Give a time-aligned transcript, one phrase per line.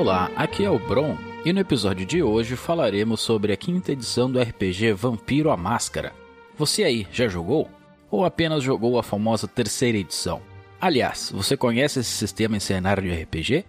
[0.00, 1.14] Olá, aqui é o Bron
[1.44, 6.14] e no episódio de hoje falaremos sobre a quinta edição do RPG Vampiro a Máscara.
[6.56, 7.68] Você aí já jogou?
[8.10, 10.40] Ou apenas jogou a famosa terceira edição?
[10.80, 13.66] Aliás, você conhece esse sistema em cenário de RPG?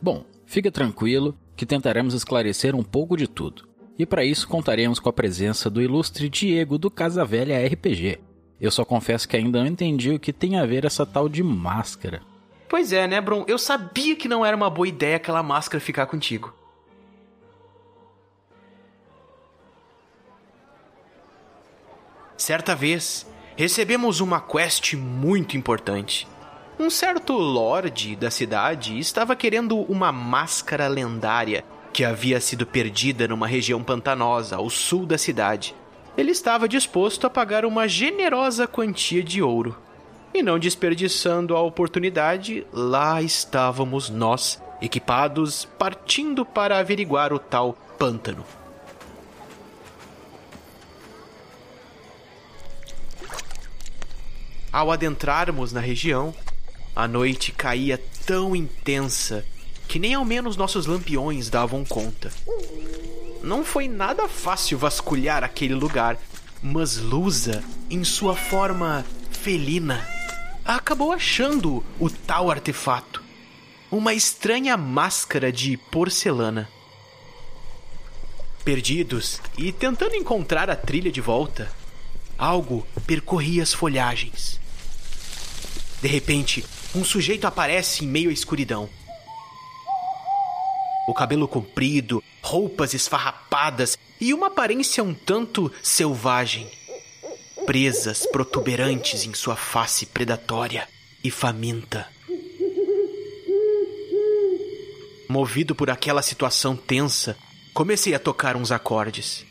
[0.00, 3.64] Bom, fique tranquilo que tentaremos esclarecer um pouco de tudo.
[3.98, 8.20] E para isso contaremos com a presença do ilustre Diego do Casa Velha RPG.
[8.60, 11.42] Eu só confesso que ainda não entendi o que tem a ver essa tal de
[11.42, 12.22] máscara.
[12.72, 13.44] Pois é, né, Bron?
[13.46, 16.54] Eu sabia que não era uma boa ideia aquela máscara ficar contigo.
[22.34, 26.26] Certa vez, recebemos uma quest muito importante.
[26.78, 33.46] Um certo lord da cidade estava querendo uma máscara lendária que havia sido perdida numa
[33.46, 35.74] região pantanosa ao sul da cidade.
[36.16, 39.76] Ele estava disposto a pagar uma generosa quantia de ouro.
[40.34, 48.44] E não desperdiçando a oportunidade, lá estávamos nós, equipados, partindo para averiguar o tal pântano.
[54.72, 56.34] Ao adentrarmos na região,
[56.96, 59.44] a noite caía tão intensa
[59.86, 62.32] que nem ao menos nossos lampiões davam conta.
[63.42, 66.16] Não foi nada fácil vasculhar aquele lugar,
[66.62, 70.06] mas Lusa, em sua forma felina,
[70.64, 73.22] acabou achando o tal artefato.
[73.90, 76.68] Uma estranha máscara de porcelana.
[78.64, 81.70] Perdidos e tentando encontrar a trilha de volta,
[82.38, 84.60] algo percorria as folhagens.
[86.00, 88.88] De repente, um sujeito aparece em meio à escuridão.
[91.06, 96.70] O cabelo comprido, roupas esfarrapadas e uma aparência um tanto selvagem.
[97.66, 100.88] Presas protuberantes em sua face predatória
[101.22, 102.08] e faminta.
[105.28, 107.36] Movido por aquela situação tensa,
[107.72, 109.46] comecei a tocar uns acordes.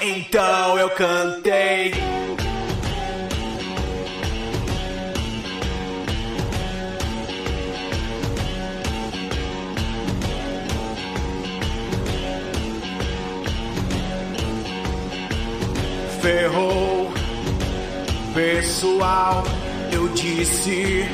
[0.00, 1.92] Então eu cantei.
[16.20, 17.10] Ferrou.
[18.34, 19.42] Pessoal,
[19.92, 21.04] eu disse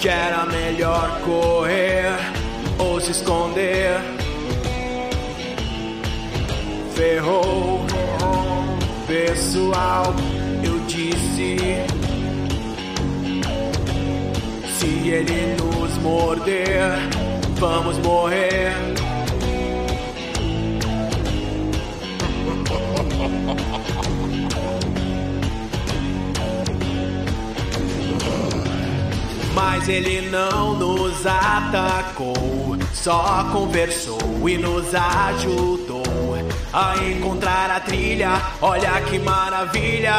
[0.00, 2.16] que era melhor correr
[2.78, 4.00] ou se esconder.
[6.94, 7.84] Ferrou,
[9.06, 10.14] pessoal,
[10.64, 11.56] eu disse.
[14.78, 16.98] Se ele nos morder,
[17.58, 18.95] vamos morrer.
[29.88, 36.02] Ele não nos atacou, só conversou e nos ajudou
[36.72, 38.40] a encontrar a trilha.
[38.60, 40.12] Olha que maravilha!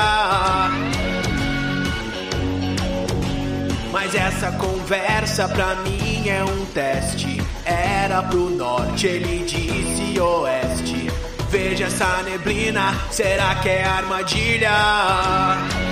[3.92, 7.42] Mas essa conversa pra mim é um teste.
[7.66, 11.12] Era pro norte, ele disse oeste.
[11.50, 15.87] Veja essa neblina, será que é armadilha?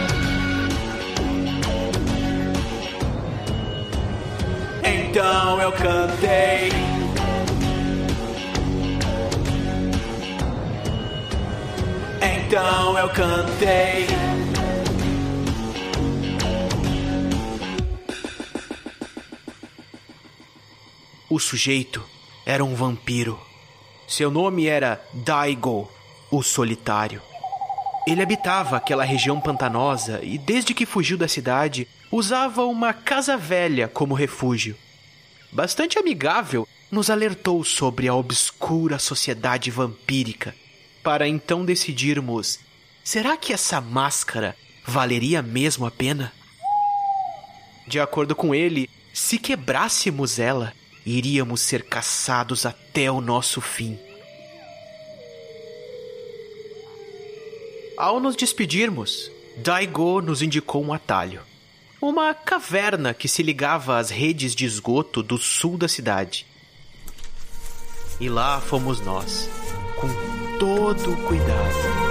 [5.15, 6.69] Então eu cantei.
[12.21, 14.07] Então eu cantei.
[21.29, 22.03] O sujeito
[22.45, 23.39] era um vampiro.
[24.05, 25.89] Seu nome era Daigo,
[26.29, 27.21] o Solitário.
[28.05, 33.87] Ele habitava aquela região pantanosa e, desde que fugiu da cidade, usava uma casa velha
[33.87, 34.75] como refúgio.
[35.55, 40.53] Bastante amigável, nos alertou sobre a obscura sociedade vampírica,
[41.01, 42.59] para então decidirmos:
[43.01, 44.53] será que essa máscara
[44.85, 46.33] valeria mesmo a pena?
[47.87, 50.73] De acordo com ele, se quebrássemos ela,
[51.05, 53.97] iríamos ser caçados até o nosso fim.
[57.97, 61.41] Ao nos despedirmos, Daigo nos indicou um atalho.
[62.07, 66.45] Uma caverna que se ligava às redes de esgoto do sul da cidade.
[68.21, 69.49] E lá fomos nós,
[69.99, 70.07] com
[70.59, 72.04] todo cuidado.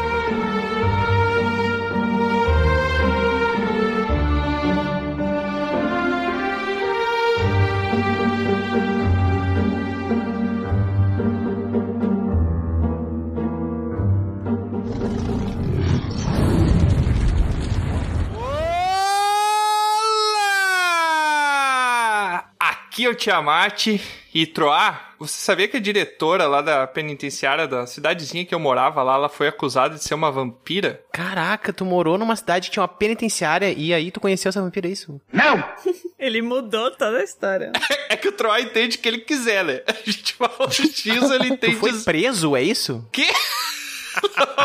[22.95, 23.89] Aqui é o Tiamat
[24.33, 25.01] e Troá.
[25.19, 29.29] Você sabia que a diretora lá da penitenciária da cidadezinha que eu morava lá, ela
[29.29, 31.03] foi acusada de ser uma vampira?
[31.13, 34.87] Caraca, tu morou numa cidade que tinha uma penitenciária e aí tu conheceu essa vampira,
[34.87, 35.21] é isso?
[36.21, 37.73] Ele mudou toda a história.
[38.09, 39.81] É que o Troá entende o que ele quiser, né?
[39.89, 41.77] A gente fala o X, ele Tu entende.
[41.77, 43.05] foi os- preso, é isso?
[43.11, 43.27] Que?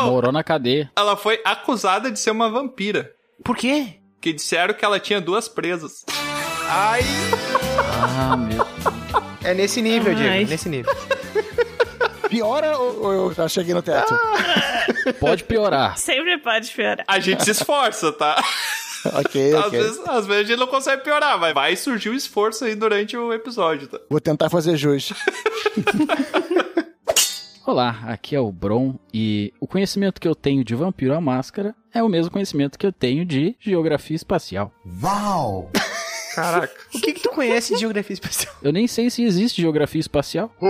[0.02, 0.88] Morou na cadeia.
[0.94, 3.10] Ela foi acusada de ser uma vampira.
[3.42, 3.94] Por quê?
[4.20, 6.04] Que disseram que ela tinha duas presas.
[6.68, 7.00] Ai.
[8.02, 8.66] Ah, meu.
[9.44, 10.14] É nesse nível.
[10.14, 10.92] Diego, nesse nível.
[12.28, 14.14] Piora ou, ou eu já cheguei no teto?
[15.18, 15.98] Pode piorar.
[15.98, 17.04] Sempre pode piorar.
[17.08, 18.42] A gente se esforça, tá?
[19.14, 19.80] ok, Às, ok.
[19.80, 23.16] vezes, às vezes a gente não consegue piorar, mas vai surgir um esforço aí durante
[23.16, 23.98] o episódio, tá?
[24.08, 25.12] Vou tentar fazer jus.
[27.66, 31.74] Olá, aqui é o Bron e o conhecimento que eu tenho de Vampiro à Máscara
[31.94, 34.72] é o mesmo conhecimento que eu tenho de Geografia Espacial.
[36.40, 36.74] Caraca.
[36.94, 38.54] O que que tu conhece de geografia espacial?
[38.62, 40.52] Eu nem sei se existe Geografia Espacial.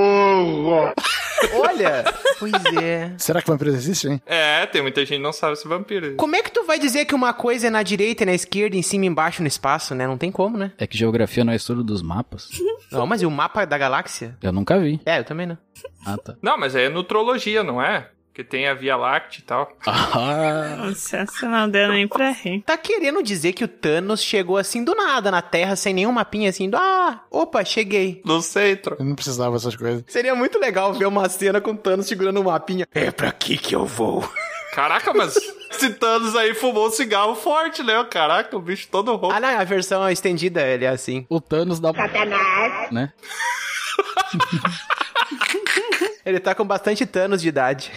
[1.54, 2.04] Olha,
[2.38, 2.52] pois
[2.82, 3.12] é.
[3.16, 4.20] Será que vampiros existem?
[4.26, 6.14] É, tem muita gente que não sabe se vampiro.
[6.16, 8.76] Como é que tu vai dizer que uma coisa é na direita e na esquerda,
[8.76, 10.06] em cima e embaixo no espaço, né?
[10.06, 10.72] Não tem como, né?
[10.78, 12.48] É que Geografia não é estudo dos mapas.
[12.90, 14.36] Não, mas e o mapa da galáxia?
[14.42, 15.00] Eu nunca vi.
[15.06, 15.56] É, eu também não.
[16.04, 16.34] Ah, tá.
[16.42, 18.10] Não, mas é nutrologia, não é?
[18.32, 19.76] Que tem a Via Láctea e tal.
[19.84, 20.88] Ah,
[21.42, 22.62] não deu nem pra rir.
[22.62, 26.48] Tá querendo dizer que o Thanos chegou assim do nada na Terra, sem nenhum mapinha
[26.48, 28.22] assim, do, ah, opa, cheguei.
[28.24, 28.96] Não sei, tro...
[28.98, 30.04] Eu não precisava dessas coisas.
[30.06, 32.86] Seria muito legal ver uma cena com o Thanos segurando um mapinha.
[32.94, 34.26] É pra aqui que eu vou.
[34.72, 35.34] Caraca, mas
[35.70, 38.02] esse Thanos aí fumou um cigarro forte, né?
[38.08, 39.34] Caraca, o bicho todo rouco.
[39.34, 41.26] Ah, não, a versão estendida, ele é assim.
[41.28, 41.92] o Thanos da...
[42.92, 43.12] Né?
[46.24, 47.90] Ele tá com bastante Thanos de idade.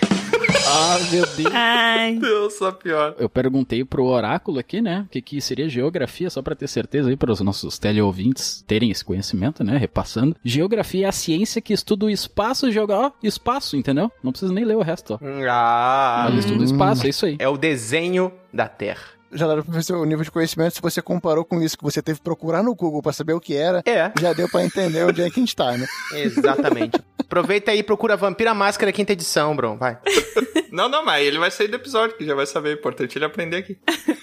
[0.65, 1.53] Ah, meu Deus.
[1.53, 3.15] Ai, Deus, só pior.
[3.19, 7.09] Eu perguntei pro oráculo aqui, né, o que, que seria geografia, só pra ter certeza
[7.09, 10.35] aí, para os nossos teleouvintes terem esse conhecimento, né, repassando.
[10.43, 12.93] Geografia é a ciência que estuda o espaço geográfico.
[12.93, 14.11] Ó, espaço, entendeu?
[14.23, 15.19] Não precisa nem ler o resto, ó.
[15.49, 17.35] Ah, Ela estuda o espaço, é isso aí.
[17.39, 19.12] é o desenho da Terra.
[19.33, 22.01] Já dá pra ver seu nível de conhecimento se você comparou com isso que você
[22.01, 23.81] teve que procurar no Google pra saber o que era.
[23.85, 25.87] É, Já deu pra entender onde é que a gente tá, né?
[26.13, 26.99] exatamente.
[27.19, 29.97] Aproveita aí e procura Vampira Máscara quinta edição, Bron, vai.
[30.71, 32.71] Não, não, mas ele vai sair do episódio, que já vai saber.
[32.71, 33.77] É importante ele aprender aqui.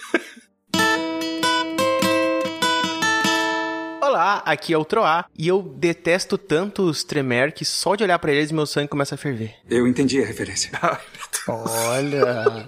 [4.02, 8.18] Olá, aqui é o Troá, e eu detesto tanto os Tremere que só de olhar
[8.18, 9.54] pra eles meu sangue começa a ferver.
[9.70, 10.72] Eu entendi a referência.
[11.46, 12.66] Olha.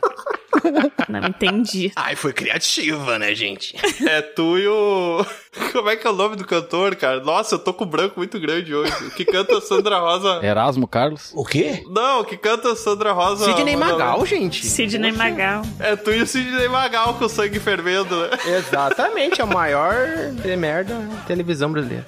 [1.08, 1.92] Não entendi.
[1.96, 3.76] Ai, foi criativa, né, gente?
[4.06, 5.24] É tu e o.
[5.72, 7.20] Como é que é o nome do cantor, cara?
[7.20, 8.92] Nossa, eu tô com branco muito grande hoje.
[9.06, 10.40] O que canta Sandra Rosa.
[10.42, 11.30] Erasmo Carlos.
[11.34, 11.82] O quê?
[11.88, 13.44] Não, o que canta Sandra Rosa.
[13.44, 14.64] Sidney Magal, gente.
[14.64, 15.62] Sidney Magal.
[15.78, 18.30] É tu e o Sidney Magal com o sangue fervendo, né?
[18.58, 19.94] Exatamente, é o maior
[20.42, 22.06] Tremere da televisão brasileira.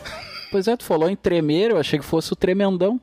[0.55, 3.01] Pois é, tu falou em tremer, eu achei que fosse o tremendão.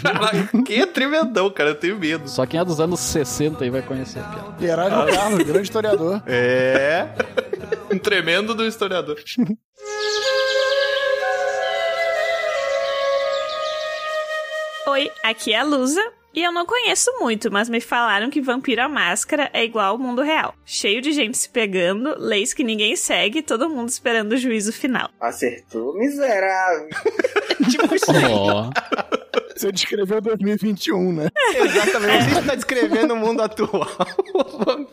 [0.00, 1.70] Caralho, que tremendão, cara.
[1.70, 2.28] Eu tenho medo.
[2.28, 4.54] Só quem é dos anos 60 aí vai conhecer a piada.
[4.60, 6.22] E Erasmo Carlos, grande historiador.
[6.28, 7.08] É.
[7.92, 9.16] Um tremendo do historiador.
[14.86, 16.17] Oi, aqui é a Lusa.
[16.34, 19.98] E eu não conheço muito, mas me falaram que Vampiro à Máscara é igual ao
[19.98, 20.54] mundo real.
[20.64, 25.10] Cheio de gente se pegando, leis que ninguém segue, todo mundo esperando o juízo final.
[25.20, 26.88] Acertou, miserável.
[28.30, 28.70] Ó,
[29.58, 31.28] Você descreveu 2021, né?
[31.52, 32.12] Exatamente.
[32.12, 33.88] A gente tá descrevendo o mundo atual.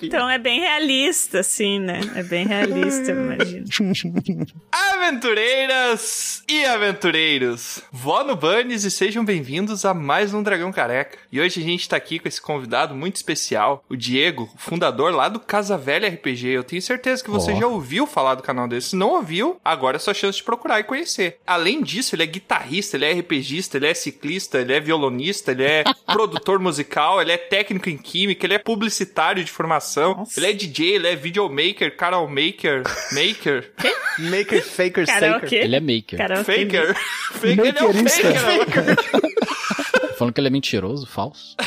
[0.01, 1.99] Então é bem realista, assim, né?
[2.15, 3.65] É bem realista, eu imagino.
[4.71, 11.17] Aventureiras e aventureiros, vó no Bunnies e sejam bem-vindos a mais um Dragão Careca.
[11.31, 15.29] E hoje a gente tá aqui com esse convidado muito especial, o Diego, fundador lá
[15.29, 16.47] do Casa Velha RPG.
[16.49, 17.59] Eu tenho certeza que você Ó.
[17.59, 18.81] já ouviu falar do canal dele.
[18.81, 21.39] Se não ouviu, agora é sua chance de procurar e conhecer.
[21.45, 25.63] Além disso, ele é guitarrista, ele é RPGista, ele é ciclista, ele é violonista, ele
[25.63, 30.39] é produtor musical, ele é técnico em química, ele é publicitário de formação, Nossa.
[30.39, 33.71] ele é DJ, ele é videomaker, carol maker, maker.
[34.17, 35.53] Maker, faker, saker.
[35.53, 36.45] ele é maker.
[36.45, 36.95] Faker.
[37.33, 38.95] Faker, ele é um faker.
[40.17, 41.57] Falando que ele é mentiroso, falso.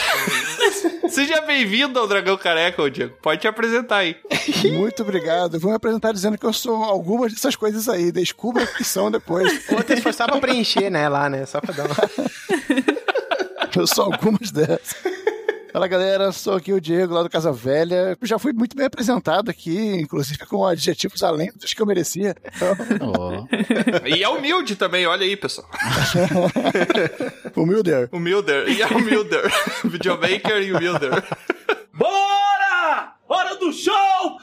[1.10, 3.14] Seja bem-vindo ao Dragão Careca, ô Diego.
[3.22, 4.16] Pode te apresentar aí.
[4.72, 5.58] Muito obrigado.
[5.58, 8.12] Vou me apresentar dizendo que eu sou algumas dessas coisas aí.
[8.12, 9.68] Descubra o que são depois.
[9.70, 11.46] Outras foi só pra preencher, né, lá, né?
[11.46, 11.96] Só pra dar uma...
[13.76, 14.96] Eu sou algumas dessas.
[15.72, 18.16] Fala galera, sou aqui o Diego lá do Casa Velha.
[18.22, 22.34] Já fui muito bem apresentado aqui, inclusive com adjetivos além dos que eu merecia.
[22.56, 23.46] Então, Ó.
[24.06, 25.68] E é humilde também, olha aí, pessoal.
[27.54, 27.90] humilde.
[28.10, 28.68] Humilder.
[28.68, 29.42] E é humilder.
[29.84, 31.22] Videomaker e humilder.
[31.92, 33.12] Bora!
[33.28, 34.38] Hora do show!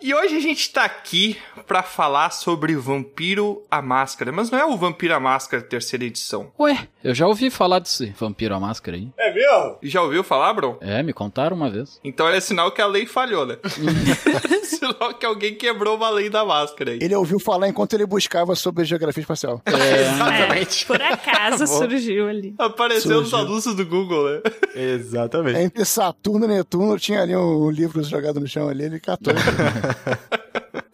[0.00, 4.64] E hoje a gente tá aqui pra falar sobre Vampiro a Máscara, mas não é
[4.64, 6.52] o Vampiro a Máscara terceira edição.
[6.58, 9.08] Ué, eu já ouvi falar desse Vampiro à Máscara aí.
[9.18, 9.78] É mesmo?
[9.82, 10.78] Já ouviu falar, Bron?
[10.80, 12.00] É, me contaram uma vez.
[12.04, 13.56] Então é sinal que a lei falhou, né?
[14.64, 16.98] sinal que alguém quebrou uma lei da máscara aí.
[17.00, 19.62] Ele ouviu falar enquanto ele buscava sobre geografia espacial.
[19.66, 22.54] É, por acaso surgiu ali.
[22.58, 24.42] Apareceu nos anúncios do Google, né?
[24.74, 25.58] Exatamente.
[25.58, 29.34] Entre Saturno e Netuno tinha ali um livro jogado no chão ali, ele catou.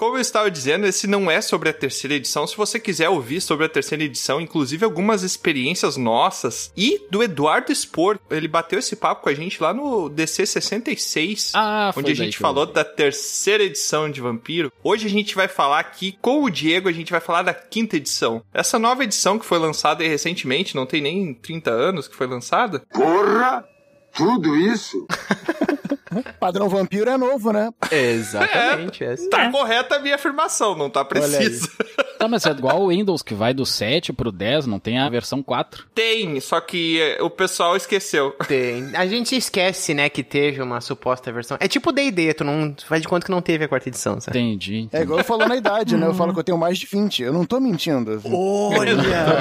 [0.01, 2.47] Como eu estava dizendo, esse não é sobre a terceira edição.
[2.47, 7.71] Se você quiser ouvir sobre a terceira edição, inclusive algumas experiências nossas e do Eduardo
[7.71, 11.53] Spor, ele bateu esse papo com a gente lá no DC 66.
[11.55, 14.73] Ah, onde a gente falou da terceira edição de Vampiro.
[14.83, 17.99] Hoje a gente vai falar aqui com o Diego, a gente vai falar da quinta
[17.99, 18.43] edição.
[18.55, 22.83] Essa nova edição que foi lançada recentemente, não tem nem 30 anos que foi lançada.
[22.91, 23.69] Porra!
[24.15, 25.07] Tudo isso?
[26.39, 27.71] Padrão vampiro é novo, né?
[27.91, 29.05] Exatamente.
[29.05, 29.29] essa.
[29.29, 31.69] Tá correta a minha afirmação, não tá precisa.
[32.21, 35.09] Tá, mas é igual o Windows que vai do 7 pro 10, não tem a
[35.09, 35.87] versão 4.
[35.95, 38.33] Tem, só que eh, o pessoal esqueceu.
[38.47, 38.95] Tem.
[38.95, 41.57] A gente esquece, né, que teve uma suposta versão.
[41.59, 44.39] É tipo D&D, tu não faz de conta que não teve a quarta edição, sabe?
[44.39, 44.87] Entendi.
[44.93, 46.07] É igual eu falo na idade, né?
[46.07, 47.23] Eu falo que eu tenho mais de 20.
[47.23, 48.21] Eu não tô mentindo.
[48.31, 48.91] Olha!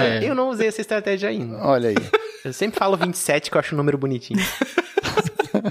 [0.01, 0.23] É.
[0.23, 1.57] Eu não usei essa estratégia ainda.
[1.57, 1.95] Olha aí.
[2.45, 4.39] Eu sempre falo 27, que eu acho um número bonitinho.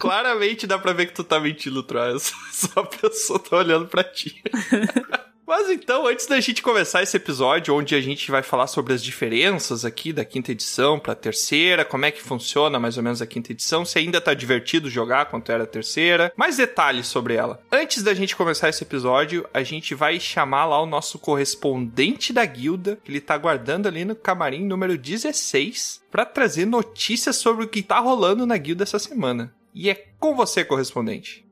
[0.00, 2.18] Claramente dá pra ver que tu tá mentindo, Troia.
[2.52, 4.42] Só a pessoa tá olhando pra ti.
[5.48, 9.02] Mas então, antes da gente começar esse episódio, onde a gente vai falar sobre as
[9.02, 13.26] diferenças aqui da quinta edição pra terceira, como é que funciona mais ou menos a
[13.26, 17.62] quinta edição, se ainda tá divertido jogar quanto era a terceira, mais detalhes sobre ela.
[17.72, 22.44] Antes da gente começar esse episódio, a gente vai chamar lá o nosso correspondente da
[22.44, 27.68] guilda, que ele tá guardando ali no camarim número 16, pra trazer notícias sobre o
[27.68, 29.54] que tá rolando na guilda essa semana.
[29.74, 31.46] E é com você, correspondente.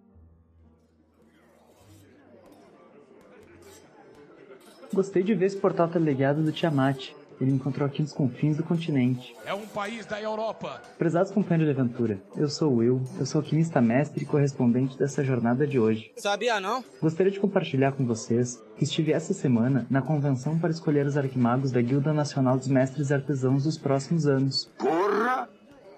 [4.92, 7.10] Gostei de ver esse portal teleguiado do Tiamat.
[7.38, 9.36] Ele me encontrou aqui nos confins do continente.
[9.44, 10.80] É um país da Europa.
[10.96, 15.22] Prezados companheiros de aventura, eu sou o Will, eu sou alquimista mestre e correspondente dessa
[15.22, 16.10] jornada de hoje.
[16.16, 16.82] Sabia não?
[17.00, 21.70] Gostaria de compartilhar com vocês que estive essa semana na convenção para escolher os arquimagos
[21.70, 24.72] da Guilda Nacional dos Mestres Artesãos dos próximos anos.
[24.78, 25.55] Porra!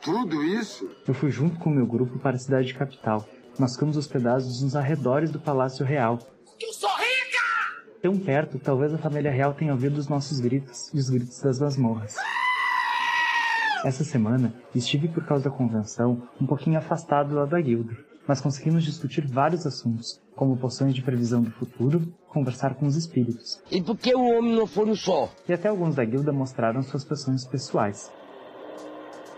[0.08, 0.88] Tudo isso?
[1.06, 3.28] Eu fui junto com o meu grupo para a cidade capital.
[3.58, 6.18] Nós ficamos hospedados nos arredores do Palácio Real.
[6.58, 8.00] Eu sou rica!
[8.00, 11.60] Tão perto, talvez a família real tenha ouvido os nossos gritos e os gritos das
[11.60, 12.16] masmorras.
[13.84, 17.94] Essa semana, estive por causa da convenção um pouquinho afastado lá da guilda,
[18.26, 23.60] mas conseguimos discutir vários assuntos, como poções de previsão do futuro, conversar com os espíritos.
[23.70, 25.30] E por que o homem não foi no sol?
[25.46, 28.10] E até alguns da guilda mostraram suas poções pessoais.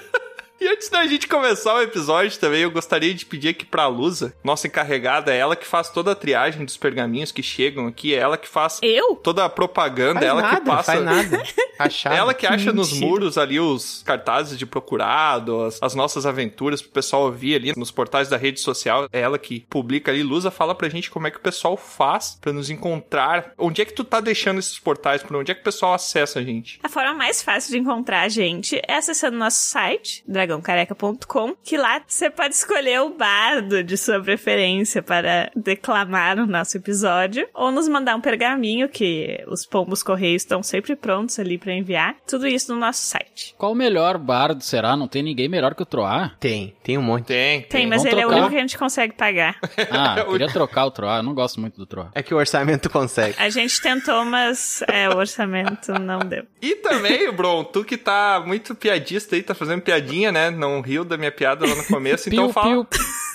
[0.63, 4.33] E antes da gente começar o episódio também, eu gostaria de pedir aqui pra Lusa,
[4.45, 8.19] nossa encarregada, é ela que faz toda a triagem dos pergaminhos que chegam aqui, é
[8.19, 9.17] ela que faz Eu?
[9.17, 10.93] toda a propaganda, Faz é ela nada, que passa.
[10.93, 11.43] faz nada.
[11.81, 12.15] Achado.
[12.15, 16.93] Ela que acha nos muros ali os cartazes de procurado, as, as nossas aventuras pro
[16.93, 19.09] pessoal ouvir ali nos portais da rede social.
[19.13, 20.23] É ela que publica ali.
[20.23, 23.53] Lusa, fala pra gente como é que o pessoal faz pra nos encontrar.
[23.59, 25.25] Onde é que tu tá deixando esses portais?
[25.25, 26.79] Por onde é que o pessoal acessa a gente?
[26.85, 30.23] A forma mais fácil de encontrar a gente é acessando nosso site,
[30.61, 36.77] dragãocareca.com, que lá você pode escolher o bardo de sua preferência para declamar no nosso
[36.77, 41.73] episódio, ou nos mandar um pergaminho, que os pombos correios estão sempre prontos ali para
[41.73, 42.17] enviar.
[42.27, 43.55] Tudo isso no nosso site.
[43.57, 44.97] Qual o melhor bardo será?
[44.97, 46.37] Não tem ninguém melhor que o Troar?
[46.39, 47.27] Tem, tem um monte.
[47.27, 48.41] Tem, Tem, mas Vamos ele é o trocar.
[48.43, 49.57] único que a gente consegue pagar.
[49.91, 51.19] Ah, eu queria trocar o Troar.
[51.19, 52.11] Eu não gosto muito do Troar.
[52.15, 53.35] É que o orçamento consegue.
[53.39, 56.45] A gente tentou, mas é, o orçamento não deu.
[56.61, 60.42] E também, Bron, tu que tá muito piadista aí, tá fazendo piadinha, né?
[60.51, 62.87] Não riu da minha piada lá no começo, então Piu, fala, piu.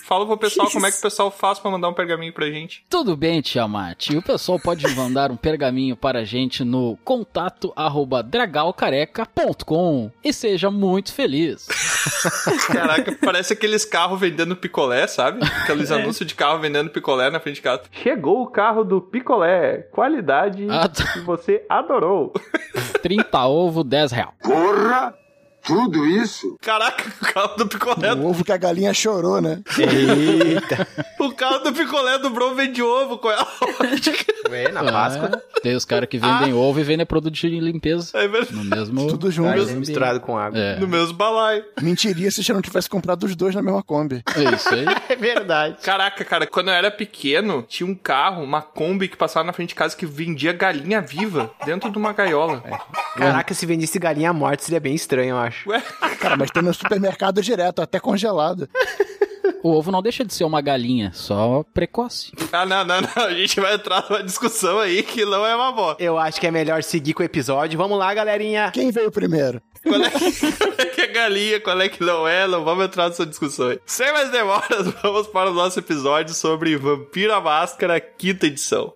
[0.05, 2.83] fala pro pessoal como é que o pessoal faz pra mandar um pergaminho pra gente.
[2.89, 4.09] Tudo bem, Tiamat.
[4.09, 10.33] E o pessoal pode mandar um pergaminho para a gente no contato arroba dragalcareca.com e
[10.33, 11.67] seja muito feliz.
[12.67, 15.43] Caraca, parece aqueles carros vendendo picolé, sabe?
[15.63, 17.83] Aqueles anúncios de carro vendendo picolé na frente de casa.
[17.91, 21.13] Chegou o carro do picolé, qualidade Ah, tá.
[21.13, 22.33] que você adorou.
[23.01, 24.33] 30 ovo, 10 real.
[24.41, 25.13] Porra!
[25.67, 26.57] Tudo isso?
[26.61, 29.61] Caraca, o carro do picolé, O ovo que a galinha chorou, né?
[29.77, 30.87] Eita.
[31.19, 33.47] o carro do picolé do Bron vende ovo, qual é a
[33.83, 34.25] lógica?
[34.73, 35.29] Na Páscoa.
[35.33, 38.17] Ah, tem os caras que vendem ovo e vendem produto de limpeza.
[38.17, 38.55] É verdade.
[38.55, 39.07] No mesmo.
[39.07, 39.49] Tudo junto.
[39.49, 40.57] Mas misturado com água.
[40.57, 41.65] É, No mesmo balaio.
[41.81, 44.23] Mentiria se você não tivesse comprado os dois na mesma Kombi.
[44.35, 44.85] é isso aí.
[45.09, 45.77] É verdade.
[45.81, 49.69] Caraca, cara, quando eu era pequeno, tinha um carro, uma Kombi que passava na frente
[49.69, 52.63] de casa que vendia galinha viva dentro de uma gaiola.
[53.15, 55.56] Caraca, se vendesse galinha morta seria bem estranho, eu acho.
[55.65, 55.81] Ué,
[56.19, 58.69] Cara, mas tem no supermercado direto, até congelado.
[59.63, 62.31] O ovo não deixa de ser uma galinha, só precoce.
[62.51, 63.23] ah, não, não, não.
[63.23, 65.95] A gente vai entrar numa discussão aí que não é uma boa.
[65.99, 67.77] Eu acho que é melhor seguir com o episódio.
[67.77, 68.71] Vamos lá, galerinha.
[68.71, 69.61] Quem veio primeiro?
[69.83, 72.47] Qual é, que, qual é que é galinha, qual é que não é?
[72.47, 73.79] Não vamos entrar nessa discussão aí.
[73.85, 78.93] Sem mais demoras, vamos para o nosso episódio sobre Vampiro à Máscara, quinta edição.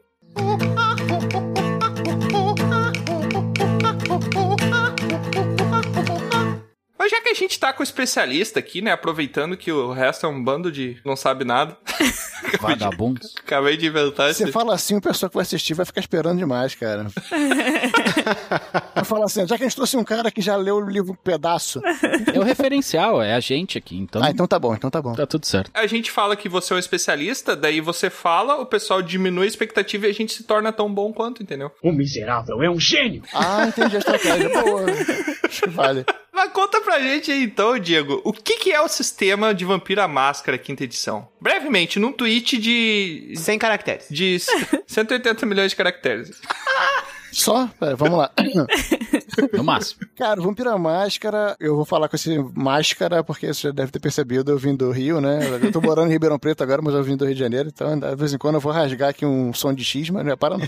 [7.01, 8.91] Mas já que a gente tá com o especialista aqui, né?
[8.91, 11.75] Aproveitando que o resto é um bando de não sabe nada.
[12.61, 13.33] Vagabundos.
[13.39, 14.45] Acabei de inventar esse.
[14.45, 17.07] Você fala assim, o pessoal que vai assistir vai ficar esperando demais, cara.
[18.93, 21.13] Vai falar assim, já que a gente trouxe um cara que já leu o livro
[21.13, 21.81] um pedaço.
[22.31, 25.13] É o referencial, é a gente aqui, então Ah, então tá bom, então tá bom.
[25.15, 25.71] tá tudo certo.
[25.73, 29.47] A gente fala que você é um especialista, daí você fala, o pessoal diminui a
[29.47, 31.71] expectativa e a gente se torna tão bom quanto, entendeu?
[31.81, 33.23] O miserável é um gênio!
[33.33, 34.49] Ah, entendi a estratégia.
[34.49, 34.85] Boa.
[35.45, 36.05] Acho que vale.
[36.33, 40.01] Mas conta pra gente aí então, Diego, o que, que é o sistema de Vampiro
[40.01, 41.27] à Máscara quinta edição?
[41.39, 43.33] Brevemente, num tweet de.
[43.35, 44.07] 100 caracteres.
[44.09, 44.37] de
[44.87, 46.41] 180 milhões de caracteres.
[47.31, 47.67] Só?
[47.79, 48.31] Pera, vamos lá.
[49.53, 50.01] No máximo.
[50.15, 53.91] Cara, o Vampiro à Máscara, eu vou falar com esse máscara, porque você já deve
[53.91, 55.39] ter percebido, eu vim do Rio, né?
[55.61, 57.97] Eu tô morando em Ribeirão Preto agora, mas eu vim do Rio de Janeiro, então
[57.97, 60.35] de vez em quando eu vou rasgar aqui um som de X, mas não é
[60.35, 60.65] para não.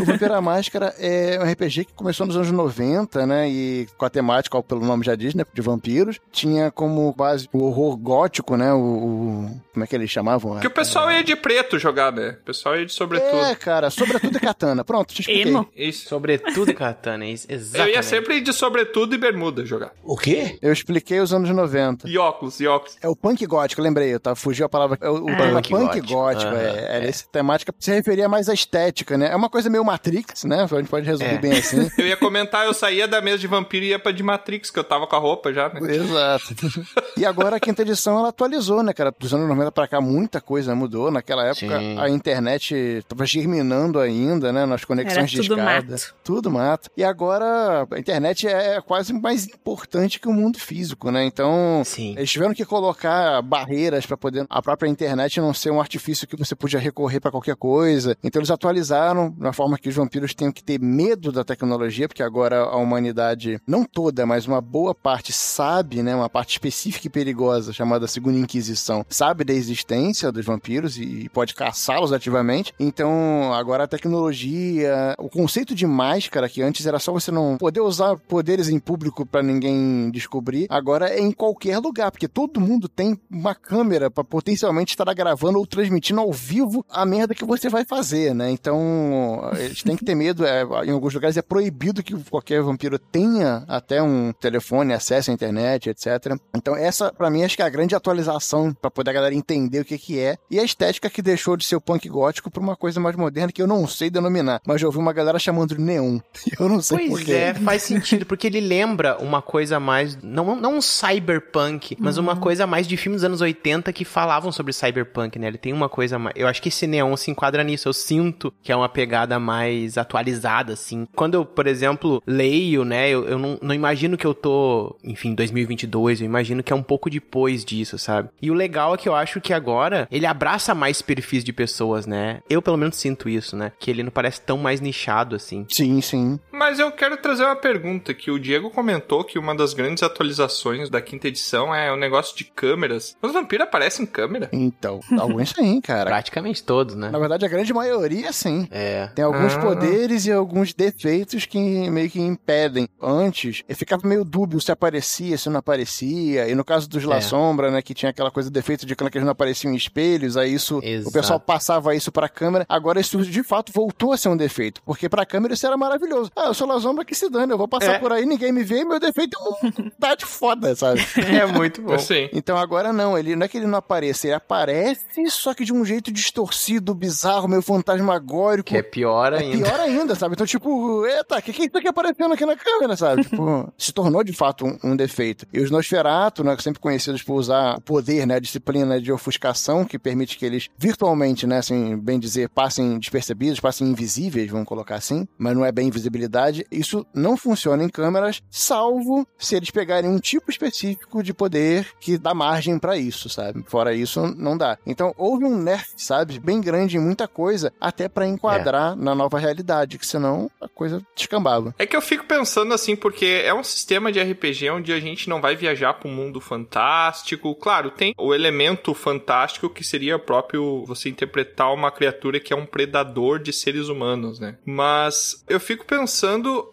[0.00, 3.48] O Vampiro à Máscara é um RPG que começou nos anos 90, né?
[3.48, 5.44] E com a temática, pelo nome já diz, né?
[5.52, 6.18] De vampiros.
[6.30, 8.72] Tinha como base o horror gótico, né?
[8.72, 10.58] O, o- como é que eles chamavam?
[10.60, 12.36] Que o pessoal ia de preto jogar, né?
[12.42, 13.44] O pessoal ia de sobretudo.
[13.44, 14.84] É, cara, sobretudo e katana.
[14.84, 15.42] Pronto, te expliquei.
[15.50, 15.68] Emo.
[15.76, 16.08] Isso.
[16.08, 17.46] Sobretudo katana, isso.
[17.48, 18.01] Eu Exatamente.
[18.02, 19.92] Ia sempre de sobretudo e bermuda jogar.
[20.04, 20.58] O quê?
[20.60, 22.08] Eu expliquei os anos 90.
[22.08, 22.96] E óculos, e óculos.
[23.02, 24.34] É o punk gótico, lembrei, tá?
[24.34, 24.98] Fugiu a palavra.
[25.00, 26.06] É o, o Punk punk, gótico.
[26.08, 26.96] gótico, é.
[26.96, 29.30] Era essa temática se referia mais à estética, né?
[29.32, 30.62] É uma coisa meio Matrix, né?
[30.62, 31.38] A gente pode resumir É.
[31.38, 31.90] bem assim.
[31.98, 34.78] Eu ia comentar, eu saía da mesa de vampiro e ia pra de Matrix, que
[34.78, 35.80] eu tava com a roupa já, né?
[35.94, 36.54] Exato.
[37.16, 39.14] E agora a quinta edição ela atualizou, né, cara?
[39.16, 41.10] Dos anos 90 pra cá, muita coisa mudou.
[41.10, 41.98] Naquela época Sim.
[41.98, 44.64] a internet tava germinando ainda, né?
[44.64, 45.90] Nas conexões de Era tudo escada.
[45.92, 46.14] mato.
[46.24, 46.90] Tudo mato.
[46.96, 51.24] E agora a internet é quase mais importante que o mundo físico, né?
[51.24, 52.14] Então, Sim.
[52.16, 56.36] eles tiveram que colocar barreiras pra poder a própria internet não ser um artifício que
[56.36, 58.16] você podia recorrer pra qualquer coisa.
[58.22, 62.22] Então eles atualizaram na forma que os vampiros tenham que ter medo da tecnologia, porque
[62.22, 67.10] agora a humanidade, não toda, mas uma boa parte sabe, né, uma parte específica e
[67.10, 72.74] perigosa chamada Segunda Inquisição, sabe da existência dos vampiros e pode caçá-los ativamente.
[72.78, 77.80] Então, agora a tecnologia, o conceito de máscara que antes era só você não poder
[77.82, 82.88] usar poderes em público pra ninguém descobrir, agora é em qualquer lugar, porque todo mundo
[82.88, 87.68] tem uma câmera pra potencialmente estar gravando ou transmitindo ao vivo a merda que você
[87.68, 88.50] vai fazer, né?
[88.50, 92.98] Então, eles têm que ter medo, é, em alguns lugares é proibido que qualquer vampiro
[92.98, 96.36] tenha até um telefone, acesso à internet, etc.
[96.54, 99.80] Então, essa pra mim acho que é a grande atualização pra poder a galera entender
[99.80, 102.62] o que que é e a estética que deixou de ser o punk gótico pra
[102.62, 105.74] uma coisa mais moderna que eu não sei denominar, mas já ouvi uma galera chamando
[105.76, 106.18] de neon.
[106.58, 107.32] Eu não sei Pois porquê.
[107.32, 110.18] é, faz sentido, porque ele lembra uma coisa mais.
[110.22, 114.52] Não, não um cyberpunk, mas uma coisa mais de filmes dos anos 80 que falavam
[114.52, 115.46] sobre cyberpunk, né?
[115.46, 116.34] Ele tem uma coisa mais.
[116.36, 117.88] Eu acho que esse neon se enquadra nisso.
[117.88, 121.06] Eu sinto que é uma pegada mais atualizada, assim.
[121.14, 123.08] Quando eu, por exemplo, leio, né?
[123.08, 126.20] Eu, eu não, não imagino que eu tô, enfim, 2022.
[126.20, 128.28] Eu imagino que é um pouco depois disso, sabe?
[128.40, 132.06] E o legal é que eu acho que agora ele abraça mais perfis de pessoas,
[132.06, 132.40] né?
[132.50, 133.72] Eu, pelo menos, sinto isso, né?
[133.78, 135.64] Que ele não parece tão mais nichado assim.
[135.70, 136.38] Sim, sim.
[136.62, 140.88] Mas eu quero trazer uma pergunta que o Diego comentou que uma das grandes atualizações
[140.88, 143.16] da quinta edição é o negócio de câmeras.
[143.20, 144.48] Os vampiros aparecem em câmera?
[144.52, 146.08] Então, alguns sim, cara.
[146.08, 147.10] Praticamente todos, né?
[147.10, 148.68] Na verdade, a grande maioria sim.
[148.70, 149.08] É.
[149.08, 149.58] Tem alguns Ah.
[149.58, 151.58] poderes e alguns defeitos que
[151.90, 152.88] meio que impedem.
[153.02, 156.48] Antes, eu ficava meio dúbio se aparecia, se não aparecia.
[156.48, 157.20] E no caso dos La É.
[157.20, 160.36] Sombra, né, que tinha aquela coisa do defeito de que eles não apareciam em espelhos,
[160.36, 161.08] aí isso, Exato.
[161.08, 162.64] o pessoal passava isso pra câmera.
[162.68, 166.30] Agora isso de fato voltou a ser um defeito, porque pra câmera isso era maravilhoso.
[166.36, 167.98] Ah, eu sou La Sombra que se dane, eu vou passar É.
[167.98, 171.00] por aí, ninguém me vê, e meu defeito é um tá de foda, sabe?
[171.42, 171.98] É muito bom.
[171.98, 172.28] Sim.
[172.32, 175.72] Então agora não, ele não é que ele não apareça, ele aparece, só que de
[175.72, 178.68] um jeito distorcido, bizarro, meio fantasmagórico.
[178.68, 179.64] Que é pior É ainda.
[179.68, 180.34] pior ainda, sabe?
[180.34, 183.22] Então, tipo, eita, o que, que é isso aqui aparecendo aqui na câmera, sabe?
[183.32, 185.46] Tipo, se tornou de fato um, um defeito.
[185.52, 189.84] E os Nosferatu, né, sempre conhecidos por usar o poder, né, a disciplina de ofuscação,
[189.84, 194.96] que permite que eles virtualmente, né, assim, bem dizer, passem despercebidos, passem invisíveis, vamos colocar
[194.96, 196.31] assim, mas não é bem invisibilidade.
[196.70, 202.16] Isso não funciona em câmeras, salvo se eles pegarem um tipo específico de poder que
[202.16, 203.64] dá margem pra isso, sabe?
[203.66, 204.78] Fora isso, não dá.
[204.86, 206.38] Então, houve um nerf, sabe?
[206.38, 211.04] Bem grande em muita coisa, até pra enquadrar na nova realidade, que senão a coisa
[211.14, 211.74] descambava.
[211.78, 215.28] É que eu fico pensando assim, porque é um sistema de RPG onde a gente
[215.28, 217.54] não vai viajar para um mundo fantástico.
[217.54, 222.66] Claro, tem o elemento fantástico que seria próprio você interpretar uma criatura que é um
[222.66, 224.56] predador de seres humanos, né?
[224.64, 226.21] Mas eu fico pensando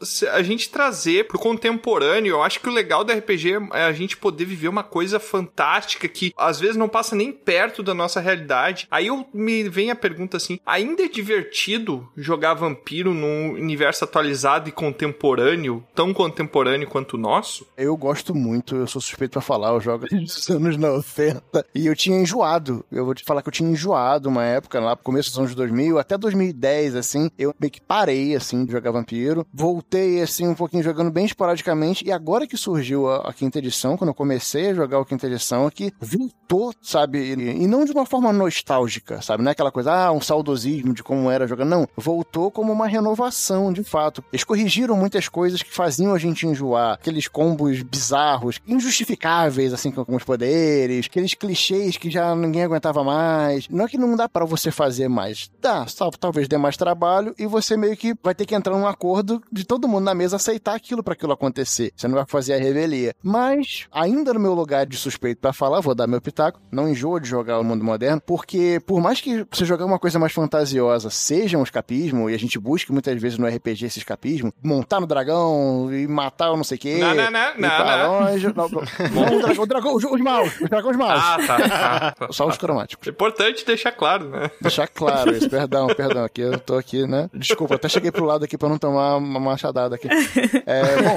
[0.01, 3.93] se a gente trazer pro contemporâneo, eu acho que o legal do RPG é a
[3.93, 8.19] gente poder viver uma coisa fantástica que às vezes não passa nem perto da nossa
[8.19, 8.88] realidade.
[8.89, 14.69] Aí eu me vem a pergunta assim, ainda é divertido jogar vampiro num universo atualizado
[14.69, 17.67] e contemporâneo, tão contemporâneo quanto o nosso?
[17.77, 21.65] Eu gosto muito, eu sou suspeito pra falar, eu jogo desde os anos 90.
[21.73, 22.85] E eu tinha enjoado.
[22.91, 25.97] Eu vou te falar que eu tinha enjoado uma época, lá começo dos anos 2000,
[25.97, 27.29] até 2010, assim.
[27.38, 29.38] Eu meio que parei, assim, de jogar vampiro.
[29.54, 32.06] Voltei, assim, um pouquinho jogando bem esporadicamente.
[32.06, 35.28] E agora que surgiu a, a quinta edição, quando eu comecei a jogar a quinta
[35.28, 37.19] edição, aqui voltou, sabe?
[37.19, 39.43] E, e não de uma forma nostálgica, sabe?
[39.43, 41.69] Não é aquela coisa, ah, um saudosismo de como era jogando.
[41.69, 44.23] Não, voltou como uma renovação, de fato.
[44.32, 46.93] Eles corrigiram muitas coisas que faziam a gente enjoar.
[46.93, 51.06] Aqueles combos bizarros, injustificáveis, assim, com alguns poderes.
[51.06, 53.67] Aqueles clichês que já ninguém aguentava mais.
[53.69, 55.49] Não é que não dá pra você fazer mais.
[55.62, 58.88] Dá, só, talvez dê mais trabalho e você meio que vai ter que entrar num
[58.88, 61.91] acordo de todo mundo na mesa aceitar aquilo pra aquilo acontecer.
[61.95, 63.13] Você não vai fazer a revelia.
[63.21, 66.61] Mas, ainda no meu lugar de suspeito pra falar, vou dar meu pitaco.
[66.71, 70.17] Não enjoo de jogar o mundo moderno, porque por mais que você jogar uma coisa
[70.17, 74.53] mais fantasiosa seja um escapismo, e a gente busque muitas vezes no RPG esse escapismo,
[74.63, 76.97] montar no dragão e matar o não sei o quê.
[76.99, 78.47] Não, não, não, não, longe.
[78.55, 78.79] Não, não.
[78.79, 81.21] O dragão, o dragão, os, os maus, os dragões maus.
[81.23, 81.57] Ah, tá.
[81.57, 82.27] Ah, tá.
[82.31, 83.07] Só os cromáticos.
[83.07, 84.51] É importante deixar claro, né?
[84.61, 87.29] Deixar claro isso, perdão, perdão, aqui eu tô aqui, né?
[87.33, 90.08] Desculpa, até cheguei pro lado aqui pra não tomar uma machadada aqui.
[90.65, 91.15] É, bom,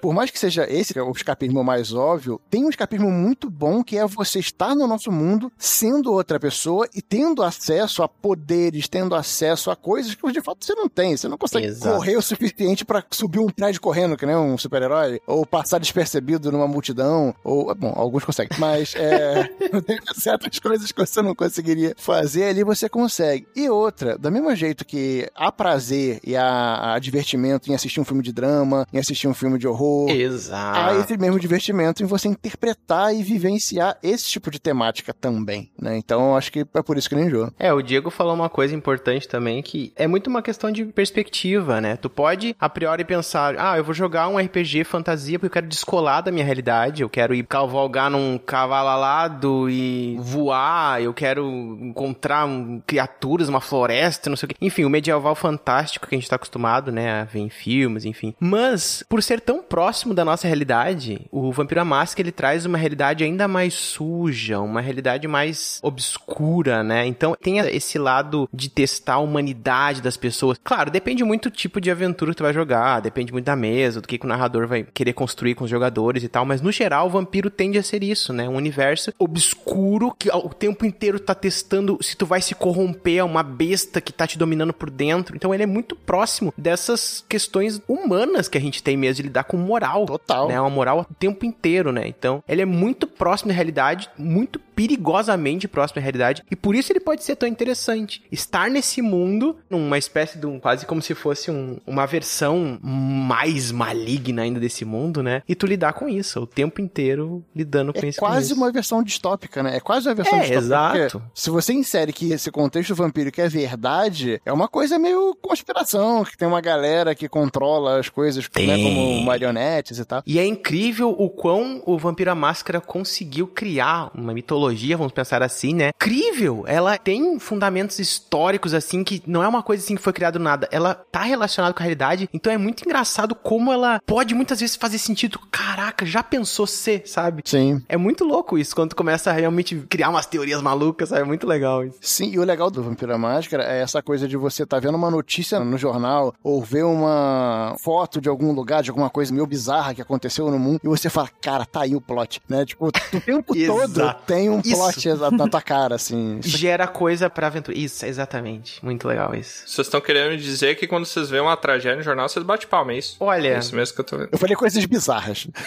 [0.00, 3.96] por mais que seja esse o escapismo mais óbvio, tem um escapismo muito bom que
[3.96, 9.14] é você estar no nosso mundo sendo outra pessoa e tendo acesso a poderes, tendo
[9.14, 11.16] acesso a coisas que de fato você não tem.
[11.16, 11.96] Você não consegue Exato.
[11.96, 16.50] correr o suficiente pra subir um prédio correndo, que nem um super-herói, ou passar despercebido
[16.50, 19.44] numa multidão, ou, bom, alguns conseguem, mas é,
[19.86, 23.46] tem certas coisas que você não conseguiria fazer ali, você consegue.
[23.54, 28.04] E outra, do mesmo jeito que há prazer e há, há divertimento em assistir um
[28.04, 31.00] filme de drama, em assistir um filme de horror, há Exato.
[31.00, 35.96] esse mesmo divertimento em você interpretar e vivenciar esse tipo de temática também, né?
[35.96, 37.52] Então, acho que é por isso que ele enjoa.
[37.58, 41.80] É, o Diego falou uma coisa importante também, que é muito uma questão de perspectiva,
[41.80, 41.96] né?
[41.96, 45.66] Tu pode, a priori, pensar, ah, eu vou jogar um RPG fantasia porque eu quero
[45.66, 51.46] descolar da minha realidade, eu quero ir cavalgar num cavalo alado e voar, eu quero
[51.80, 54.56] encontrar um- criaturas, uma floresta, não sei o quê.
[54.60, 58.34] Enfim, o medieval fantástico que a gente tá acostumado, né, a ver em filmes, enfim.
[58.38, 62.78] Mas, por ser tão próximo da nossa realidade, o Vampiro à Máscara, ele traz uma
[62.78, 67.06] realidade ainda mais suja, uma realidade mais obscura, né?
[67.06, 70.58] Então, tem esse lado de testar a humanidade das pessoas.
[70.62, 74.00] Claro, depende muito do tipo de aventura que tu vai jogar, depende muito da mesa,
[74.00, 76.72] do que, que o narrador vai querer construir com os jogadores e tal, mas no
[76.72, 78.48] geral, o vampiro tende a ser isso, né?
[78.48, 83.24] Um universo obscuro que o tempo inteiro tá testando se tu vai se corromper a
[83.24, 85.36] uma besta que tá te dominando por dentro.
[85.36, 89.44] Então, ele é muito próximo dessas questões humanas que a gente tem mesmo de lidar
[89.44, 90.06] com moral.
[90.06, 90.48] Total.
[90.48, 90.60] Né?
[90.60, 92.06] Uma moral o tempo inteiro, né?
[92.06, 96.90] Então, ele é muito próximo da realidade, muito perigosamente próximo da realidade, e por isso
[96.90, 98.22] ele pode ser tão interessante.
[98.32, 103.70] Estar nesse mundo, numa espécie de um, quase como se fosse um, uma versão mais
[103.70, 105.42] maligna ainda desse mundo, né?
[105.48, 108.18] E tu lidar com isso, o tempo inteiro lidando com É isso.
[108.20, 109.76] com quase uma versão distópica, né?
[109.76, 110.58] É quase uma versão É, distópica.
[111.04, 111.22] exato.
[111.34, 116.36] Se você insere que esse contexto vampírico é verdade, é uma coisa meio conspiração, que
[116.38, 120.22] tem uma galera que controla as coisas, né, como marionetes e tal.
[120.26, 125.42] E é incrível o quão o Vampiro à Máscara conseguiu criar uma mitologia, vamos pensar
[125.42, 125.90] assim, né?
[125.94, 126.64] Incrível!
[126.66, 130.42] Ela tem fundamentos históricos, assim, que não é uma coisa assim que foi criado do
[130.42, 130.68] nada.
[130.70, 134.76] Ela tá relacionada com a realidade, então é muito engraçado como ela pode muitas vezes
[134.76, 135.38] fazer sentido.
[135.50, 137.42] Caraca, já pensou ser, sabe?
[137.44, 137.82] Sim.
[137.88, 141.22] É muito louco isso, quando tu começa a realmente criar umas teorias malucas, sabe?
[141.22, 141.98] É muito legal isso.
[142.00, 144.94] Sim, e o legal do Vampiro à Máscara é essa coisa de você tá vendo
[144.94, 149.46] uma notícia no jornal ou ver uma foto de algum lugar, de alguma coisa meio
[149.46, 152.64] bizarra que aconteceu no mundo e você fala, cara, tá aí o plot, né?
[152.64, 154.22] Tipo, o tempo todo Exato.
[154.50, 155.10] Tem um Isso.
[155.14, 156.38] plot na tua cara, assim.
[156.42, 157.76] Isso Gera coisa pra aventura.
[157.76, 158.84] Isso, exatamente.
[158.84, 159.62] Muito legal isso.
[159.66, 162.68] Vocês estão querendo me dizer que quando vocês veem uma tragédia no jornal, vocês batem
[162.68, 163.16] palma, é isso?
[163.20, 164.28] Olha, É isso mesmo que eu tô vendo.
[164.32, 165.46] Eu falei coisas bizarras.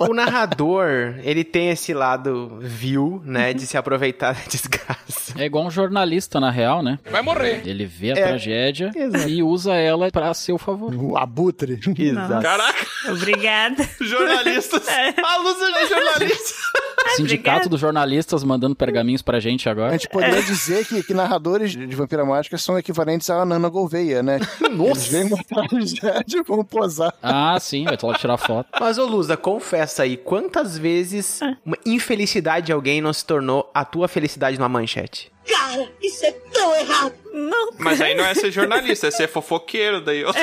[0.00, 5.34] O narrador, ele tem esse lado vil, né, de se aproveitar da desgraça.
[5.38, 6.98] É igual um jornalista, na real, né?
[7.10, 7.62] Vai morrer.
[7.66, 8.22] Ele vê a É.
[8.28, 9.28] tragédia Exato.
[9.28, 10.94] e usa ela pra seu favor.
[10.94, 11.78] O abutre.
[11.98, 12.42] Exato.
[12.42, 13.88] Caraca, Obrigada.
[14.00, 14.86] jornalistas.
[14.88, 16.54] A luz é jornalista.
[17.16, 19.92] Sindicato dos jornalistas mandando pergaminhos pra gente A agora.
[19.92, 24.38] gente poderia dizer que, que narradores de Vampira Mágica são equivalentes a Nana Gouveia, né?
[24.62, 27.12] Eles veem uma tragédia e vão posar.
[27.22, 28.68] Ah, sim, vai lá tirar foto.
[28.80, 33.84] Mas, ô Lusa, confessa aí, quantas vezes uma infelicidade de alguém não se tornou a
[33.84, 35.30] tua felicidade numa manchete?
[35.48, 37.14] Cara, isso é tão errado.
[37.32, 37.70] Não.
[37.78, 40.00] Mas aí não é ser jornalista, é ser fofoqueiro.
[40.00, 40.24] Daí.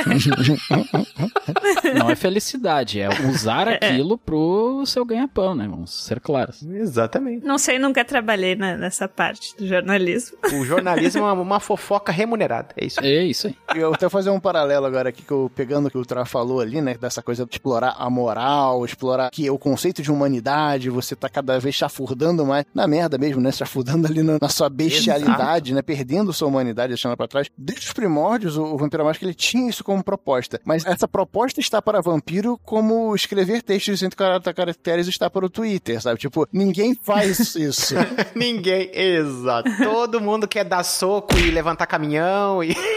[1.97, 5.67] Não é felicidade, é usar aquilo pro seu ganha-pão, né?
[5.67, 6.63] Vamos ser claros.
[6.63, 7.45] Exatamente.
[7.45, 10.37] Não sei, nunca trabalhei na- nessa parte do jornalismo.
[10.53, 12.69] O jornalismo é uma, uma fofoca remunerada.
[12.77, 12.99] É isso.
[13.01, 13.55] É isso aí.
[13.75, 16.59] Eu até fazer um paralelo agora aqui, que eu, pegando o que o Tra falou
[16.61, 16.95] ali, né?
[16.99, 21.59] Dessa coisa de explorar a moral, explorar que o conceito de humanidade, você tá cada
[21.59, 23.51] vez chafurdando mais, na merda mesmo, né?
[23.51, 25.81] Chafurdando ali na, na sua bestialidade, né?
[25.81, 27.49] Perdendo sua humanidade, deixando ela pra trás.
[27.57, 30.59] Desde os primórdios, o, o Vampiro Mágico, ele tinha isso como proposta.
[30.65, 35.49] Mas essa proposta está para vampiro como escrever textos de 140 caracteres está para o
[35.49, 36.19] Twitter, sabe?
[36.19, 37.95] Tipo, ninguém faz isso.
[38.35, 39.69] Ninguém, exato.
[39.77, 42.75] Todo mundo quer dar soco e levantar caminhão e...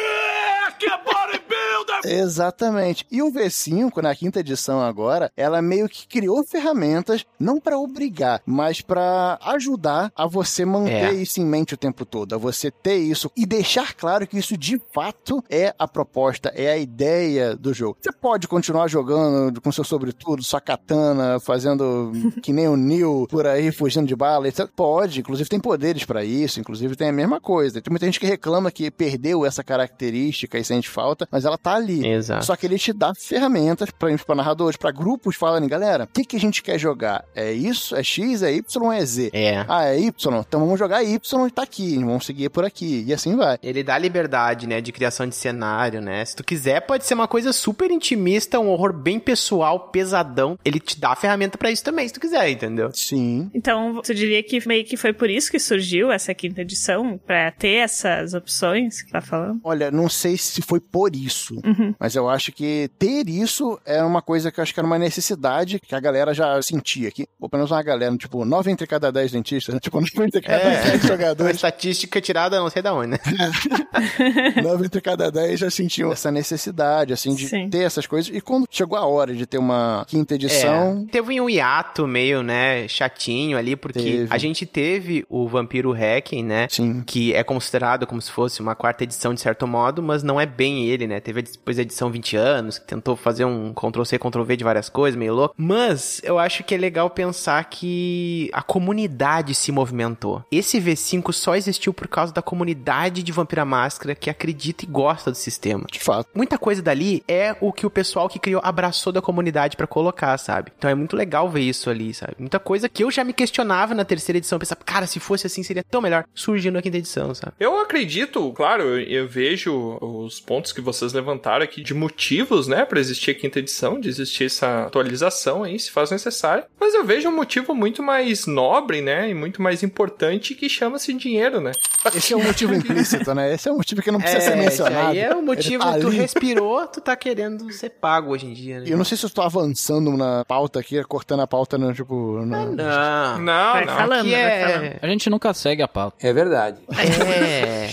[2.04, 3.06] Exatamente.
[3.10, 8.40] E o V5, na quinta edição agora, ela meio que criou ferramentas, não pra obrigar,
[8.46, 11.14] mas pra ajudar a você manter É.
[11.14, 14.56] isso em mente o tempo todo, a você ter isso e deixar claro que isso
[14.56, 17.98] de fato é a proposta, é a ideia do jogo.
[18.00, 23.46] Você pode continuar jogando com seu sobretudo, sua katana, fazendo que nem o Neil por
[23.46, 24.68] aí, fugindo de bala, etc.
[24.74, 27.80] Pode, inclusive tem poderes pra isso, inclusive tem a mesma coisa.
[27.82, 31.74] Tem muita gente que reclama que perdeu essa característica e sente falta, mas ela tá
[31.74, 31.89] ali.
[32.06, 32.44] Exato.
[32.46, 36.24] Só que ele te dá ferramentas pra, pra narradores, pra grupos falarem, galera, o que,
[36.24, 37.24] que a gente quer jogar?
[37.34, 37.94] É isso?
[37.96, 38.42] É X?
[38.42, 38.92] É Y?
[38.92, 39.30] É Z?
[39.32, 39.64] É.
[39.68, 40.40] Ah, é Y?
[40.46, 43.04] Então vamos jogar Y e tá aqui, vamos seguir por aqui.
[43.06, 43.58] E assim vai.
[43.62, 46.24] Ele dá liberdade, né, de criação de cenário, né?
[46.24, 50.58] Se tu quiser, pode ser uma coisa super intimista, um horror bem pessoal, pesadão.
[50.64, 52.90] Ele te dá a ferramenta pra isso também, se tu quiser, entendeu?
[52.92, 53.50] Sim.
[53.54, 57.18] Então, você diria que meio que foi por isso que surgiu essa quinta edição?
[57.26, 59.60] Pra ter essas opções que tá falando?
[59.64, 61.79] Olha, não sei se foi por isso, Uhum.
[61.98, 64.98] Mas eu acho que ter isso era uma coisa que eu acho que era uma
[64.98, 67.26] necessidade que a galera já sentia aqui.
[67.40, 69.80] Ou pelo menos uma galera, tipo, nove entre cada dez dentistas, né?
[69.82, 71.56] tipo, nove entre cada dez Uma jogadores.
[71.60, 73.18] estatística tirada não sei da onde, né?
[74.62, 77.68] Nove entre cada dez já sentiam essa necessidade, assim, de Sim.
[77.68, 78.34] ter essas coisas.
[78.34, 82.42] E quando chegou a hora de ter uma quinta edição, É, teve um hiato meio,
[82.42, 84.26] né, chatinho ali, porque Teve.
[84.30, 86.66] a gente teve o Vampiro Hacking, né?
[86.70, 87.02] sim.
[87.06, 90.46] Que é considerado como se fosse uma quarta edição de certo modo, mas não é
[90.46, 91.20] bem ele, né?
[91.20, 95.18] Teve depois a edição 20 anos, que tentou fazer um Ctrl-C, Ctrl-V de várias coisas,
[95.18, 95.54] meio louco.
[95.56, 100.44] Mas eu acho que é legal pensar que a comunidade se movimentou.
[100.50, 105.30] Esse V5 só existiu por causa da comunidade de Vampira Máscara que acredita e gosta
[105.30, 105.84] do sistema.
[105.90, 106.28] De fato.
[106.34, 110.36] Muita coisa dali é o que o pessoal que criou abraçou da comunidade pra colocar,
[110.38, 110.72] sabe?
[110.76, 112.34] Então é muito legal ver isso ali, sabe?
[112.38, 115.46] Muita coisa que eu já me questionava na terceira edição, eu pensava, cara, se fosse
[115.46, 117.52] assim seria tão melhor, surgiu na quinta edição, sabe?
[117.60, 122.66] Eu acredito, claro, eu, eu vejo os pontos que vocês levantaram claro aqui de motivos,
[122.66, 126.64] né, para existir a quinta edição, de existir essa atualização aí, se faz necessário.
[126.78, 131.12] Mas eu vejo um motivo muito mais nobre, né, e muito mais importante que chama-se
[131.12, 131.72] dinheiro, né?
[132.14, 133.52] Esse é o motivo implícito, né?
[133.54, 135.08] Esse é o motivo que não precisa ser É, mencionado.
[135.08, 136.16] aí é o motivo, tá tu ali.
[136.16, 138.86] respirou, tu tá querendo ser pago hoje em dia, né?
[138.88, 142.44] Eu não sei se eu tô avançando na pauta aqui, cortando a pauta, no, tipo...
[142.46, 142.64] Na...
[142.66, 143.38] Não.
[143.38, 143.94] Não, Vai não.
[143.94, 144.98] falando, Aqui é...
[145.02, 146.16] A gente nunca segue a pauta.
[146.26, 146.78] É verdade.
[146.90, 147.88] É.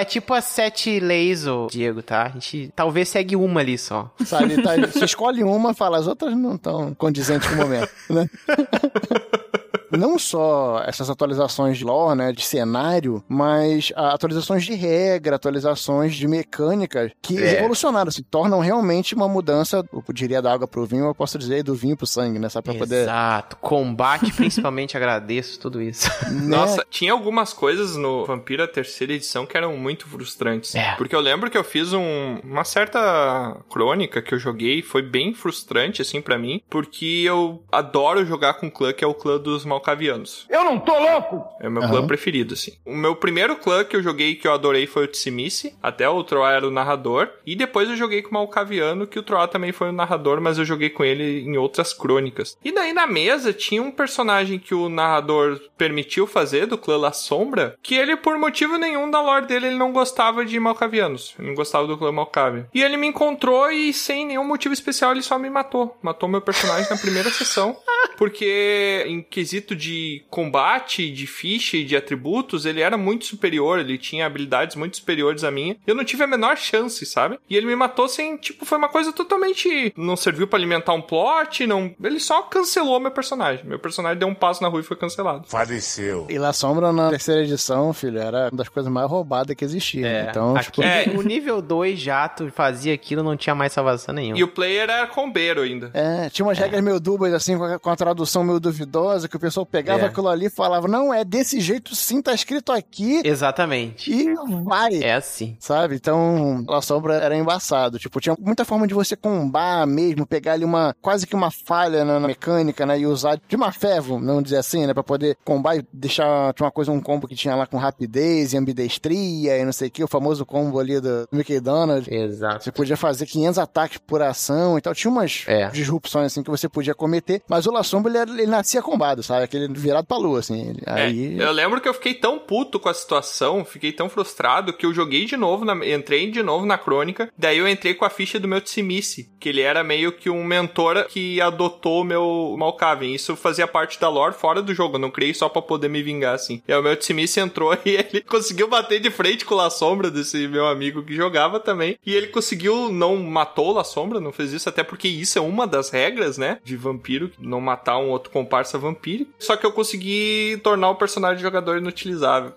[0.00, 2.24] é tipo as sete leis, ô Diego, tá?
[2.24, 4.10] A gente talvez segue uma ali só.
[4.24, 8.28] Sabe, tá, você escolhe uma, fala, as outras não estão condizentes com o momento, né?
[9.92, 16.26] Não só essas atualizações de lore, né, de cenário, mas atualizações de regra, atualizações de
[16.28, 17.52] mecânicas que É.
[17.56, 21.62] revolucionaram, se tornam realmente uma mudança, eu diria da água pro vinho, eu posso dizer
[21.62, 23.02] do vinho pro sangue, né, sabe, pra poder...
[23.02, 23.56] Exato.
[23.56, 26.08] Combate, principalmente, agradeço tudo isso.
[26.30, 26.56] né?
[26.56, 30.74] Nossa, tinha algumas coisas no Vampira terceira edição que eram muito frustrantes.
[30.74, 30.94] É.
[30.96, 35.34] Porque eu lembro que eu fiz um- uma certa crônica que eu joguei, foi bem
[35.34, 39.38] frustrante, assim, pra mim, porque eu adoro jogar com o clã que é o clã
[39.38, 40.46] dos Malcavianos.
[40.48, 41.44] Eu não tô louco!
[41.60, 41.90] É o meu Aham.
[41.90, 42.72] clã preferido, assim.
[42.86, 45.74] O meu primeiro clã que eu joguei que eu adorei foi o Tsimice.
[45.82, 47.28] Até o Troá era o narrador.
[47.44, 50.58] E depois eu joguei com o Malcaviano, que o Troá também foi o narrador, mas
[50.58, 52.56] eu joguei com ele em outras crônicas.
[52.64, 57.12] E daí na mesa tinha um personagem que o narrador permitiu fazer, do clã La
[57.12, 61.34] Sombra, que ele, por motivo nenhum da lore dele, ele não gostava de Malcavianos.
[61.38, 62.68] Ele não gostava do clã Malcavia.
[62.72, 65.96] E ele me encontrou e, sem nenhum motivo especial, ele só me matou.
[66.02, 67.76] Matou meu personagem na primeira sessão.
[68.16, 73.98] Porque, em quesito de combate, de ficha e de atributos, ele era muito superior, ele
[73.98, 75.76] tinha habilidades muito superiores a minha.
[75.86, 77.38] Eu não tive a menor chance, sabe?
[77.48, 79.92] E ele me matou sem, tipo, foi uma coisa totalmente.
[79.96, 81.94] Não serviu pra alimentar um plot, não.
[82.02, 83.64] Ele só cancelou meu personagem.
[83.64, 85.44] Meu personagem deu um passo na rua e foi cancelado.
[85.48, 86.26] Faleceu.
[86.28, 90.06] E La Sombra na terceira edição, filho, era uma das coisas mais roubadas que existia.
[90.06, 90.26] É.
[90.30, 91.04] Então, Aqui, tipo, É.
[91.16, 94.38] o nível 2 já, tu fazia aquilo, não tinha mais salvação nenhuma.
[94.38, 95.90] E o player era combeiro ainda.
[95.94, 99.61] É, tinha umas regras meio dúbias, assim, com a tradução meio duvidosa, que o pessoal
[99.66, 100.06] pegava É.
[100.06, 104.10] aquilo ali e falava, não, é desse jeito sim, tá escrito aqui, Exatamente.
[104.12, 105.02] e vai.
[105.02, 105.56] É assim.
[105.60, 105.94] Sabe?
[105.96, 107.98] Então, La Sombra era embaçado.
[107.98, 112.04] Tipo, tinha muita forma de você combar mesmo, pegar ali uma, quase que uma falha
[112.04, 112.98] na, na mecânica, né?
[113.00, 114.94] E usar de má fé, vamos dizer assim, né?
[114.94, 118.52] Pra poder combar e deixar, tinha uma coisa, um combo que tinha lá com rapidez
[118.52, 122.12] e ambidestria e não sei o que, o famoso combo ali do Mickey Donald.
[122.12, 122.64] Exato.
[122.64, 124.94] Você podia fazer 500 ataques por ação e tal.
[124.94, 125.68] Tinha umas É.
[125.70, 127.42] disrupções, assim, que você podia cometer.
[127.48, 129.41] Mas o La Sombra, ele, ele nascia combado, sabe?
[129.42, 130.74] Aquele virado pra lua, assim.
[130.86, 131.38] É, Aí...
[131.38, 134.94] eu lembro que eu fiquei tão puto com a situação, fiquei tão frustrado que eu
[134.94, 137.30] joguei de novo, na- entrei de novo na crônica.
[137.36, 140.44] Daí eu entrei com a ficha do meu Tsimice, que ele era meio que um
[140.44, 143.10] mentor que adotou o meu Malkavian.
[143.14, 146.02] Isso fazia parte da lore fora do jogo, eu não criei só pra poder me
[146.02, 146.62] vingar assim.
[146.66, 149.70] E aí o meu Tsimice entrou e ele conseguiu bater de frente com o La
[149.70, 151.96] Sombra desse meu amigo que jogava também.
[152.04, 155.42] E ele conseguiu, não matou o La Sombra, não fez isso, até porque isso é
[155.42, 156.58] uma das regras, né?
[156.64, 159.31] De vampiro, não matar um outro comparsa vampírico.
[159.42, 162.52] Só que eu consegui tornar o personagem de jogador inutilizável.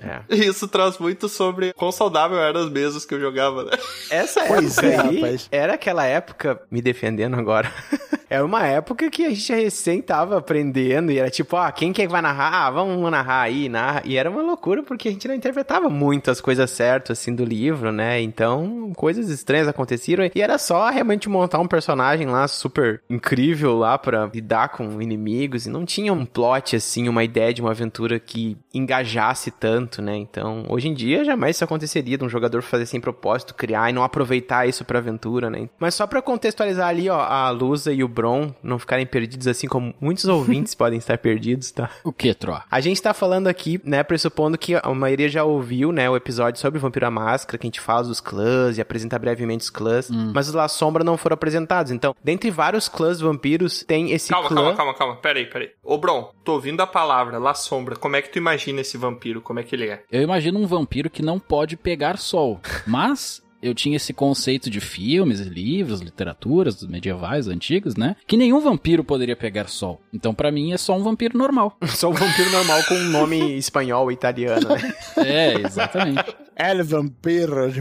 [0.00, 0.22] É.
[0.34, 3.72] Isso traz muito sobre quão saudável eram as mesas que eu jogava, né?
[4.10, 5.48] Essa Pois época é, aí rapaz.
[5.50, 7.70] era aquela época, me defendendo agora,
[8.28, 12.06] era uma época que a gente recém tava aprendendo e era tipo, ah, quem que
[12.06, 12.66] que vai narrar?
[12.66, 14.02] Ah, vamos narrar aí, narra.
[14.04, 17.44] E era uma loucura porque a gente não interpretava muito as coisas certas, assim, do
[17.44, 18.20] livro, né?
[18.20, 23.98] Então, coisas estranhas aconteceram e era só realmente montar um personagem lá super incrível lá
[23.98, 28.18] pra lidar com inimigos e não tinha um plot, assim, uma ideia de uma aventura
[28.18, 30.16] que engajasse tanto, né?
[30.16, 33.92] Então, hoje em dia, jamais isso aconteceria de um jogador fazer sem propósito, criar e
[33.92, 35.68] não aproveitar isso pra aventura, né?
[35.78, 39.66] Mas só pra contextualizar ali, ó, a Lusa e o Bron não ficarem perdidos, assim
[39.66, 41.90] como muitos ouvintes podem estar perdidos, tá?
[42.04, 42.64] O que, Troa?
[42.70, 46.60] A gente tá falando aqui, né, pressupondo que a maioria já ouviu, né, o episódio
[46.60, 50.10] sobre Vampiro à Máscara, que a gente fala dos clãs e apresenta brevemente os clãs,
[50.10, 51.92] mas os La Sombra não foram apresentados.
[51.92, 54.56] Então, dentre vários clãs vampiros, tem esse Calma, clã...
[54.56, 55.16] calma, calma, calma.
[55.16, 55.70] Pera aí, pera aí.
[55.88, 57.94] Ô, Bron, tô ouvindo a palavra La Sombra.
[57.94, 59.40] Como é que tu imagina esse vampiro?
[59.40, 60.02] Como é que ele é?
[60.10, 64.80] Eu imagino um vampiro que não pode pegar sol, mas eu tinha esse conceito de
[64.80, 68.16] filmes, livros, literaturas medievais, antigos, né?
[68.26, 70.00] Que nenhum vampiro poderia pegar sol.
[70.12, 71.76] Então, pra mim, é só um vampiro normal.
[71.86, 74.94] Só um vampiro normal com um nome espanhol ou italiano, né?
[75.16, 76.24] É, exatamente.
[76.56, 77.66] El Vampiro.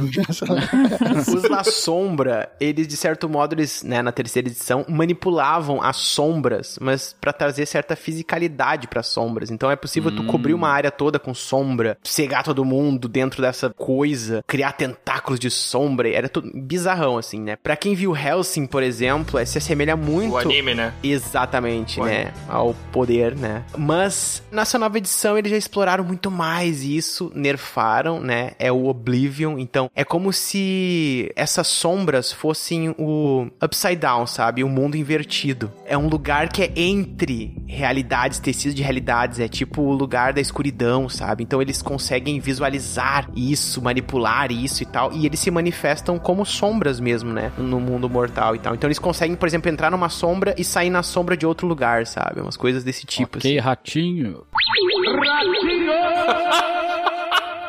[1.33, 6.77] Os La Sombra, eles, de certo modo, eles, né, na terceira edição, manipulavam as sombras,
[6.81, 9.49] mas pra trazer certa fisicalidade pras sombras.
[9.49, 13.69] Então é possível tu cobrir uma área toda com sombra, cegar todo mundo dentro dessa
[13.69, 16.09] coisa, criar tentáculos de sombra.
[16.09, 17.55] Era tudo bizarrão, assim, né?
[17.55, 20.33] Pra quem viu Helsing, por exemplo, é, se assemelha muito.
[20.33, 20.93] O anime, né?
[21.01, 22.11] Exatamente, Olha.
[22.11, 22.33] né?
[22.49, 23.63] Ao poder, né?
[23.77, 28.51] Mas nessa nova edição eles já exploraram muito mais isso, nerfaram, né?
[28.65, 29.57] É o Oblivion.
[29.59, 34.63] Então, é como se essas sombras fossem o Upside Down, sabe?
[34.63, 35.71] O mundo invertido.
[35.85, 39.39] É um lugar que é entre realidades, tecidos de realidades.
[39.39, 41.43] É tipo o lugar da escuridão, sabe?
[41.43, 45.13] Então, eles conseguem visualizar isso, manipular isso e tal.
[45.13, 47.51] E eles se manifestam como sombras mesmo, né?
[47.57, 48.73] No mundo mortal e tal.
[48.73, 52.07] Então, eles conseguem, por exemplo, entrar numa sombra e sair na sombra de outro lugar,
[52.07, 52.41] sabe?
[52.41, 53.37] Umas coisas desse tipo.
[53.37, 53.59] Ok, assim.
[53.59, 54.43] ratinho.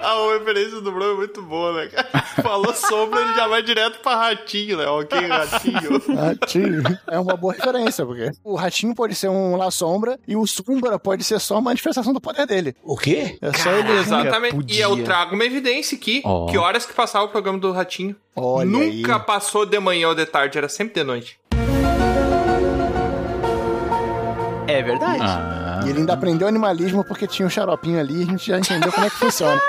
[0.06, 2.22] A referência do Bruno é muito boa, né, cara?
[2.40, 4.86] Falou sombra, ele já vai direto pra ratinho, né?
[4.86, 6.16] Ok, ratinho.
[6.16, 6.82] Ratinho.
[7.08, 10.96] É uma boa referência, porque o ratinho pode ser um La Sombra e o Sombra
[10.96, 12.76] pode ser só a manifestação do poder dele.
[12.84, 13.36] O quê?
[13.42, 13.90] É só ele.
[13.98, 14.54] Exatamente.
[14.54, 14.76] podia.
[14.78, 16.22] E eu trago uma evidência aqui.
[16.24, 16.46] Ó.
[16.46, 18.14] Que horas que passava o programa do ratinho?
[18.36, 19.22] Olha Nunca aí.
[19.24, 21.40] passou de manhã ou de tarde, era sempre de noite.
[24.68, 25.20] É verdade.
[25.22, 28.58] Ah, E ele ainda aprendeu animalismo porque tinha um xaropinho ali e a gente já
[28.58, 29.60] entendeu como é que funciona.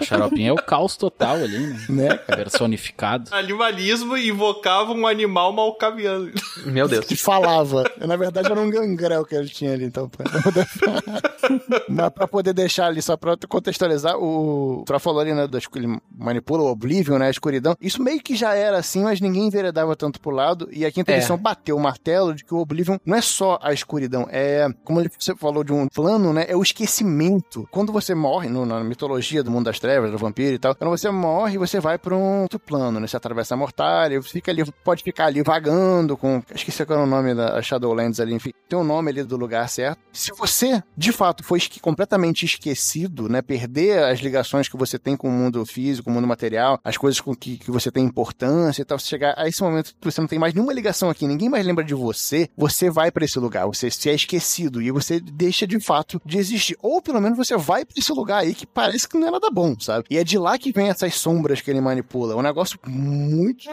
[0.00, 1.78] o xaropinho é o caos total ali, né?
[1.88, 2.14] Né?
[2.16, 3.34] Personificado.
[3.34, 6.30] Animalismo invocava um animal malcaviano.
[6.66, 7.06] Meu Deus.
[7.06, 7.84] Que falava.
[7.98, 10.08] Na verdade, era um gangrel que ele tinha ali, então.
[10.08, 10.66] pra poder-
[11.88, 14.84] Mas pra poder deixar ali, só pra contextualizar, o
[15.20, 17.76] ali, né, das ele manipula o Oblivion, né, a escuridão.
[17.80, 20.68] Isso meio que já era assim, mas ninguém enveredava tanto pro lado.
[20.72, 21.16] E a quinta É.
[21.16, 23.93] edição bateu o martelo de que o Oblivion não é só a escuridão,
[24.30, 27.66] é, como você falou de um plano, né, é o esquecimento.
[27.70, 30.90] Quando você morre, no- na mitologia do mundo das trevas, do vampiro e tal, quando
[30.90, 34.64] você morre, você vai pra um outro plano, né, você atravessa a mortalha, fica ali,
[34.84, 38.78] pode ficar ali vagando com, esqueci qual era o nome da Shadowlands ali, enfim, tem
[38.78, 39.98] o nome ali do lugar certo.
[40.12, 45.28] Se você, de fato, foi completamente esquecido, né, perder as ligações que você tem com
[45.28, 48.84] o mundo físico, o mundo material, as coisas com que, que você tem importância e
[48.84, 51.48] tal, você chegar a esse momento que você não tem mais nenhuma ligação aqui, ninguém
[51.48, 55.20] mais lembra de você, você vai pra esse lugar, você se é esquecido e você
[55.20, 56.76] deixa de fato de existir.
[56.80, 59.50] Ou pelo menos você vai pra esse lugar aí que parece que não é nada
[59.50, 60.06] bom, sabe?
[60.10, 62.34] E é de lá que vem essas sombras que ele manipula.
[62.34, 63.64] É um negócio muito,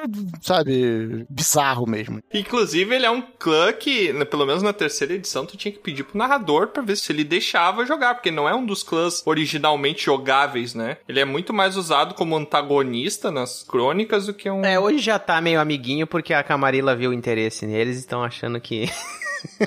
[0.42, 2.22] sabe, bizarro mesmo.
[2.34, 5.80] Inclusive, ele é um clã que, né, pelo menos na terceira edição, tu tinha que
[5.80, 9.22] pedir pro narrador pra ver se ele deixava jogar, porque não é um dos clãs
[9.26, 10.98] originalmente jogáveis, né?
[11.08, 14.64] Ele é muito mais usado como antagonista nas crônicas do que um.
[14.64, 18.24] É, hoje já tá meio amiguinho porque a Camarilla viu o interesse neles e estão
[18.24, 18.90] achando que.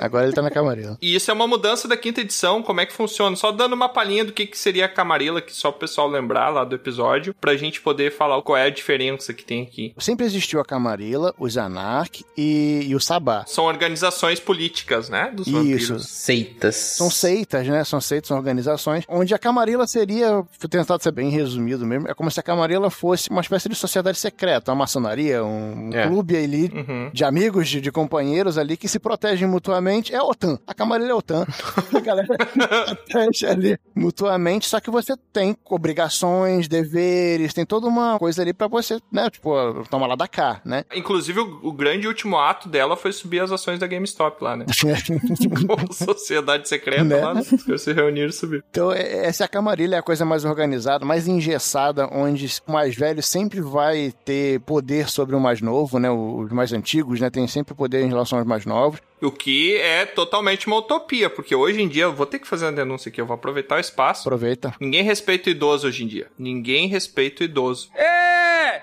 [0.01, 0.97] Agora ele tá na camarela.
[1.01, 3.37] E isso é uma mudança da quinta edição, como é que funciona?
[3.37, 6.49] Só dando uma palhinha do que, que seria a Camarilla, que só o pessoal lembrar
[6.51, 9.95] lá do episódio, pra gente poder falar qual é a diferença que tem aqui.
[9.99, 13.45] Sempre existiu a Camarilla, os Anark e, e o Sabá.
[13.47, 15.31] São organizações políticas, né?
[15.35, 15.57] Dos Isso.
[15.57, 16.07] vampiros.
[16.09, 16.77] Seitas.
[16.77, 17.85] São seitas, né?
[17.85, 22.15] São seitas, são organizações, onde a Camarilla seria, vou tentar ser bem resumido mesmo, é
[22.15, 26.07] como se a Camarilla fosse uma espécie de sociedade secreta, uma maçonaria, um É.
[26.07, 27.11] clube ali Uhum.
[27.13, 29.64] de amigos, de, de companheiros ali que se protegem mutuamente.
[30.13, 30.59] É a OTAN.
[30.67, 31.47] A Camarilla é a OTAN.
[31.95, 32.27] A galera
[33.09, 38.67] protege ali mutuamente, só que você tem obrigações, deveres, tem toda uma coisa ali pra
[38.69, 39.31] você, né?
[39.31, 40.85] Tipo, toma lá da cá, né?
[40.95, 44.67] Inclusive, o, o grande último ato dela foi subir as ações da GameStop lá, né?
[45.67, 47.17] Como sociedade secreta Né?
[47.17, 47.43] lá, né?
[47.43, 48.63] Se reuniram e subiram.
[48.71, 53.23] Então, é- essa camarilha é a coisa mais organizada, mais engessada, onde o mais velho
[53.23, 56.11] sempre vai ter poder sobre o mais novo, né?
[56.11, 57.31] Os mais antigos, né?
[57.31, 59.01] Tem sempre poder em relação aos mais novos.
[59.25, 62.67] O que é totalmente uma utopia, porque hoje em dia, eu vou ter que fazer
[62.67, 64.29] uma denúncia aqui, eu vou aproveitar o espaço.
[64.29, 64.75] Aproveita.
[64.79, 66.27] Ninguém respeita o idoso hoje em dia.
[66.39, 67.89] Ninguém respeita o idoso.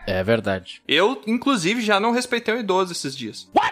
[0.08, 0.82] É verdade.
[0.88, 3.48] Eu, inclusive, já não respeitei o idoso esses dias.
[3.56, 3.72] What?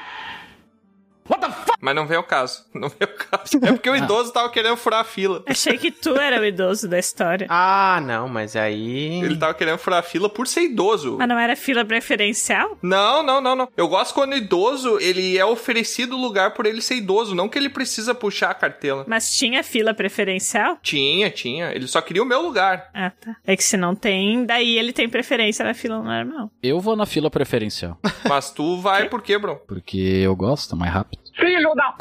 [1.30, 1.78] What the fuck?
[1.82, 2.66] Mas não veio o caso.
[2.74, 3.58] Não veio o caso.
[3.64, 5.44] É porque o idoso tava querendo furar a fila.
[5.46, 7.48] Achei que tu era o idoso da história.
[7.62, 9.22] Ah, não, mas aí.
[9.22, 11.18] Ele tava querendo furar a fila por ser idoso.
[11.18, 12.78] Mas não era fila preferencial?
[12.82, 13.68] Não, não, não, não.
[13.76, 17.58] Eu gosto quando o idoso, ele é oferecido lugar por ele ser idoso, não que
[17.58, 19.06] ele precisa puxar a cartela.
[19.08, 20.78] Mas tinha fila preferencial?
[20.82, 21.72] Tinha, tinha.
[21.72, 22.90] Ele só queria o meu lugar.
[22.94, 23.36] Ah, tá.
[23.46, 26.50] É que se não tem, daí ele tem preferência na fila normal.
[26.64, 27.98] Eu vou na fila preferencial.
[28.28, 29.58] Mas tu vai por quê, bro?
[29.68, 31.19] Porque eu gosto, mais rápido.
[31.40, 31.96] Filho da...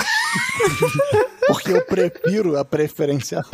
[1.46, 3.44] Porque eu prefiro a preferencial.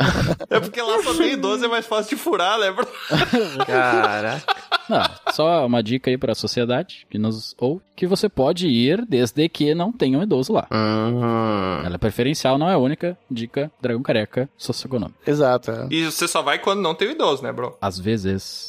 [0.49, 2.87] É porque lá só tem idoso, é mais fácil de furar, né, bro?
[3.65, 4.43] Cara.
[4.89, 9.47] Não, só uma dica aí pra sociedade que nos ou que você pode ir desde
[9.47, 10.67] que não tenha um idoso lá.
[10.71, 11.85] Uhum.
[11.85, 15.19] Ela é preferencial, não é a única dica Dragão Careca socioeconômico.
[15.25, 15.71] Exato.
[15.71, 15.87] é.
[15.89, 17.77] E você só vai quando não tem o idoso, né, bro?
[17.81, 18.67] Às vezes.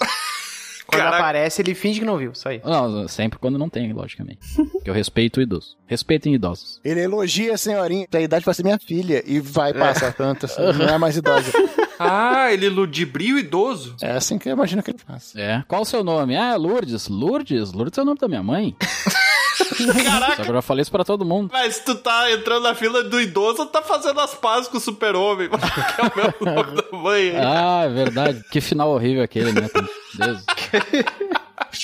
[0.87, 1.17] Quando Caraca.
[1.19, 2.35] aparece, ele finge que não viu.
[2.35, 2.67] Só isso.
[2.67, 4.39] Não, sempre quando não tem, logicamente.
[4.73, 5.77] Porque eu respeito o idoso.
[5.87, 6.81] Respeitem idosos.
[6.85, 10.63] Ele elogia a senhorinha da idade pra ser minha filha e vai passar tanto, assim,
[10.79, 11.51] não é mais idosa.
[11.99, 13.97] Ah, ele ludibria o idoso.
[14.03, 15.35] É assim que eu imagino que ele faz.
[15.35, 15.65] É.
[15.67, 16.37] Qual o seu nome?
[16.37, 17.09] Ah, é Lourdes.
[17.09, 17.73] Lourdes?
[17.73, 18.77] Lourdes é o nome da minha mãe.
[19.57, 21.51] Só que eu falei isso pra todo mundo.
[21.53, 24.81] Mas tu tá entrando na fila do idoso ou tá fazendo as pazes com o
[24.81, 25.49] super-homem?
[25.51, 27.31] que é o meu nome da mãe.
[27.31, 27.37] aí.
[27.37, 28.45] Ah, é verdade.
[28.51, 29.69] Que final horrível aquele, né?
[30.15, 30.45] Deus.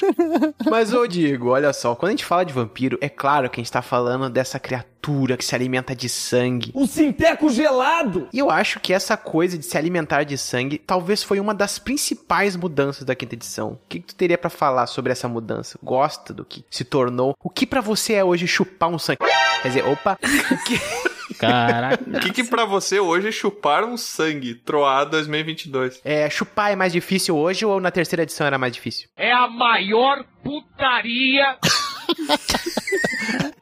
[0.68, 3.62] Mas, ô Diego, olha só, quando a gente fala de vampiro, é claro que a
[3.62, 6.72] gente tá falando dessa criatura que se alimenta de sangue.
[6.74, 8.28] Um sinteco gelado!
[8.32, 11.78] E eu acho que essa coisa de se alimentar de sangue talvez foi uma das
[11.78, 13.72] principais mudanças da quinta edição.
[13.72, 15.78] O que, que tu teria pra falar sobre essa mudança?
[15.82, 17.36] Gosta do que se tornou?
[17.42, 19.18] O que pra você é hoje chupar um sangue?
[19.62, 20.18] Quer dizer, opa,
[20.50, 21.11] o que...
[21.34, 22.02] Caraca.
[22.06, 24.54] O que, que pra você hoje é chupar um sangue?
[24.54, 26.00] Troar 2022.
[26.04, 29.08] É, chupar é mais difícil hoje ou na terceira edição era mais difícil?
[29.16, 31.56] É a maior putaria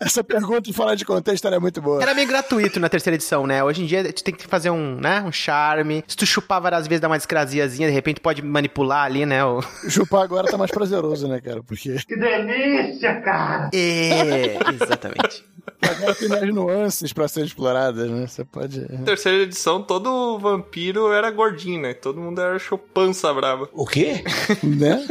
[0.00, 2.02] Essa pergunta fora de contexto era muito boa.
[2.02, 3.62] Era meio gratuito na terceira edição, né?
[3.62, 6.02] Hoje em dia tu tem que fazer um, né, um charme.
[6.08, 9.44] Se tu chupar várias vezes, dá uma descraziazinha, de repente pode manipular ali, né?
[9.44, 9.60] O...
[9.88, 11.62] Chupar agora tá mais prazeroso, né, cara?
[11.62, 13.70] Porque Que delícia, cara!
[13.74, 15.44] É, exatamente.
[15.82, 18.26] agora tem mais nuances pra serem exploradas, né?
[18.26, 18.80] Você pode.
[18.90, 21.94] Na terceira edição, todo vampiro era gordinho, né?
[21.94, 23.68] Todo mundo era chupança brava.
[23.72, 24.24] O quê?
[24.62, 25.06] né?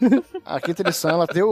[0.44, 1.50] A quinta edição, ela deu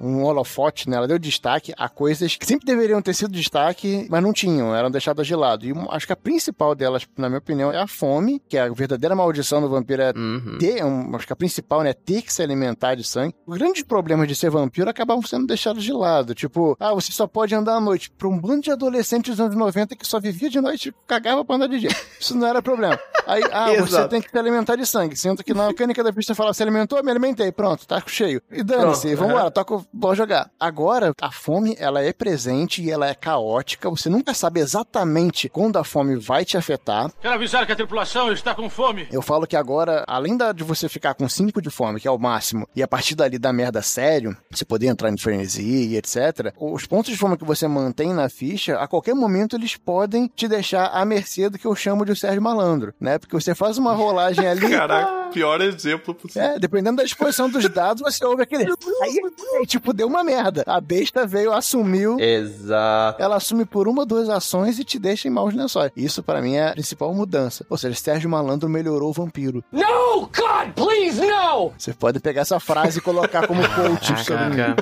[0.00, 0.96] um holofote, né?
[0.96, 4.90] Ela deu destaque a coisas que sempre deveriam ter sido destaque, mas não tinham, eram
[4.90, 5.66] deixadas de lado.
[5.66, 8.68] E acho que a principal delas, na minha opinião, é a fome, que é a
[8.72, 10.56] verdadeira maldição do vampiro é Uhum.
[10.58, 10.82] ter,
[11.14, 13.34] acho que a principal, né, ter que se alimentar de sangue.
[13.46, 16.34] Os grandes problemas de ser vampiro acabavam sendo deixados de lado.
[16.34, 18.10] Tipo, ah, você só pode andar à noite.
[18.10, 21.44] Pra um bando de adolescentes dos anos 90 que só vivia de noite e cagava
[21.44, 21.90] pra andar de dia.
[22.20, 22.98] Isso não era problema.
[23.26, 25.16] Aí, ah, você tem que se alimentar de sangue.
[25.16, 27.45] Sendo que na mecânica da pista fala, se alimentou, me alimentei.
[27.52, 28.40] Pronto, tá cheio.
[28.50, 30.50] E dane-se, vambora, toca, bora jogar.
[30.58, 33.88] Agora, a fome, ela é presente e ela é caótica.
[33.90, 37.10] Você nunca sabe exatamente quando a fome vai te afetar.
[37.20, 39.06] Quero avisar que a tripulação está com fome.
[39.10, 42.10] Eu falo que agora, além da, de você ficar com 5 de fome, que é
[42.10, 45.96] o máximo, e a partir dali da merda sério, você poder entrar em frenesi e
[45.96, 50.30] etc., os pontos de fome que você mantém na ficha, a qualquer momento eles podem
[50.34, 53.18] te deixar à mercê do que eu chamo de o Sérgio Malandro, né?
[53.18, 54.70] Porque você faz uma rolagem ali.
[54.70, 56.42] Caraca, pior exemplo possível.
[56.42, 58.64] É, dependendo da disposição dos dados, você ouve aquele.
[59.02, 59.20] Aí,
[59.58, 60.64] aí, tipo, deu uma merda.
[60.66, 62.18] A besta veio, assumiu.
[62.18, 63.22] Exato.
[63.22, 65.92] Ela assume por uma, duas ações e te deixa em maus lençóis.
[65.96, 67.66] Isso, pra mim, é a principal mudança.
[67.68, 69.62] Ou seja, Sérgio Malandro melhorou o vampiro.
[69.70, 71.72] No, God, please, no!
[71.76, 74.74] Você pode pegar essa frase e colocar como coach sobre mim.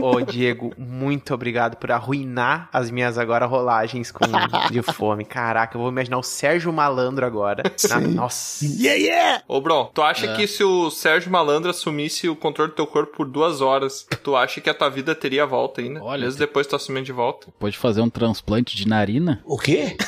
[0.00, 4.24] Ô, Diego, muito obrigado por arruinar as minhas agora rolagens com
[4.70, 5.24] de fome.
[5.24, 7.62] Caraca, eu vou imaginar o Sérgio Malandro agora.
[7.88, 8.64] Na- nossa.
[8.64, 9.42] Yeah, yeah!
[9.48, 10.36] Ô, Bron, tu acha É.
[10.36, 14.36] que se o Sérgio Malandro assumisse o controle do teu corpo por duas horas, tu
[14.36, 16.02] acha que a tua vida teria volta ainda?
[16.02, 17.48] Olha, Mesmo depois tu assumindo de volta?
[17.58, 19.40] Pode fazer um transplante de narina?
[19.44, 19.96] O quê?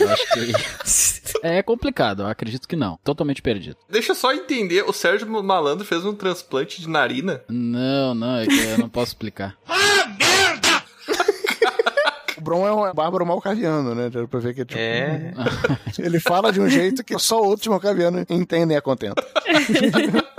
[0.00, 0.52] Eu acho que.
[1.42, 2.98] É complicado, eu acredito que não.
[3.04, 3.76] Totalmente perdido.
[3.90, 7.42] Deixa eu só entender, o Sérgio Malandro fez um transplante de narina?
[7.48, 9.56] Não, não, é que eu não posso explicar.
[12.38, 14.10] O Bron é um bárbaro malcaviano, né?
[14.10, 15.32] Deu pra ver que tipo, É.
[15.98, 19.22] ele fala de um jeito que só outros malcavianos entendem a contento.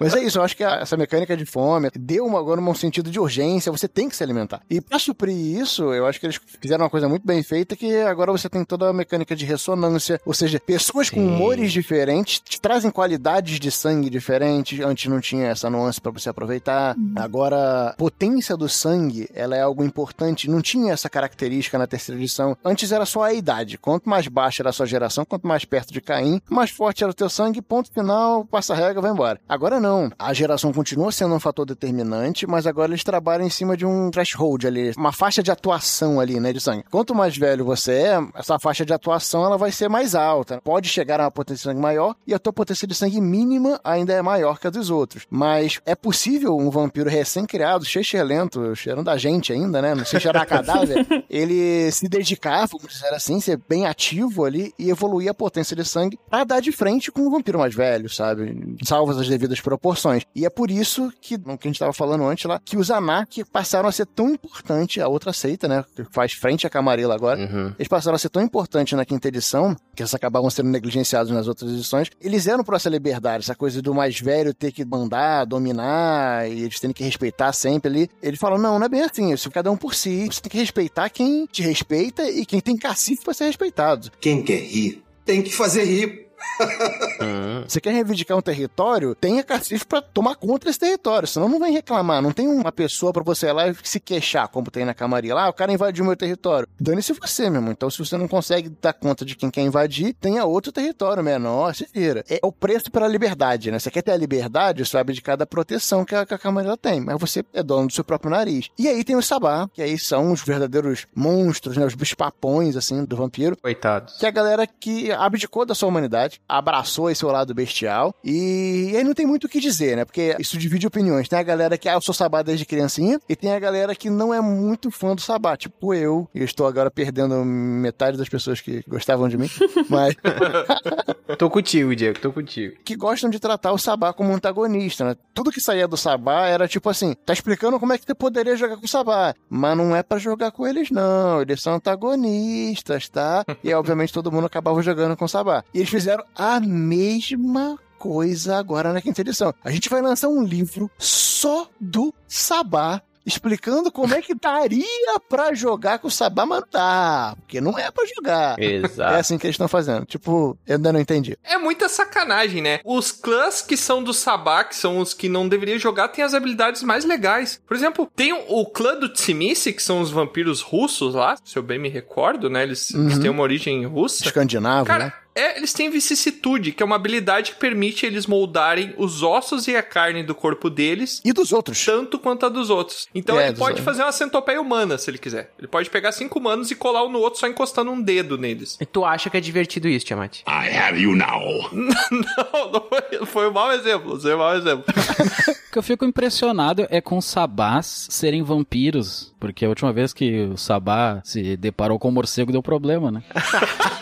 [0.00, 2.74] Mas é isso, eu acho que a- essa mecânica de fome deu uma, agora um
[2.74, 4.60] sentido de urgência, você tem que se alimentar.
[4.68, 7.96] E pra suprir isso, eu acho que eles fizeram uma coisa muito bem feita, que
[8.02, 11.26] agora você tem toda a mecânica de ressonância, ou seja, pessoas com Sim.
[11.26, 16.28] humores diferentes te trazem qualidades de sangue diferentes, antes não tinha essa nuance pra você
[16.28, 16.94] aproveitar.
[17.16, 22.20] Agora, a potência do sangue, ela é algo importante, não tinha essa característica na terceira
[22.20, 22.56] edição.
[22.64, 25.92] Antes era só a idade, quanto mais baixa era a sua geração, quanto mais perto
[25.92, 29.40] de Caim, mais forte era o teu sangue, ponto final, passa a regra, vai embora.
[29.48, 30.10] Agora não.
[30.18, 34.10] A geração continua sendo um fator determinante, mas agora eles trabalham em cima de um
[34.10, 36.84] threshold ali, uma faixa de atuação ali, né, de sangue.
[36.90, 40.60] Quanto mais velho você é, essa faixa de atuação ela vai ser mais alta.
[40.62, 43.80] Pode chegar a uma potência de sangue maior e a tua potência de sangue mínima
[43.82, 45.26] ainda é maior que a dos outros.
[45.30, 47.84] Mas é possível um vampiro recém-criado,
[48.26, 53.12] lento, cheirando a gente ainda, né, não sei cheirar cadáver, ele se dedicar, vamos dizer
[53.14, 57.10] assim, ser bem ativo ali e evoluir a potência de sangue pra dar de frente
[57.10, 58.76] com um vampiro mais velho, sabe?
[58.84, 60.24] Salvas as devidas proporções.
[60.34, 62.90] E é por isso que, no que a gente tava falando antes lá, que os
[62.90, 65.84] Anak passaram a ser tão importante, a outra seita, né?
[65.94, 67.40] Que faz frente à Camarilla agora.
[67.40, 67.72] Uhum.
[67.78, 71.48] Eles passaram a ser tão importantes na quinta edição, que eles acabavam sendo negligenciados nas
[71.48, 72.10] outras edições.
[72.20, 76.62] Eles eram por essa liberdade, essa coisa do mais velho ter que mandar, dominar, e
[76.62, 78.10] eles terem que respeitar sempre ali.
[78.22, 80.26] Ele falou: não, não é bem assim, isso cada um por si.
[80.26, 84.10] Você tem que respeitar quem te respeita e quem tem cacife pra ser respeitado.
[84.20, 86.25] Quem quer rir tem que fazer rir.
[87.66, 91.72] Você quer reivindicar um território, tenha cacife pra tomar conta desse território, senão não vem
[91.72, 92.22] reclamar.
[92.22, 95.34] Não tem uma pessoa pra você ir lá e se queixar, como tem na camaria
[95.34, 96.68] lá, ah, o cara invadiu meu território.
[96.80, 97.72] Dane-se você, meu irmão.
[97.72, 101.74] Então, se você não consegue dar conta de quem quer invadir, tenha outro território menor,
[101.74, 102.24] se vira.
[102.28, 103.78] É o preço pela liberdade, né?
[103.78, 106.76] Você quer ter a liberdade, você vai abdicar da proteção que a, que a camaria
[106.76, 108.68] tem, mas você é dono do seu próprio nariz.
[108.78, 111.84] E aí tem os sabá, que aí são os verdadeiros monstros, né?
[111.84, 113.56] Os bispapões, assim, do vampiro.
[113.56, 114.16] Coitados.
[114.18, 118.90] Que é a galera que abdicou da sua humanidade, abraçou esse seu lado bestial, e,
[118.92, 120.04] e aí não tem muito o que dizer, né?
[120.04, 121.28] Porque isso divide opiniões.
[121.28, 124.10] Tem a galera que, ah, eu sou sabá desde criancinha, e tem a galera que
[124.10, 126.28] não é muito fã do sabá, tipo eu.
[126.34, 129.48] E eu estou agora perdendo metade das pessoas que gostavam de mim,
[129.88, 130.14] mas
[131.38, 132.76] Tô contigo, Diego, tô contigo.
[132.84, 135.16] que gostam de tratar o Sabá como antagonista, né?
[135.34, 138.56] Tudo que saía do Sabá era tipo assim, tá explicando como é que você poderia
[138.56, 143.08] jogar com o Sabá, mas não é pra jogar com eles não, eles são antagonistas,
[143.08, 143.44] tá?
[143.62, 145.64] E obviamente todo mundo acabava jogando com o Sabá.
[145.74, 149.54] E eles fizeram a mesma coisa agora na quinta edição.
[149.64, 154.84] A gente vai lançar um livro só do Sabá explicando como é que daria
[155.28, 158.56] pra jogar com o Sabá, mas não dá, porque não é pra jogar.
[158.56, 159.14] Exato.
[159.16, 160.06] É assim que eles estão fazendo.
[160.06, 161.36] Tipo, eu ainda não entendi.
[161.42, 162.78] É muita sacanagem, né?
[162.84, 166.34] Os clãs que são do Sabá, que são os que não deveriam jogar, têm as
[166.34, 167.60] habilidades mais legais.
[167.66, 171.64] Por exemplo, tem o, clã do Tsimisi, que são os vampiros russos lá, se eu
[171.64, 172.62] bem me recordo, né?
[172.62, 173.20] Eles, eles Uhum.
[173.22, 174.24] têm uma origem russa.
[174.24, 175.12] Escandinavo, Cara, né?
[175.36, 179.76] É, eles têm vicissitude, que é uma habilidade que permite eles moldarem os ossos e
[179.76, 181.20] a carne do corpo deles.
[181.24, 181.84] E dos outros.
[181.84, 183.06] Tanto quanto a dos outros.
[183.14, 183.84] Então É, ele pode outros.
[183.84, 185.52] fazer uma centopeia humana, se ele quiser.
[185.58, 188.76] Ele pode pegar cinco humanos e colar um no outro só encostando um dedo neles.
[188.80, 190.40] E tu acha que é divertido isso, Tiamat?
[190.48, 191.40] I have you now.
[191.72, 194.18] não, não foi, foi um mau exemplo.
[194.20, 194.84] Foi um mau exemplo.
[195.66, 200.44] O que eu fico impressionado é com sabás serem vampiros, porque a última vez que
[200.46, 203.22] o sabá se deparou com o morcego deu problema, né?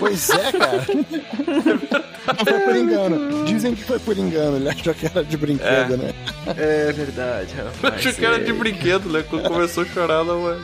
[0.00, 0.82] Pois é, cara.
[2.38, 3.44] Não foi por engano.
[3.44, 4.56] Dizem que foi por engano.
[4.56, 6.14] Ele achou que era de brinquedo, né?
[6.56, 9.22] É verdade, Achei que era de brinquedo, né?
[9.28, 10.56] Quando começou a chorar, não é.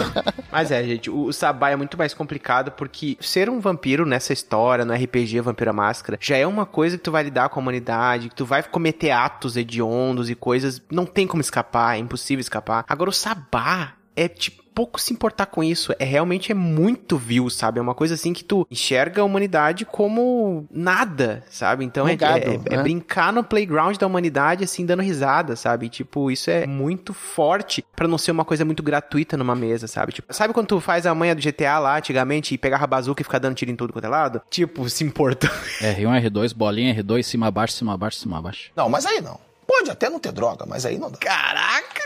[0.50, 4.32] Mas é, gente, o, o Sabá é muito mais complicado porque ser um vampiro nessa
[4.32, 7.60] história, no RPG Vampiro à Máscara, já é uma coisa que tu vai lidar com
[7.60, 11.98] a humanidade, que tu vai cometer atos hediondos e coisas, não tem como escapar, é
[11.98, 12.84] impossível escapar.
[12.88, 17.50] Agora o Sabá é tipo pouco se importar com isso, é realmente é muito vil,
[17.50, 17.80] sabe?
[17.80, 21.84] É uma coisa assim que tu enxerga a humanidade como nada, sabe?
[21.84, 22.82] Então é, gado, é- é né?
[22.84, 25.88] brincar no playground da humanidade assim dando risada, sabe?
[25.88, 30.12] Tipo, isso é muito forte pra não ser uma coisa muito gratuita numa mesa, sabe?
[30.12, 33.20] Tipo, sabe quando tu faz a manha do GTA lá antigamente e pegava a bazuca
[33.20, 34.40] e ficar dando tiro em tudo quanto é lado?
[34.48, 35.48] Tipo, se importa.
[35.80, 38.70] R1, R2, bolinha, R2, cima, baixo, cima, baixo, cima, baixo.
[38.76, 39.40] Não, mas aí não.
[39.78, 41.18] Pode até não ter droga, mas aí não dá.
[41.18, 42.02] Caraca!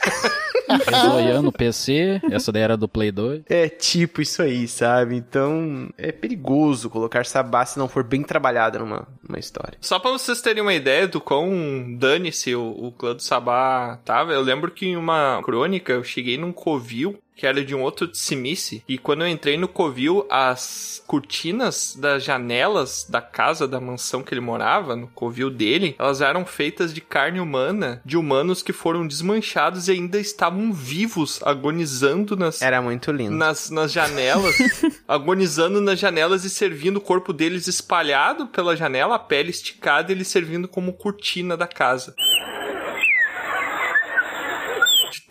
[0.84, 3.44] Rezoiando PC, essa daí era do Play 2.
[3.48, 5.16] É tipo isso aí, sabe?
[5.16, 9.78] Então é perigoso colocar sabá se não for bem trabalhada numa, numa história.
[9.80, 14.32] Só pra vocês terem uma ideia do quão dane-se o, o clã do Sabá tava,
[14.32, 18.06] eu lembro que em uma crônica eu cheguei num covil que era de um outro
[18.08, 24.22] Tsimice, e quando eu entrei no covil, as cortinas das janelas da casa, da mansão
[24.22, 28.72] que ele morava, no covil dele, elas eram feitas de carne humana, de humanos que
[28.72, 33.34] foram desmanchados e ainda estavam vivos, agonizando nas, Era muito lindo.
[33.36, 34.54] nas, nas janelas,
[35.08, 40.14] agonizando nas janelas e servindo o corpo deles espalhado pela janela, a pele esticada e
[40.14, 42.14] eles servindo como cortina da casa.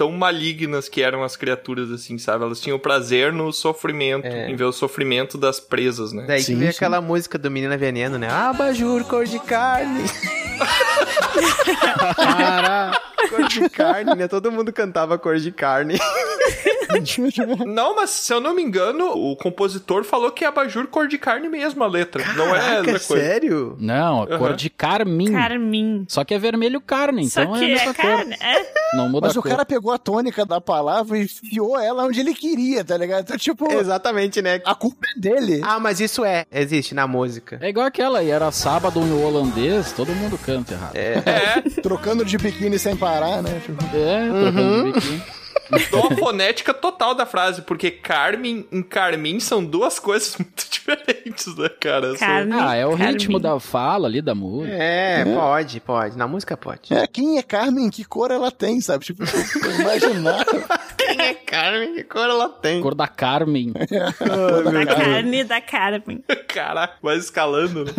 [0.02, 2.44] Tão malignas que eram as criaturas, assim, sabe?
[2.44, 6.26] Elas tinham prazer no sofrimento, em ver o sofrimento das presas, né?
[6.28, 6.78] Daí que Sim, veio sim.
[6.78, 8.28] aquela música do Menina Veneno, né?
[8.28, 10.04] Abajur, cor de carne.
[13.30, 14.28] cor de carne, né?
[14.28, 15.98] Todo mundo cantava cor de carne.
[17.66, 21.18] Não, mas se eu não me engano, o compositor falou que é abajur cor de
[21.18, 22.22] carne mesmo a letra.
[22.36, 23.24] não é Caraca, outra coisa.
[23.24, 23.78] sério?
[23.80, 24.56] Não, a cor Aham.
[24.56, 25.32] de carmim.
[25.32, 26.06] Carmim.
[26.10, 28.04] Só que é vermelho carne, Só então que é a é mesma cor.
[28.04, 28.36] carne.
[28.42, 28.72] É?
[28.98, 29.52] Não muda Mas a o cor.
[29.52, 33.22] cara pegou a tônica da palavra e enfiou ela onde ele queria, tá ligado?
[33.24, 34.62] Então, tipo, Exatamente, né?
[34.66, 35.62] a culpa é dele.
[35.64, 37.58] Ah, mas isso é, existe na música.
[37.62, 40.96] É igual aquela, e era sábado em holandês, todo mundo canta errado.
[40.96, 43.62] É, É, Trocando de biquíni sem parar, né?
[43.66, 45.24] Tipo, trocando de biquíni.
[45.90, 51.56] dou a fonética total da frase, porque Carmen e Carmim são duas coisas muito diferentes,
[51.56, 52.16] né, cara?
[52.18, 52.54] Carne.
[52.54, 54.74] Ah, é o ritmo da fala ali da música.
[54.74, 56.18] É, pode, pode.
[56.18, 56.94] Na música pode.
[56.94, 57.90] é, quem é Carmen?
[57.90, 59.06] Que cor ela tem, sabe?
[59.06, 59.24] Tipo,
[59.80, 60.46] imaginar.
[61.22, 61.96] É Carmen?
[61.96, 62.82] Que cor ela tem?
[62.82, 63.74] Cor da Carmen.
[64.72, 66.24] Da carne da Carmen.
[66.48, 67.92] Caraca, vai escalando, né?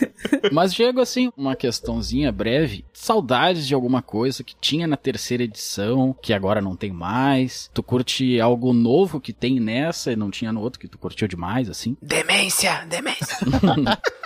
[0.52, 2.84] Mas, Diego, assim, uma questãozinha breve.
[2.92, 7.70] Saudades de alguma coisa que tinha na terceira edição, que agora não tem mais.
[7.74, 11.26] Tu curte algo novo que tem nessa e não tinha no outro, que tu curtiu
[11.26, 11.96] demais, assim?
[12.00, 13.36] Demência, demência.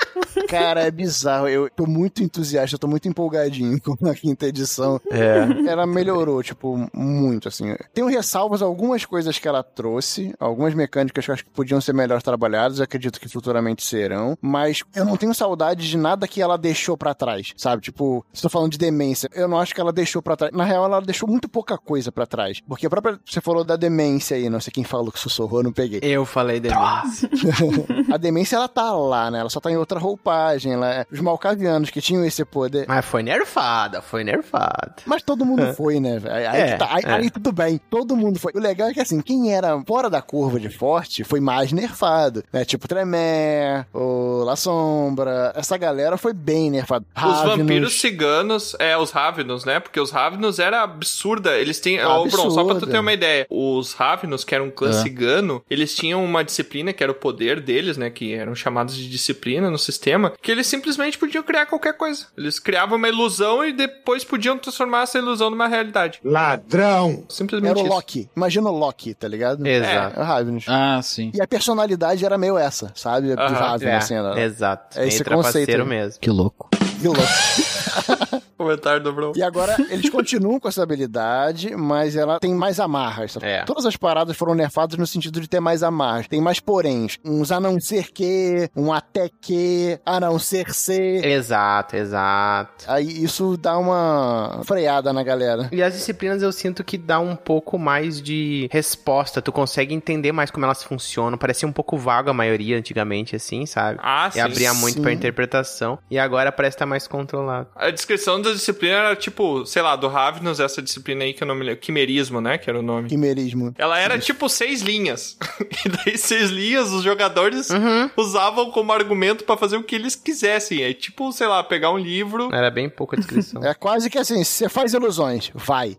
[0.48, 1.48] Cara, é bizarro.
[1.48, 5.00] Eu tô muito entusiasta, eu tô muito empolgadinho com a quinta edição.
[5.10, 5.68] É.
[5.68, 7.74] Ela melhorou, tipo, muito, assim.
[7.92, 11.92] Tenho ressalvas algumas coisas que ela trouxe, algumas mecânicas que eu acho que podiam ser
[11.92, 16.56] melhor trabalhadas, acredito que futuramente serão, mas eu não tenho saudade de nada que ela
[16.56, 17.82] deixou pra trás, sabe?
[17.82, 20.52] Tipo, estou falando de demência, eu não acho que ela deixou pra trás.
[20.52, 22.60] Na real, ela deixou muito pouca coisa pra trás.
[22.66, 23.18] Porque a própria.
[23.24, 26.00] Você falou da demência aí, não sei quem falou que sussurrou, eu não peguei.
[26.02, 27.28] Eu falei demência.
[28.12, 29.40] a demência, ela tá lá, né?
[29.40, 30.72] Ela só tá em outra roupagem.
[30.72, 30.94] Ela...
[30.94, 32.84] é, Os malcavianos que tinham esse poder.
[32.88, 34.94] Mas foi nerfada, foi nerfada.
[35.06, 36.18] Mas todo mundo foi, né?
[36.18, 36.34] velho?
[36.34, 37.10] Aí, É, tá- aí- é.
[37.12, 38.52] aí tudo bem, todo mundo foi.
[38.54, 42.42] O legal é que assim, quem era fora da curva de forte foi mais nerfado,
[42.52, 42.64] né?
[42.64, 47.04] Tipo Tremé, o La Sombra, essa galera foi bem nerfada.
[47.16, 49.80] Os vampiros ciganos, é, os Ravenos, né?
[49.80, 51.56] Porque os Ravenos era absurda.
[51.58, 52.04] Eles têm.
[52.04, 53.46] Ô, Bron, só pra tu ter uma ideia.
[53.50, 54.92] Os Ravenos, que eram um clã É.
[54.92, 58.10] cigano, eles tinham uma disciplina que era o poder deles, né?
[58.10, 59.93] Que eram chamados de disciplina no sistema,
[60.40, 62.26] que eles simplesmente podiam criar qualquer coisa.
[62.36, 66.20] Eles criavam uma ilusão e depois podiam transformar essa ilusão numa realidade.
[66.24, 67.24] Ladrão!
[67.28, 67.90] Simplesmente Era o isso.
[67.94, 68.30] Loki.
[68.36, 69.66] Imagina o Loki, tá ligado?
[69.66, 70.18] Exato.
[70.18, 70.64] É, o Ravenous.
[70.68, 71.30] Ah, sim.
[71.34, 73.28] E a personalidade era meio essa, sabe?
[73.34, 74.14] Dos Aham, Ravenous, É, assim.
[74.14, 74.40] Era...
[74.40, 74.98] exato.
[74.98, 76.20] É esse trapaceiro conceito mesmo.
[76.20, 76.68] Que louco.
[77.00, 77.22] Que louco.
[78.56, 79.32] Comentário do Bron.
[79.34, 83.36] E agora eles continuam com essa habilidade, mas ela tem mais amarras.
[83.42, 83.62] É.
[83.64, 86.28] Todas as paradas foram nerfadas no sentido de ter mais amarras.
[86.28, 87.18] Tem mais poréns.
[87.24, 91.24] Uns a não ser que, um até que, a não ser ser.
[91.24, 92.84] Exato, exato.
[92.86, 95.68] Aí isso dá uma freada na galera.
[95.72, 99.42] E as disciplinas eu sinto que dá um pouco mais de resposta.
[99.42, 101.36] Tu consegue entender mais como elas funcionam.
[101.36, 103.98] Parecia um pouco vago a maioria antigamente, assim, sabe?
[104.02, 104.40] Ah, E sim.
[104.40, 105.02] abria muito Sim.
[105.02, 105.98] pra interpretação.
[106.10, 107.68] E agora parece estar mais controlado.
[107.74, 111.46] A descrição da disciplina era tipo, sei lá, do Ravenous, essa disciplina aí que eu
[111.46, 111.80] não me lembro.
[111.80, 112.58] Quimerismo, né?
[112.58, 113.08] Que era o nome.
[113.08, 113.74] Quimerismo.
[113.78, 115.36] Ela era tipo seis linhas.
[115.84, 118.08] E daí, seis linhas, os jogadores Uhum.
[118.16, 120.82] usavam como argumento pra fazer o que eles quisessem.
[120.82, 122.48] É tipo, sei lá, pegar um livro.
[122.54, 123.62] Era bem pouca descrição.
[123.64, 125.96] É quase que assim, se você faz ilusões, vai.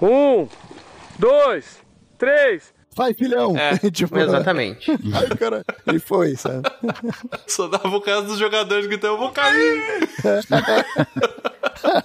[0.00, 0.46] Um,
[1.18, 1.78] dois,
[2.16, 2.72] três.
[2.98, 3.56] Vai, filhão!
[3.56, 4.90] É, tipo, Exatamente.
[4.90, 6.68] Ai, cara, ele foi, sabe?
[7.46, 10.08] Só dava o caso dos jogadores gritando, eu vou cair!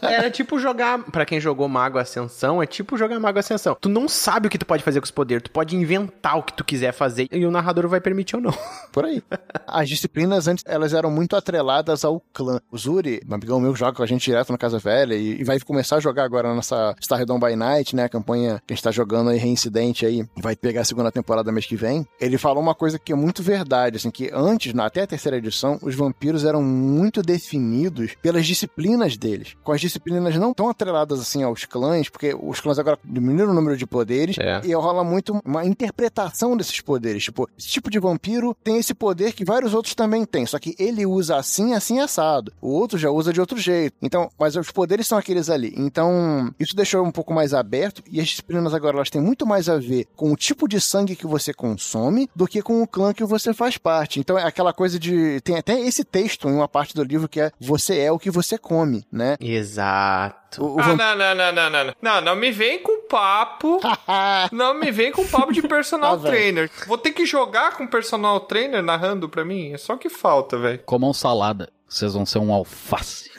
[0.01, 3.75] Era tipo jogar, Pra quem jogou Mago Ascensão, é tipo jogar Mago Ascensão.
[3.79, 6.43] Tu não sabe o que tu pode fazer com os poderes, tu pode inventar o
[6.43, 8.53] que tu quiser fazer e o narrador vai permitir ou não.
[8.91, 9.21] Por aí.
[9.67, 12.59] As disciplinas antes, elas eram muito atreladas ao clã.
[12.71, 15.59] O Zuri, um amigão meu, joga com a gente direto na Casa Velha e, vai
[15.59, 18.03] começar a jogar agora nessa Starredon by Night, né?
[18.05, 21.51] A campanha que a gente tá jogando aí, Reincidente aí, vai pegar a segunda temporada
[21.51, 22.05] mês que vem.
[22.19, 25.37] Ele falou uma coisa que é muito verdade, assim, que antes, na- até a terceira
[25.37, 29.55] edição, os vampiros eram muito definidos pelas disciplinas deles.
[29.63, 33.53] Com as disciplinas não tão atreladas assim aos clãs, porque os clãs agora diminuíram o
[33.53, 34.61] número de poderes É.
[34.63, 37.23] e rola muito uma interpretação desses poderes.
[37.23, 40.75] Tipo, esse tipo de vampiro tem esse poder que vários outros também têm, só que
[40.77, 42.51] ele usa assim, assim, assado.
[42.61, 43.95] O outro já usa de outro jeito.
[44.01, 45.73] Então, mas os poderes são aqueles ali.
[45.77, 49.69] Então, isso deixou um pouco mais aberto e as disciplinas agora elas têm muito mais
[49.69, 53.13] a ver com o tipo de sangue que você consome do que com o clã
[53.13, 54.19] que você faz parte.
[54.19, 57.39] Então, é aquela coisa de tem até esse texto em uma parte do livro que
[57.39, 59.37] é você é o que você come, né?
[59.55, 60.63] Exato.
[60.63, 61.93] O, o Ah, não, não, não, não, não, não.
[62.01, 63.79] Não, não me vem com papo.
[64.51, 66.33] não me vem com papo de personal Ah, velho.
[66.35, 66.71] trainer.
[66.87, 69.73] Vou ter que jogar com personal trainer narrando pra mim?
[69.73, 70.79] É só que falta, velho.
[70.85, 71.69] Comam salada.
[71.93, 73.29] Vocês vão ser um alface.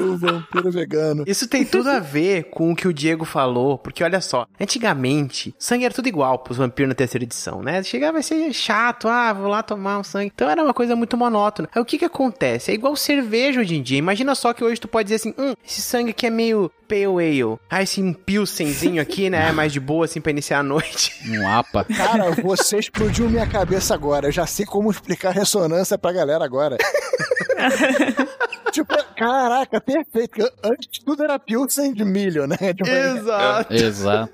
[0.00, 1.22] o vampiro vegano.
[1.24, 5.54] Isso tem tudo a ver com o que o Diego falou, porque olha só, antigamente,
[5.56, 7.80] sangue era tudo igual pros vampiros na terceira edição, né?
[7.84, 10.32] Chegava a ser chato, ah, vou lá tomar um sangue.
[10.34, 11.68] Então era uma coisa muito monótona.
[11.72, 12.72] Aí o que que acontece?
[12.72, 13.98] É igual cerveja hoje em dia.
[13.98, 17.04] Imagina só que hoje tu pode dizer assim, hum, esse sangue aqui é meio pale
[17.40, 17.58] ale.
[17.70, 21.12] Ah, esse pilsenzinho aqui, né, é mais de boa assim pra iniciar a noite.
[21.28, 21.84] Um apa.
[21.84, 24.26] Cara, você explodiu minha cabeça agora.
[24.26, 26.76] Eu já sei como explicar ressonância pra galera agora.
[28.72, 30.40] tipo, caraca, perfeito.
[30.62, 32.56] Antes tudo era Pilsen de milho, né?
[32.56, 33.72] Tipo, Exato.
[33.72, 34.32] Exato.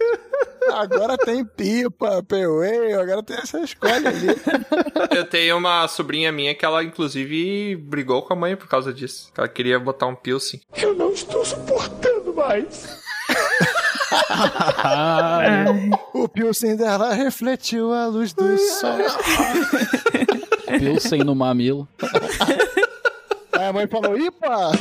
[0.73, 4.29] Agora tem pipa, POE, agora tem essa escolha ali.
[5.17, 9.31] Eu tenho uma sobrinha minha que ela, inclusive, brigou com a mãe por causa disso.
[9.37, 10.61] Ela queria botar um piercing.
[10.77, 12.99] Eu não estou suportando mais.
[16.15, 18.99] o Pilsen dela refletiu a luz do sol.
[20.79, 21.89] Pilsen no mamilo.
[23.53, 24.73] Aí a mãe falou, ipa!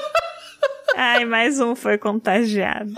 [0.96, 2.92] Ai, mais um foi contagiado.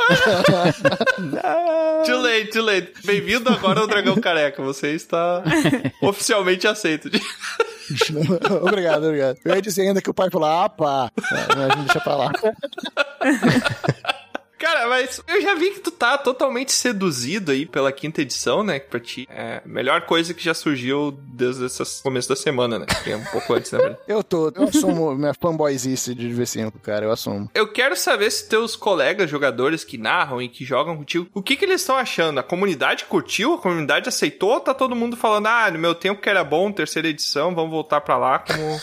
[2.05, 2.93] Too late, too late.
[3.05, 4.63] Bem-vindo agora ao Dragão Careca.
[4.63, 5.43] Você está
[6.03, 7.11] oficialmente aceito.
[8.63, 9.39] obrigado, obrigado.
[9.45, 11.11] Eu ia dizer ainda que o pai falou, ah, pá.
[11.57, 12.33] Mas deixa pra lá.
[14.63, 18.79] Cara, mas eu já vi que tu tá totalmente seduzido aí pela quinta edição, né?
[18.79, 22.79] Que pra ti é a melhor coisa que já surgiu desde esse começo da semana,
[22.79, 22.87] né?
[23.03, 23.97] Que é um pouco antes, né?
[24.07, 27.51] Eu tô, eu assumo minha fanboyzice de V5, cara, eu assumo.
[27.55, 31.57] Eu quero saber se teus colegas jogadores que narram e que jogam contigo, o que
[31.57, 32.39] que eles estão achando?
[32.39, 33.55] A comunidade curtiu?
[33.55, 34.51] A comunidade aceitou?
[34.51, 37.71] Ou tá todo mundo falando, ah, no meu tempo que era bom, terceira edição, vamos
[37.71, 38.81] voltar pra lá como...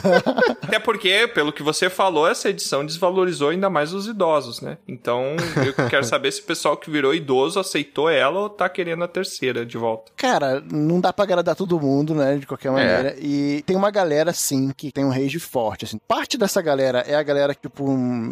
[0.62, 4.78] Até porque, pelo que você falou, essa edição desvalorizou ainda mais os idosos, né?
[4.86, 5.17] Então,
[5.64, 9.08] eu quero saber se o pessoal que virou idoso aceitou ela ou tá querendo a
[9.08, 10.12] terceira de volta.
[10.16, 12.36] Cara, não dá pra agradar todo mundo, né?
[12.36, 13.10] De qualquer maneira.
[13.10, 13.16] É.
[13.20, 15.98] E tem uma galera, sim, que tem um rage forte, assim.
[16.06, 17.86] Parte dessa galera é a galera que, tipo,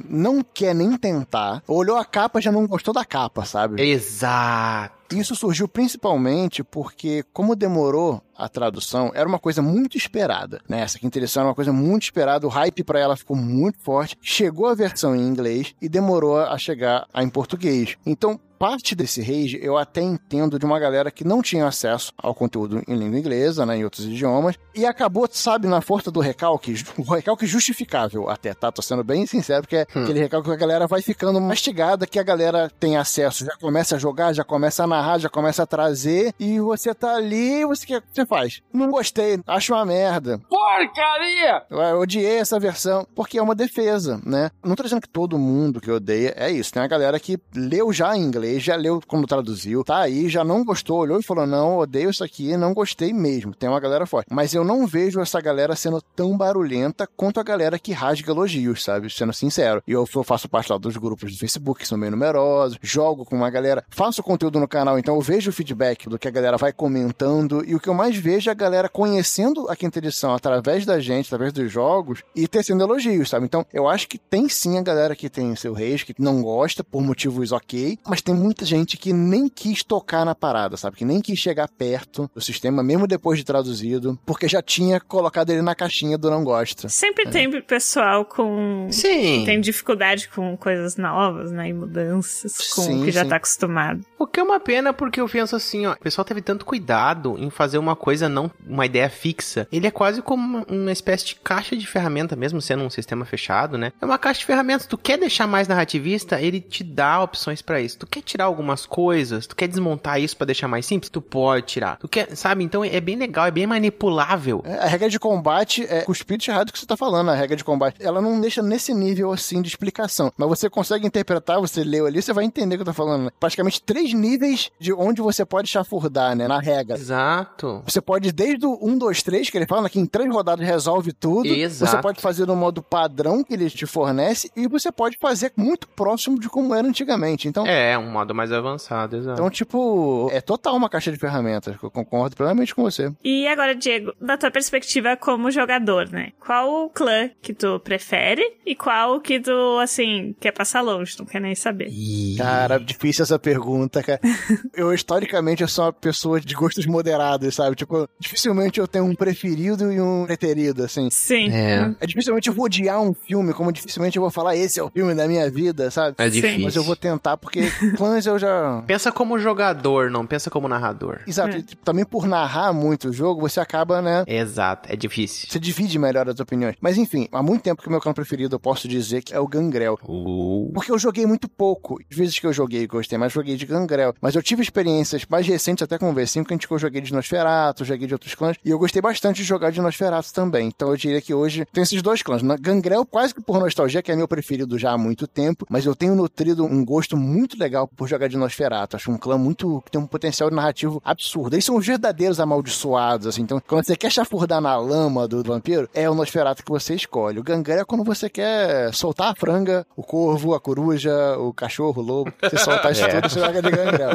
[0.09, 1.63] não quer nem tentar.
[1.67, 3.83] Olhou a capa já não gostou da capa, sabe?
[3.83, 4.96] Exato.
[5.13, 10.61] Isso surgiu principalmente porque, como demorou a tradução, era uma coisa muito esperada.
[10.69, 10.81] Né?
[10.81, 14.17] Essa quinta edição era uma coisa muito esperada, o hype para ela ficou muito forte.
[14.21, 17.97] Chegou a versão em inglês e demorou a chegar em português.
[18.05, 22.35] Então, parte desse rage eu até entendo de uma galera que não tinha acesso ao
[22.35, 26.75] conteúdo em língua inglesa, né, em outros idiomas, e acabou, sabe, na força do recalque,
[26.97, 28.73] o recalque justificável até, tá?
[28.73, 30.05] Tô sendo bem sincero, porque é hum.
[30.05, 33.97] aquele recalque que a galera vai ficando mastigada, que a galera tem acesso, já começa
[33.97, 37.87] a jogar, já começa a narrar, já começa a trazer, e você tá ali, você
[37.87, 38.63] quer, você faz?
[38.73, 40.41] Não gostei, acho uma merda.
[40.49, 41.63] Porcaria!
[41.71, 44.51] Eu odiei essa versão, porque é uma defesa, né?
[44.65, 47.93] Não tô dizendo que todo mundo que odeia é isso, tem a galera que leu
[47.93, 51.23] já em inglês inglês, já leu quando traduziu, tá aí, já não gostou, olhou e
[51.23, 53.55] falou: não, odeio isso aqui, não gostei mesmo.
[53.55, 54.29] Tem uma galera forte.
[54.31, 58.85] Mas eu não vejo essa galera sendo tão barulhenta quanto a galera que rasga elogios,
[58.85, 59.11] sabe?
[59.11, 59.83] Sendo sincero.
[59.87, 63.37] E eu faço parte lá dos grupos do Facebook, que são meio numerosos, jogo com
[63.37, 66.57] uma galera, faço conteúdo no canal, então eu vejo o feedback do que a galera
[66.57, 67.65] vai comentando.
[67.67, 71.01] E o que eu mais vejo é a galera conhecendo a quinta edição através da
[71.01, 73.47] gente, através dos jogos, e tecendo elogios, sabe?
[73.47, 76.85] Então eu acho que tem sim a galera que tem seu reis, que não gosta
[76.85, 80.97] por motivos ok, mas tem muita gente que nem quis tocar na parada, sabe?
[80.97, 85.51] Que nem quis chegar perto do sistema, mesmo depois de traduzido, porque já tinha colocado
[85.51, 86.89] ele na caixinha do não gosta.
[86.89, 87.31] Sempre é.
[87.31, 88.89] tem pessoal com.
[88.91, 89.45] Sim.
[89.45, 91.69] Tem dificuldade com coisas novas, né?
[91.69, 93.29] E mudanças, com sim, o que já sim.
[93.29, 94.05] tá acostumado.
[94.19, 97.37] O que é uma pena, porque eu penso assim, ó, o pessoal teve tanto cuidado
[97.39, 99.67] em fazer uma coisa não uma ideia fixa.
[99.71, 103.79] Ele é quase como uma espécie de caixa de ferramenta, mesmo sendo um sistema fechado,
[103.79, 103.93] né?
[104.01, 104.87] É uma caixa de ferramentas.
[104.87, 107.99] Tu quer deixar mais narrativista, ele te dá opções para isso.
[107.99, 111.67] Tu quer tirar algumas coisas, tu quer desmontar isso para deixar mais simples, tu pode
[111.67, 111.97] tirar.
[111.99, 112.65] Tu quer, sabe?
[112.65, 114.63] Então é bem legal, é bem manipulável.
[114.65, 117.57] É, a regra de combate é o espírito errado que você tá falando, a regra
[117.57, 118.05] de combate.
[118.05, 122.21] Ela não deixa nesse nível assim de explicação, mas você consegue interpretar, você leu ali,
[122.21, 123.25] você vai entender o que eu tô falando.
[123.25, 123.31] Né?
[123.39, 126.49] Praticamente três níveis de onde você pode chafurdar, né?
[126.49, 126.97] Na regra.
[126.97, 127.83] Exato.
[127.87, 131.13] Você pode desde o 1, 2, 3, que ele fala que em três rodadas resolve
[131.13, 131.47] tudo.
[131.49, 131.91] Exato.
[131.91, 135.89] Você pode fazer no modo padrão que ele te fornece e você pode fazer muito
[135.89, 137.49] próximo de como era antigamente.
[137.49, 139.41] Então, é, um modo mais avançado, exato.
[139.41, 141.77] Então, tipo, é total uma caixa de ferramentas.
[141.83, 143.13] Eu concordo plenamente com você.
[143.23, 146.33] E agora, Diego, da tua perspectiva como jogador, né?
[146.41, 151.27] Qual o clã que tu prefere e qual que tu, assim, quer passar longe, não
[151.27, 151.91] quer nem saber?
[152.37, 154.21] Cara, difícil essa pergunta, cara.
[154.75, 157.77] eu, historicamente, eu sou uma pessoa de gostos moderados, sabe?
[157.77, 161.09] Tipo, dificilmente eu tenho um preferido e um preterido, assim.
[161.11, 161.51] Sim.
[161.51, 161.95] É.
[162.01, 164.91] é dificilmente eu vou odiar um filme, como dificilmente eu vou falar esse é o
[164.91, 166.15] filme da minha vida, sabe?
[166.19, 166.61] É difícil.
[166.61, 167.61] Mas eu vou tentar, porque
[168.07, 168.83] clãs eu já...
[168.87, 171.21] Pensa como jogador, não pensa como narrador.
[171.27, 171.57] Exato.
[171.57, 171.65] É.
[171.85, 174.25] Também por narrar muito o jogo, você acaba, né?
[174.27, 175.49] Exato, é difícil.
[175.51, 176.77] Você divide melhor as opiniões.
[176.81, 179.41] Mas enfim, há muito tempo que o meu clã preferido eu posso dizer que é
[179.41, 179.99] o Gangrel.
[180.05, 180.71] Uh.
[180.73, 181.99] Porque eu joguei muito pouco.
[182.11, 184.15] Às vezes que eu joguei, gostei, mas joguei de Gangrel.
[184.21, 187.01] Mas eu tive experiências mais recentes até com o V5, que a gente eu joguei
[187.01, 188.57] de Nosferatu, joguei de outros clãs.
[188.65, 190.69] E eu gostei bastante de jogar de Nosferatu também.
[190.69, 192.43] Então eu diria que hoje tem esses dois clãs.
[192.61, 195.67] Gangrel, quase que por nostalgia, que é meu preferido já há muito tempo.
[195.71, 198.97] Mas eu tenho nutrido um gosto muito legal por jogar de Nosferatu.
[198.97, 199.83] Acho um clã muito.
[199.85, 201.55] que tem um potencial narrativo absurdo.
[201.55, 203.43] Eles são os verdadeiros amaldiçoados, assim.
[203.43, 207.39] Então, quando você quer chafurdar na lama do vampiro, é o Nosferatu que você escolhe.
[207.39, 212.03] O Gangrel é quando você quer soltar a franga, o corvo, a coruja, o cachorro,
[212.03, 212.33] o lobo.
[212.41, 213.09] Você soltar isso é.
[213.09, 214.11] tudo, você joga de Gangrel.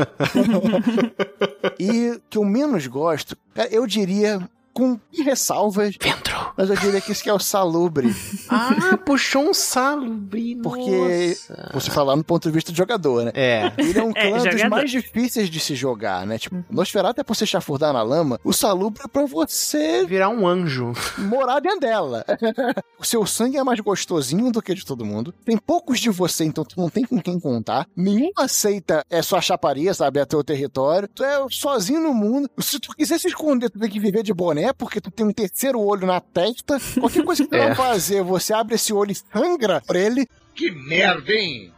[1.79, 3.35] e que eu menos gosto,
[3.71, 4.41] eu diria
[4.73, 5.95] com ressalvas.
[6.01, 6.53] Ventro.
[6.57, 8.13] Mas eu diria que isso que é o salubre.
[8.49, 10.55] ah, puxou um salubre.
[10.61, 11.71] Porque nossa.
[11.73, 13.31] você falar no ponto de vista de jogador, né?
[13.33, 13.71] É.
[13.77, 16.37] Ele é um clã é, dos mais difíceis de se jogar, né?
[16.37, 20.47] Tipo, Nosferatu é pra você chafurdar na lama, o salubre é pra você virar um
[20.47, 20.93] anjo.
[21.17, 22.25] Morar dentro dela.
[22.99, 25.33] o seu sangue é mais gostosinho do que de todo mundo.
[25.45, 27.87] Tem poucos de você, então tu não tem com quem contar.
[27.95, 30.19] Nenhum aceita é sua chaparia, sabe?
[30.19, 31.07] É teu território.
[31.13, 32.49] Tu é sozinho no mundo.
[32.59, 34.73] Se tu quiser se esconder, tu tem que viver de boné né?
[34.73, 36.77] Porque tu tem um terceiro olho na testa.
[36.99, 37.69] Qualquer coisa que tu é.
[37.69, 40.27] não fazer, você abre esse olho e sangra pra ele.
[40.55, 41.73] Que merda, hein?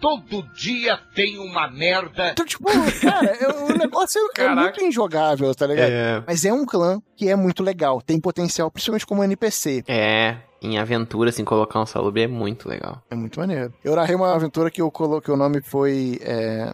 [0.00, 2.30] Todo dia tem uma merda.
[2.32, 2.64] Então, tipo,
[3.00, 5.90] cara, é- o negócio é- é muito injogável, tá ligado?
[5.90, 6.24] É.
[6.26, 9.84] Mas é um clã que é muito legal, tem potencial, principalmente como NPC.
[9.86, 13.00] É, em aventura, assim, colocar um salubre é muito legal.
[13.08, 13.72] É muito maneiro.
[13.84, 16.18] Eu narrei uma aventura que eu coloquei, o nome foi.
[16.22, 16.72] é,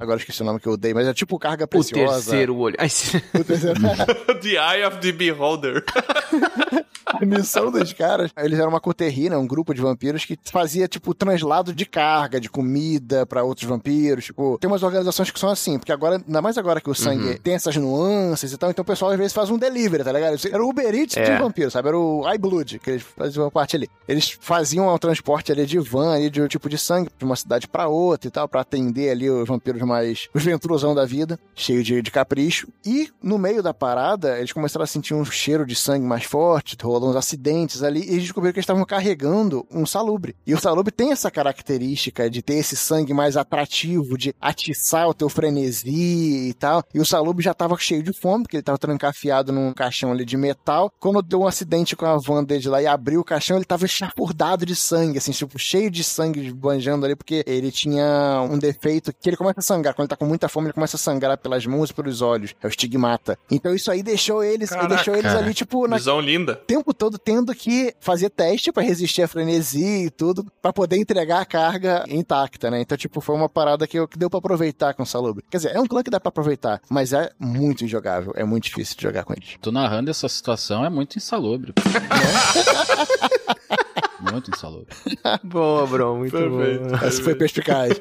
[0.00, 2.14] Agora esqueci o nome que eu dei, mas é tipo carga O preciosa.
[2.30, 2.76] terceiro olho.
[2.76, 3.80] O terceiro.
[4.42, 5.84] the Eye of the Beholder.
[7.06, 11.14] A missão dos caras, eles eram uma coterrina, um grupo de vampiros que fazia, tipo,
[11.14, 14.24] translado de carga, de comida pra outros vampiros.
[14.26, 17.24] Tipo, tem umas organizações que são assim, porque agora, ainda mais agora que o sangue
[17.28, 17.36] Uhum.
[17.38, 20.36] tem essas nuances e tal, então o pessoal às vezes faz um delivery, tá ligado?
[20.50, 21.24] Era o Uber Eats É.
[21.24, 21.88] de vampiro, sabe?
[21.88, 23.88] Era o iBlood, que eles faziam parte ali.
[24.08, 27.36] Eles faziam um transporte ali de van, ali, de um tipo de sangue, de uma
[27.36, 30.28] cidade pra outra e tal, pra atender ali os vampiros mais.
[30.34, 32.68] os venturosão da vida, cheio de, de capricho.
[32.84, 36.76] E no meio da parada, eles começaram a sentir um cheiro de sangue mais forte,
[36.94, 40.34] rolou uns acidentes ali, e eles descobriram que eles estavam carregando um salubre.
[40.46, 45.14] E o salubre tem essa característica de ter esse sangue mais atrativo, de atiçar o
[45.14, 46.82] teu frenesi e tal.
[46.94, 50.24] E o salubre já tava cheio de fome, porque ele tava trancafiado num caixão ali
[50.24, 50.92] de metal.
[51.00, 53.86] Quando deu um acidente com a van dele lá e abriu o caixão, ele tava
[53.86, 59.12] chapurdado de sangue, assim, tipo, cheio de sangue banjando ali, porque ele tinha um defeito
[59.12, 59.94] que ele começa a sangrar.
[59.94, 62.54] Quando ele tá com muita fome, ele começa a sangrar pelas mãos e pelos olhos.
[62.62, 63.38] É o estigmata.
[63.50, 64.88] Então isso aí deixou eles, Caraca.
[64.88, 66.60] deixou eles ali, tipo, na, Visão linda.
[66.76, 70.98] o tempo todo tendo que fazer teste pra resistir a frenesi e tudo, pra poder
[70.98, 72.80] entregar a carga intacta, né?
[72.82, 75.42] Então, tipo, foi uma parada que, eu- que deu pra aproveitar com o Salubre.
[75.50, 78.64] Quer dizer, é um clã que dá pra aproveitar, mas é muito injogável, é muito
[78.64, 79.56] difícil de jogar com eles.
[79.62, 81.72] Tu narrando essa situação é muito insalubre.
[84.30, 84.88] muito insalubre.
[85.44, 86.64] Boa, bro, muito boa.
[87.06, 87.92] Essa foi perspicaz.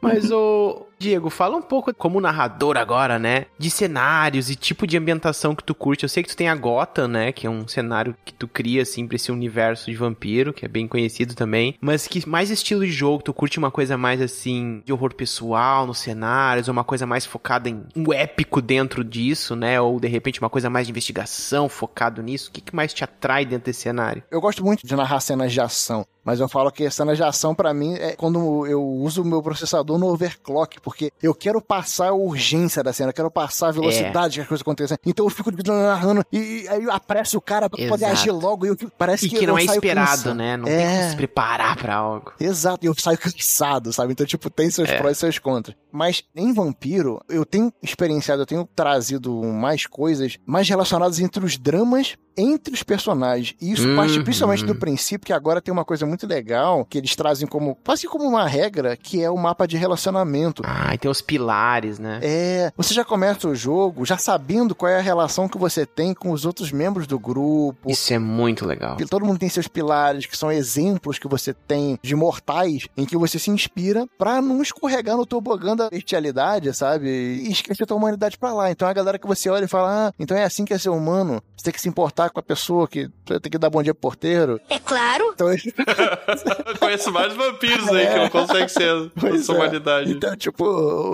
[0.00, 3.46] Mas, ô, Diego, fala um pouco como narrador agora, né?
[3.58, 6.04] De cenários e tipo de ambientação que tu curte.
[6.04, 7.32] Eu sei que tu tem a Gotham, né?
[7.32, 10.68] Que é um cenário que tu cria, assim, pra esse universo de vampiro, que é
[10.68, 11.76] bem conhecido também.
[11.80, 13.22] Mas que mais estilo de jogo?
[13.22, 16.68] Tu curte uma coisa mais, assim, de horror pessoal nos cenários?
[16.68, 19.80] Ou uma coisa mais focada em um épico dentro disso, né?
[19.80, 22.48] Ou, de repente, uma coisa mais de investigação focado nisso?
[22.48, 24.22] O que, que mais te atrai dentro desse cenário?
[24.30, 27.54] Eu gosto muito de narrar cenas de ação, mas eu falo que cenas de ação
[27.54, 32.08] pra mim é quando eu uso o meu processador no overclock, porque eu quero passar
[32.08, 34.98] a urgência da cena, eu quero passar a velocidade que as coisas acontecem.
[35.06, 38.12] Então eu fico narrando e, aí eu apresso o cara pra poder Exato.
[38.20, 40.56] agir logo e eu parece E que, que não é esperado, né?
[40.56, 41.10] Não tem como é.
[41.10, 42.32] se preparar pra algo.
[42.40, 44.12] Exato, e eu saio cansado, sabe?
[44.12, 44.98] Então, tipo, tem seus É.
[44.98, 45.76] prós e seus contras.
[45.92, 51.56] Mas em Vampiro, eu tenho experienciado, eu tenho trazido mais coisas mais relacionadas entre os
[51.56, 53.54] dramas entre os personagens.
[53.60, 54.22] E isso parte Uhum.
[54.24, 58.06] principalmente do princípio que agora tem uma coisa muito legal que eles trazem como, quase
[58.06, 60.62] como uma regra, que é o mapa de relacionamento.
[60.64, 62.20] Ah, e tem os pilares, né?
[62.22, 66.14] É, você já começa o jogo já sabendo qual é a relação que você tem
[66.14, 67.90] com os outros membros do grupo.
[67.90, 68.96] Isso é muito legal.
[69.10, 73.16] Todo mundo tem seus pilares, que são exemplos que você tem de mortais em que
[73.16, 77.08] você se inspira pra não escorregar no tobogã da bestialidade, sabe?
[77.08, 78.70] E esquecer a tua humanidade pra lá.
[78.70, 80.90] Então a galera que você olha e fala, ah, então é assim que é ser
[80.90, 81.42] humano.
[81.56, 83.94] Você tem que se importar com a pessoa que você tem que dar bom dia
[83.94, 84.60] pro porteiro.
[84.68, 85.32] É claro.
[85.34, 85.48] Então,
[86.78, 89.52] conheço mais vampiros aí que não conseguem ser Pois é.
[89.52, 90.12] humanidade.
[90.12, 90.64] Então, tipo,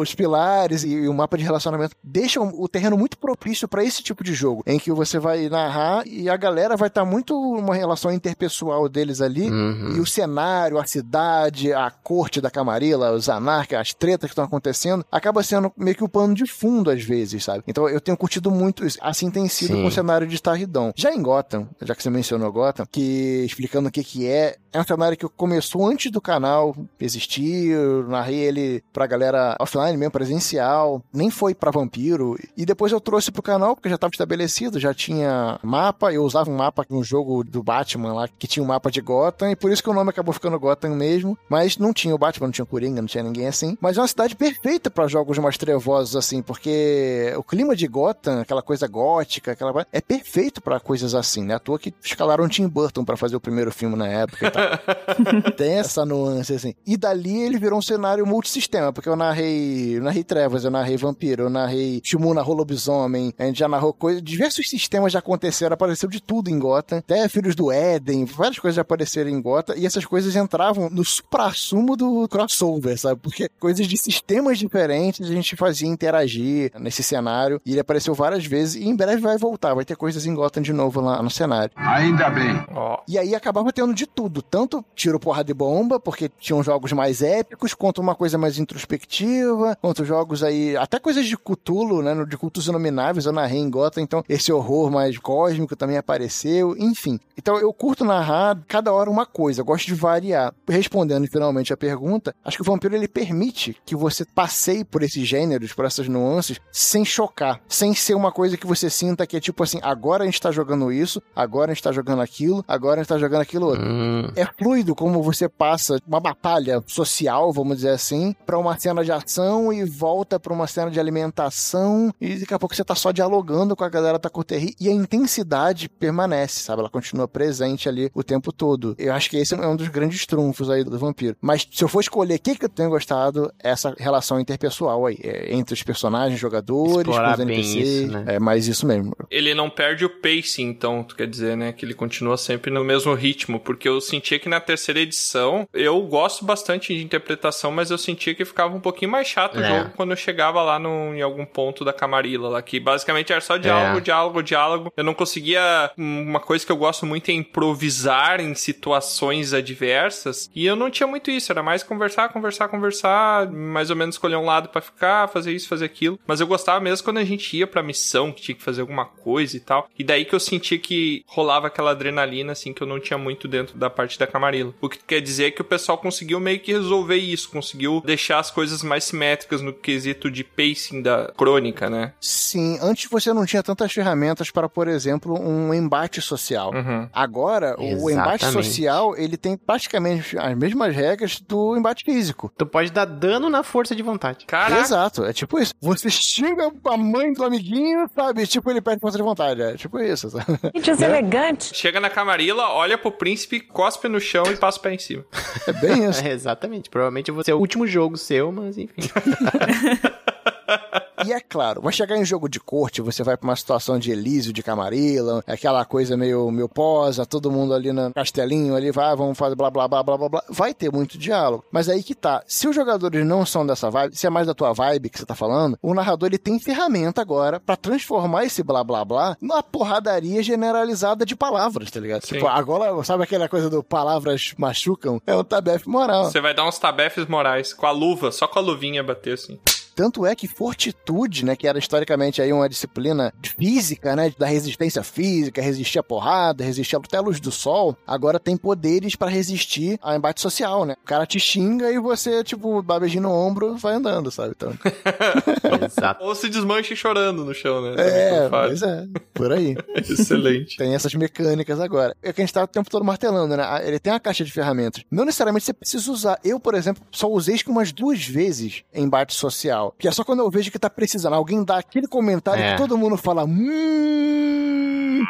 [0.00, 4.22] os pilares e o mapa de relacionamento deixam o terreno muito propício pra esse tipo
[4.24, 8.12] de jogo, em que você vai narrar e a galera vai estar muito uma relação
[8.12, 9.96] interpessoal deles ali, Uhum.
[9.96, 14.44] e o cenário, a cidade, a corte da Camarilla, os anarcas, as tretas que estão
[14.44, 17.62] acontecendo, acaba sendo meio que o pano de fundo às vezes, sabe?
[17.66, 18.98] Então eu tenho curtido muito isso.
[19.00, 19.82] Assim tem sido Sim.
[19.82, 20.92] com o cenário de Starridão.
[20.96, 24.80] Já em Gotham, já que você mencionou Gotham, que explicando o que que é, é
[24.80, 30.12] um cenário que começou antes do canal existir, eu narrei ele pra galera offline mesmo,
[30.12, 34.80] presencial, nem foi pra vampiro, e depois eu trouxe pro canal, porque já tava estabelecido,
[34.80, 38.66] já tinha mapa, eu usava um mapa no jogo do Batman lá, que tinha um
[38.66, 41.92] mapa de Gotham, e por isso que o nome acabou ficando Gotham mesmo, mas não
[41.92, 44.36] tinha o Batman, não tinha o Coringa, não tinha ninguém assim, mas é uma cidade
[44.36, 49.86] perfeita pra jogos mais trevosos assim, porque o clima de Gotham, aquela coisa gótica, aquela
[49.92, 51.54] é perfeito pra coisas assim, né?
[51.54, 54.61] À toa que escalaram Tim Burton pra fazer o primeiro filme na época e tal.
[55.56, 56.74] Tem essa nuance, assim.
[56.86, 60.96] E dali ele virou um cenário multissistema, porque eu narrei, eu narrei Trevas, eu narrei
[60.96, 65.74] Vampiro, eu narrei Shimu narrou Lobisomem, a gente já narrou coisas, diversos sistemas já aconteceram,
[65.74, 69.74] apareceu de tudo em Gotham, até Filhos do Éden, várias coisas já apareceram em Gotham,
[69.76, 73.20] e essas coisas entravam no supra-sumo do crossover, sabe?
[73.20, 78.44] Porque coisas de sistemas diferentes a gente fazia interagir nesse cenário, e ele apareceu várias
[78.44, 81.30] vezes, e em breve vai voltar, vai ter coisas em Gotham de novo lá no
[81.30, 81.72] cenário.
[81.76, 82.64] Ainda bem.
[82.74, 84.42] Ó, E aí acabava tendo de tudo.
[84.52, 89.78] Tanto tiro, porrada e bomba, porque tinham jogos mais épicos, quanto uma coisa mais introspectiva,
[89.80, 94.02] quanto jogos aí, até coisas de Cthulhu, né, de cultos inomináveis, eu narrei em Gotham,
[94.02, 97.18] então esse horror mais cósmico também apareceu, enfim.
[97.34, 100.52] Então eu curto narrar cada hora uma coisa, gosto de variar.
[100.68, 105.26] Respondendo finalmente a pergunta, acho que o vampiro ele permite que você passeie por esses
[105.26, 109.40] gêneros, por essas nuances, sem chocar, sem ser uma coisa que você sinta que é
[109.40, 113.00] tipo assim, agora a gente tá jogando isso, agora a gente tá jogando aquilo, agora
[113.00, 113.82] a gente tá jogando aquilo outro.
[113.82, 114.30] Hum.
[114.41, 119.12] É fluido como você passa uma batalha social, vamos dizer assim, pra uma cena de
[119.12, 123.10] ação e volta pra uma cena de alimentação e daqui a pouco você tá só
[123.12, 126.80] dialogando com a galera da Coterri e a intensidade permanece, sabe?
[126.80, 128.94] Ela continua presente ali o tempo todo.
[128.98, 131.36] Eu acho que esse é um dos grandes trunfos aí do vampiro.
[131.40, 135.18] Mas se eu for escolher o que, que eu tenho gostado, essa relação interpessoal aí,
[135.22, 137.88] é, entre os personagens, jogadores, Explorar com os NPCs.
[137.88, 138.24] isso, né?
[138.26, 139.14] É mais isso mesmo.
[139.30, 141.72] Ele não perde o pacing, então, tu quer dizer, né?
[141.72, 143.60] Que ele continua sempre no mesmo ritmo.
[143.60, 144.00] Porque eu
[144.32, 148.74] sentia que na terceira edição, eu gosto bastante de interpretação, mas eu sentia que ficava
[148.74, 149.68] um pouquinho mais chato o É.
[149.68, 153.40] jogo quando eu chegava lá no, em algum ponto da Camarilla lá, que basicamente era
[153.40, 154.00] só diálogo, É.
[154.00, 154.92] diálogo, diálogo.
[154.96, 155.90] Eu não conseguia.
[155.96, 160.50] Uma coisa que eu gosto muito é improvisar em situações adversas.
[160.54, 164.36] E eu não tinha muito isso, era mais conversar, conversar, conversar, mais ou menos escolher
[164.36, 166.18] um lado pra ficar, fazer isso, fazer aquilo.
[166.26, 169.04] Mas eu gostava mesmo quando a gente ia pra missão, que tinha que fazer alguma
[169.04, 169.88] coisa e tal.
[169.98, 173.46] E daí que eu sentia que rolava aquela adrenalina, assim, que eu não tinha muito
[173.48, 174.74] dentro da parte da Camarilla.
[174.80, 178.50] O que quer dizer que o pessoal conseguiu meio que resolver isso, conseguiu deixar as
[178.50, 182.12] coisas mais simétricas no quesito de pacing da crônica, né?
[182.20, 186.72] Sim, antes você não tinha tantas ferramentas para, por exemplo, um embate social.
[186.72, 187.08] Uhum.
[187.12, 188.66] Agora, o embate Exatamente.
[188.66, 192.52] social, ele tem praticamente as mesmas regras do embate físico.
[192.56, 194.46] Tu pode dar dano na força de vontade.
[194.46, 195.74] Caraca, Exato, é tipo isso.
[195.80, 198.46] Você xinga a mãe do amiguinho, sabe?
[198.46, 199.62] Tipo, ele perde força de vontade.
[199.62, 200.30] É tipo isso.
[200.30, 200.44] sabe?
[200.74, 201.74] Gente, elegante.
[201.74, 205.24] chega na Camarilla, olha pro príncipe, cospe no chão e passa o pé em cima.
[205.66, 206.22] É bem isso.
[206.24, 206.88] É, exatamente.
[206.88, 209.02] Provavelmente vai ser o último jogo seu, mas enfim.
[211.26, 214.10] E é claro, vai chegar em jogo de corte, você vai pra uma situação de
[214.10, 219.14] Elísio, de Camarilla, aquela coisa meio, meio posa, todo mundo ali no castelinho, ali vai,
[219.16, 220.42] vamos fazer blá blá blá blá blá blá.
[220.48, 221.64] Vai ter muito diálogo.
[221.70, 222.42] Mas aí que tá.
[222.46, 225.26] Se os jogadores não são dessa vibe, se é mais da tua vibe que você
[225.26, 229.62] tá falando, o narrador ele tem ferramenta agora pra transformar esse blá blá blá numa
[229.62, 232.24] porradaria generalizada de palavras, tá ligado?
[232.26, 232.34] Sim.
[232.34, 235.20] Tipo, agora, sabe aquela coisa do palavras machucam?
[235.26, 236.24] É um tabefe moral.
[236.24, 239.58] Você vai dar uns tabefes morais com a luva, só com a luvinha bater assim.
[239.94, 245.02] Tanto é que fortitude, né, que era historicamente aí uma disciplina física, né, da resistência
[245.02, 249.98] física, resistir à porrada, resistir até a luz do sol, agora tem poderes pra resistir
[250.02, 250.94] a embate social, né?
[251.02, 254.54] O cara te xinga e você, tipo, dá beijinho no ombro, vai andando, sabe?
[254.56, 254.72] Então,
[255.86, 256.24] Exato.
[256.24, 257.94] Ou se desmanche chorando no chão, né?
[257.98, 259.76] é, pois é, por aí.
[259.96, 260.76] Excelente.
[260.76, 262.16] Tem essas mecânicas agora.
[262.22, 263.64] É que a gente tá o tempo todo martelando, né?
[263.86, 265.04] Ele tem uma caixa de ferramentas.
[265.10, 266.38] Não necessariamente você precisa usar.
[266.44, 269.81] Eu, por exemplo, só usei que umas duas vezes em embate social.
[269.98, 271.34] Que é só quando eu vejo que tá precisando.
[271.34, 272.72] Alguém dá aquele comentário É.
[272.72, 273.44] que todo mundo fala.
[273.44, 275.22] Hum...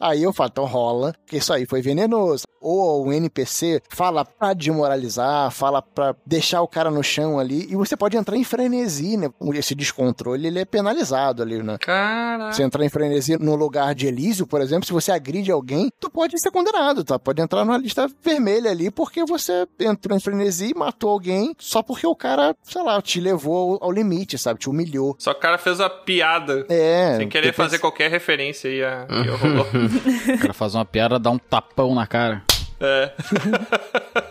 [0.00, 2.44] Aí eu falo, então rola, que isso aí foi venenoso.
[2.60, 7.76] Ou um NPC fala pra desmoralizar, fala pra deixar o cara no chão ali, e
[7.76, 9.28] você pode entrar em frenesi, né?
[9.54, 11.78] Esse descontrole, ele é penalizado ali, né?
[11.78, 12.52] Caraca.
[12.52, 16.10] Você entrar em frenesi no lugar de Elísio, por exemplo, se você agride alguém, tu
[16.10, 17.18] pode ser condenado, tá?
[17.18, 22.06] Pode entrar numa lista vermelha ali porque você entrou em frenesi, matou alguém só porque
[22.06, 24.58] o cara, sei lá, te levou ao, ao limite, sabe?
[24.60, 25.14] Te humilhou.
[25.18, 26.66] Só que o cara fez a piada.
[26.68, 27.16] É.
[27.18, 29.66] Sem querer depois- fazer qualquer referência aí a que rolou.
[30.34, 32.42] O cara faz uma piada, dá um tapão na cara.
[32.80, 33.12] É.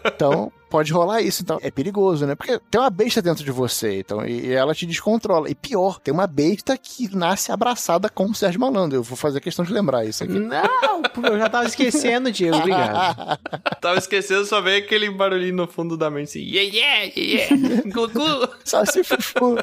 [0.06, 1.44] Então, pode rolar isso.
[1.44, 2.36] Então, é perigoso, né?
[2.36, 5.50] Porque tem uma besta dentro de você, então, e, e ela te descontrola.
[5.50, 8.98] E pior, tem uma besta que nasce abraçada com o Sérgio Malandro.
[8.98, 10.40] Eu vou fazer questão de lembrar isso aqui.
[10.40, 12.58] Não, eu já tava esquecendo, Diego.
[12.58, 13.40] Obrigado.
[13.82, 16.40] Tava esquecendo, só veio aquele barulhinho no fundo da mente assim.
[16.42, 17.92] Yeah, yeah, yeah, yeah.
[17.92, 18.50] Glu.
[18.66, 19.58] Só se fufu.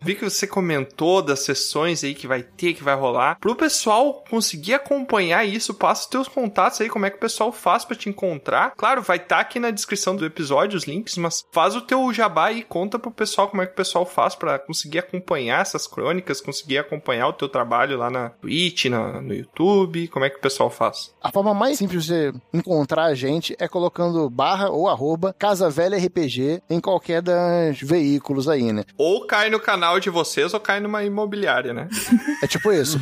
[0.00, 3.38] Vi que você comentou das sessões aí que vai ter, que vai rolar.
[3.38, 7.52] Pro pessoal conseguir acompanhar isso, passa os teus contatos aí, como é que o pessoal
[7.52, 8.72] faz pra te encontrar.
[8.76, 12.52] Claro, vai estar aqui na descrição do episódio os links, mas faz o teu jabá
[12.52, 16.40] e conta pro pessoal como é que o pessoal faz pra conseguir acompanhar essas crônicas,
[16.40, 20.40] conseguir acompanhar o teu trabalho lá na Twitch, na, no YouTube, como é que o
[20.40, 21.14] pessoal faz?
[21.22, 25.68] A forma mais simples de você encontrar a gente é colocando barra ou arroba Casa
[25.70, 28.84] Velha RPG em qualquer dos veículos aí, né?
[28.96, 31.88] Ou cai no canal de vocês ou cai numa imobiliária, né?
[32.42, 32.98] É tipo isso.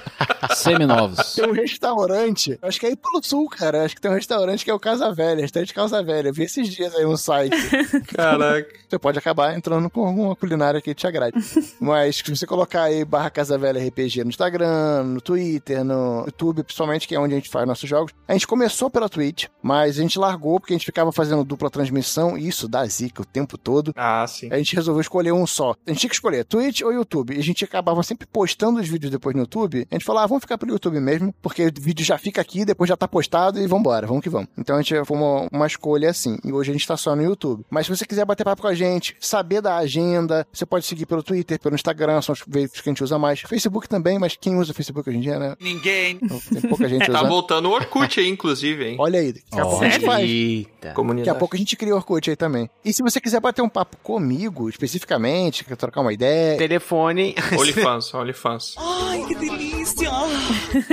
[0.54, 1.34] Seminovos.
[1.34, 3.84] Tem um restaurante, acho que é aí pelo sul, cara.
[3.84, 6.28] Acho que tem um restaurante que é o Casa Velha, restaurante Casa Velha.
[6.28, 7.56] Eu vi esses dias aí no site.
[8.14, 8.68] Caraca.
[8.88, 11.36] Você pode acabar entrando com alguma culinária que te agrade.
[11.80, 16.62] Mas se você colocar aí barra Casa Velha RPG no Instagram, no Twitter, no YouTube,
[16.62, 18.12] principalmente, que é onde a gente faz nossos jogos.
[18.26, 21.70] A gente começou pela Twitch, mas a gente largou porque a gente ficava fazendo dupla
[21.70, 23.92] transmissão e isso dá zica o tempo todo.
[23.96, 24.48] Ah, sim.
[24.50, 25.74] A gente resolveu escolher um só.
[25.86, 27.34] A gente tinha que escolher Twitch ou YouTube.
[27.34, 29.86] E a gente acabava sempre postando os vídeos depois no YouTube.
[29.90, 32.64] A gente falou, ah, vamos ficar pelo YouTube mesmo, porque o vídeo já fica aqui,
[32.64, 34.48] depois já tá postado e vambora, vamos que vamos.
[34.58, 36.38] Então a gente foi uma, uma escolha assim.
[36.50, 37.64] E hoje a gente tá só no YouTube.
[37.70, 41.06] Mas se você quiser bater papo com a gente, saber da agenda, você pode seguir
[41.06, 43.40] pelo Twitter, pelo Instagram, são os veículos que a gente usa mais.
[43.40, 45.54] Facebook também, mas quem usa Facebook hoje em dia, né?
[45.60, 46.18] Ninguém.
[46.18, 47.28] Tem pouca gente Tá usando.
[47.28, 48.96] voltando o Orkut aí, inclusive, hein?
[48.98, 50.28] Olha aí, daqui a pouco a gente faz.
[50.28, 50.70] Eita.
[50.80, 51.38] Daqui a Comunidade.
[51.38, 52.68] pouco a gente cria o Orkut aí também.
[52.84, 57.34] E se você quiser bater um papo comigo, especificamente, quer trocar uma ideia, Telefone.
[57.56, 58.74] OnlyFans, OnlyFans.
[58.76, 60.10] Ai, que delícia!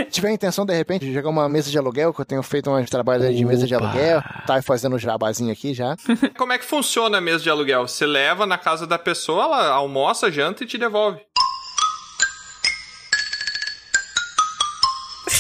[0.10, 2.70] tiver a intenção, de repente, de jogar uma mesa de aluguel, que eu tenho feito
[2.70, 5.02] uns trabalhos aí de mesa de aluguel, tá fazendo uns
[5.48, 5.96] jabazinho aqui já.
[6.38, 7.88] Como é que funciona a mesa de aluguel?
[7.88, 11.20] Você leva na casa da pessoa, ela almoça, janta e te devolve.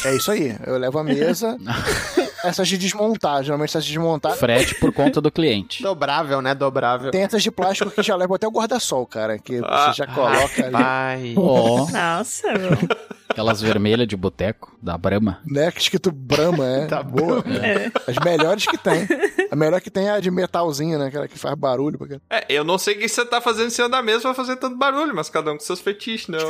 [0.06, 0.56] É isso aí.
[0.66, 1.58] Eu levo a mesa.
[2.44, 4.34] essas de desmontar, geralmente essas de desmontar.
[4.38, 5.82] Frete por conta do cliente.
[5.84, 6.54] Dobrável, né?
[6.54, 7.12] Dobrável.
[7.12, 9.38] Tem essas de plástico que já levam até o guarda-sol, cara.
[9.40, 10.72] Que Ah, você já coloca ali.
[10.72, 11.34] Pai.
[11.36, 13.17] Ó, Nossa, meu.
[13.38, 15.40] Aquelas vermelhas de boteco, da Brahma.
[15.46, 15.72] Né?
[15.72, 16.88] Que escrito Brahma, é.
[16.90, 17.44] Tá boa.
[17.48, 17.92] É.
[18.10, 19.08] As melhores que tem.
[19.52, 21.06] A melhor que tem é a de metalzinho, né?
[21.06, 22.00] Aquela que faz barulho.
[22.00, 22.20] Porque...
[22.32, 24.56] É, eu não sei o que você tá fazendo em cima da mesa pra fazer
[24.56, 26.40] tanto barulho, mas cada um com seus fetiches, né?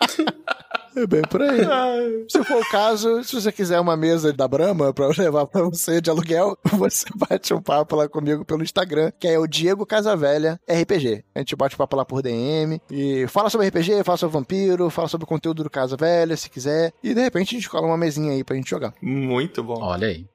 [0.96, 1.58] É bem por aí.
[2.28, 5.62] Se for o caso, se você quiser uma mesa da Brahma pra eu levar pra
[5.62, 9.84] você de aluguel, você bate um papo lá comigo pelo Instagram, que é o Diego
[9.84, 11.24] Casavelha RPG.
[11.34, 14.90] A gente bate um papo lá por DM e fala sobre RPG, fala sobre vampiro,
[14.90, 16.92] fala sobre o conteúdo do Casa Velha, se quiser.
[17.02, 18.94] E de repente a gente cola uma mesinha aí pra gente jogar.
[19.02, 19.82] Muito bom.
[19.82, 20.26] Olha aí.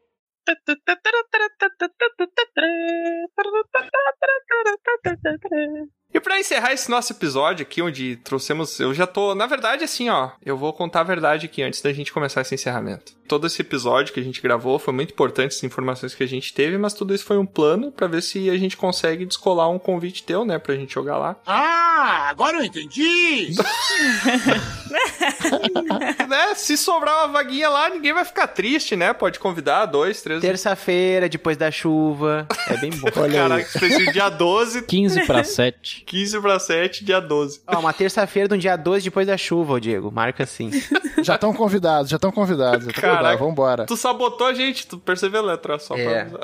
[6.11, 8.79] E pra encerrar esse nosso episódio aqui, onde trouxemos.
[8.79, 9.35] Eu já tô.
[9.35, 10.31] Na verdade, assim, ó.
[10.43, 13.13] Eu vou contar a verdade aqui antes da gente começar esse encerramento.
[13.27, 16.51] Todo esse episódio que a gente gravou foi muito importante, as informações que a gente
[16.51, 19.77] teve, mas tudo isso foi um plano pra ver se a gente consegue descolar um
[19.77, 20.57] convite teu, né?
[20.57, 21.35] Pra gente jogar lá.
[21.45, 23.53] Ah, agora eu entendi!
[26.27, 26.55] né?
[26.55, 29.13] Se sobrar uma vaguinha lá, ninguém vai ficar triste, né?
[29.13, 30.41] Pode convidar dois, três.
[30.41, 32.47] Terça-feira, depois da chuva.
[32.67, 33.09] É bem bom.
[33.21, 35.98] Olha Caraca, específico dia 12, 15 para 7.
[36.05, 37.61] 15 pra 7, dia 12.
[37.67, 40.11] Ó, uma terça-feira do dia 12 depois da chuva, ô Diego.
[40.11, 40.69] Marca assim.
[41.21, 42.85] Já estão convidados, já estão convidados.
[42.85, 43.17] Já Caraca.
[43.17, 43.39] convidados.
[43.39, 43.85] Vambora.
[43.85, 46.05] Tu sabotou a gente, tu percebeu a letra só É.
[46.05, 46.39] pra avisar.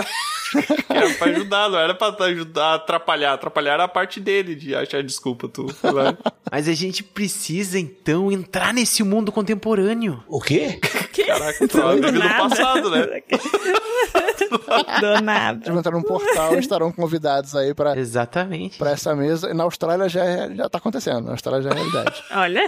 [0.90, 3.34] Era pra ajudar, não era pra ajudar, atrapalhar.
[3.34, 5.66] Atrapalhar era a parte dele de achar desculpa, tu.
[5.84, 6.16] lá.
[6.52, 10.24] Mas a gente precisa, então, entrar nesse mundo contemporâneo.
[10.28, 10.80] O quê?
[11.24, 12.50] Caraca, tu vive no nada.
[12.50, 13.06] passado, né?
[15.00, 15.58] Do nada.
[15.58, 18.78] Eles vão entrar num portal e estarão convidados aí pra, Exatamente.
[18.78, 19.54] pra essa mesa.
[19.54, 21.22] Na Austrália já, é, já tá acontecendo.
[21.26, 22.24] Na Austrália já é realidade.
[22.32, 22.66] Olha,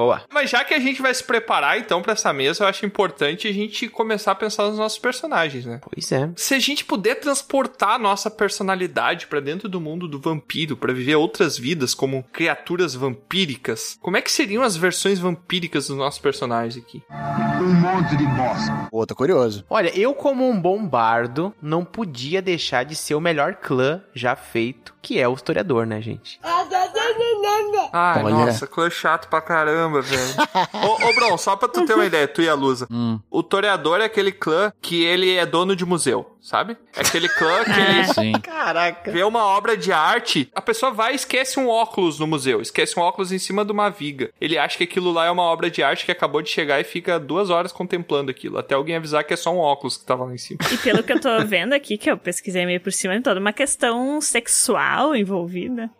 [0.00, 0.22] Boa.
[0.32, 3.46] Mas já que a gente vai se preparar, então, pra essa mesa, eu acho importante
[3.46, 5.78] a gente começar a pensar nos nossos personagens, né?
[5.82, 6.30] Pois é.
[6.36, 10.94] Se a gente puder transportar a nossa personalidade pra dentro do mundo do vampiro, pra
[10.94, 16.18] viver outras vidas como criaturas vampíricas, como é que seriam as versões vampíricas dos nossos
[16.18, 17.02] personagens aqui?
[17.60, 18.88] Um monte de bosta.
[18.90, 19.66] Pô, tô curioso.
[19.68, 24.34] Olha, eu como um bom bardo, não podia deixar de ser o melhor clã já
[24.34, 26.40] feito, que é o historiador, né, gente?
[27.92, 28.34] Ai, Olha.
[28.34, 30.22] nossa, clã chato pra caramba, velho.
[30.74, 32.86] ô, ô, Bron, só pra tu ter uma ideia, tu e a Lusa.
[32.90, 33.18] Hum.
[33.30, 36.76] O toreador é aquele clã que ele é dono de museu, sabe?
[36.96, 38.32] É aquele clã que ele Sim.
[38.40, 39.10] Caraca.
[39.10, 42.98] vê uma obra de arte, a pessoa vai e esquece um óculos no museu, esquece
[42.98, 44.30] um óculos em cima de uma viga.
[44.40, 46.84] Ele acha que aquilo lá é uma obra de arte que acabou de chegar e
[46.84, 50.24] fica duas horas contemplando aquilo, até alguém avisar que é só um óculos que tava
[50.24, 50.58] lá em cima.
[50.72, 53.40] e pelo que eu tô vendo aqui, que eu pesquisei meio por cima, tem toda
[53.40, 55.90] uma questão sexual envolvida.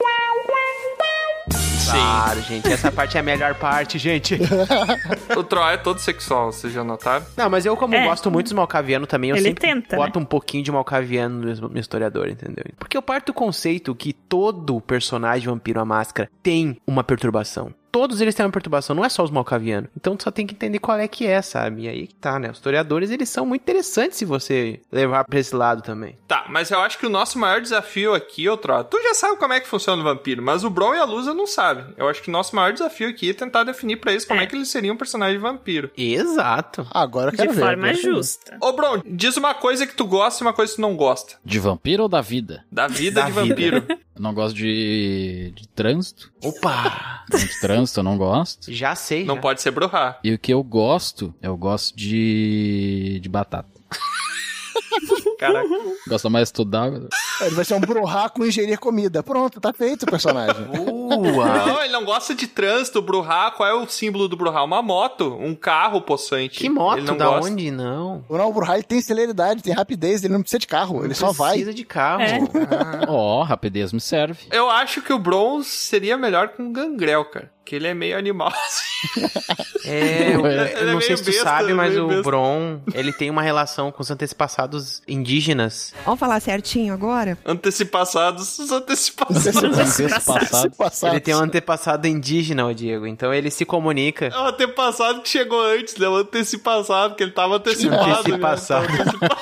[1.91, 2.73] Claro, gente.
[2.73, 4.39] Essa parte é a melhor parte, gente.
[5.37, 7.25] O Troy é todo sexual, vocês já notaram?
[7.37, 8.05] Não, mas eu, como É.
[8.05, 11.69] gosto muito do Malcaviano também, eu Ele sempre tenta, boto um pouquinho de Malcaviano no
[11.69, 12.65] meu historiador, entendeu?
[12.79, 17.73] Porque eu parto do conceito que todo personagem vampiro à máscara tem uma perturbação.
[17.93, 19.91] Todos eles têm uma perturbação, não é só os malcavianos.
[19.97, 21.83] Então tu só tem que entender qual é que é, sabe?
[21.83, 22.51] E aí que tá, né?
[22.51, 26.17] Os historiadores, eles são muito interessantes se você levar pra esse lado também.
[26.29, 29.37] Tá, mas eu acho que o nosso maior desafio aqui, ô Troy, tu já sabe
[29.37, 31.87] como é que funciona o vampiro, mas o Bron e a Lusa não sabem.
[31.97, 34.47] Eu acho que o nosso maior desafio aqui é tentar definir pra eles como é,
[34.47, 35.91] que eles seriam um personagem vampiro.
[35.97, 36.87] Exato.
[36.91, 37.61] Agora eu De quero ver.
[37.61, 38.03] forma quero ver.
[38.03, 38.57] justa.
[38.61, 41.35] Ô, Bron, diz uma coisa que tu gosta e uma coisa que tu não gosta.
[41.45, 42.65] De vampiro ou da vida?
[42.71, 43.49] Da vida Da de vida.
[43.81, 43.85] vampiro.
[44.15, 46.31] Eu não gosto de, de trânsito.
[46.45, 47.25] Opa!
[47.31, 48.73] De trânsito eu não gosto.
[48.73, 49.25] Já sei.
[49.25, 49.41] Não já.
[49.41, 50.19] pode ser Bruhá.
[50.23, 53.19] E o que eu gosto, eu gosto de.
[53.23, 53.69] de batata.
[55.41, 55.69] Caraca.
[56.07, 56.89] Gosta mais de estudar.
[57.41, 57.81] Ele vai ser um
[58.35, 59.23] com ingerir comida.
[59.23, 60.67] Pronto, tá feito o personagem.
[61.11, 63.03] Não, ele não gosta de trânsito.
[63.03, 64.63] Bruhá, qual é o símbolo do Bruhá?
[64.63, 66.61] Uma moto, um carro possante.
[66.61, 66.99] Que moto?
[66.99, 67.51] Ele não da gosta.
[67.51, 67.69] onde?
[67.71, 68.25] Não.
[68.29, 71.33] O não, Bruhá ele tem celeridade, tem rapidez, ele não precisa de carro, ele só
[71.33, 71.55] vai.
[71.55, 72.23] Precisa de carro.
[72.23, 72.39] É.
[73.09, 74.39] Ó, rapidez me serve.
[74.53, 77.51] Eu acho que o Bron seria melhor com o Gangrel, cara.
[77.65, 79.27] Que ele é meio animal, assim.
[79.85, 82.23] É, eu, eu é não meio sei se tu besta, sabe, mas o besta.
[82.23, 85.30] Bron, ele tem uma relação com os antepassados indígenas.
[86.05, 87.39] Vamos falar certinho agora?
[87.45, 89.47] Antepassados, os antepassados.
[90.55, 91.03] Antepassados.
[91.05, 93.07] Ele tem um antepassado indígena, o Diego.
[93.07, 94.27] Então ele se comunica.
[94.27, 96.09] É o antepassado que chegou antes, né?
[96.09, 98.31] O antecipassado, que ele tava antecipado.
[98.31, 98.39] Né?
[98.39, 99.41] Tava antecipado.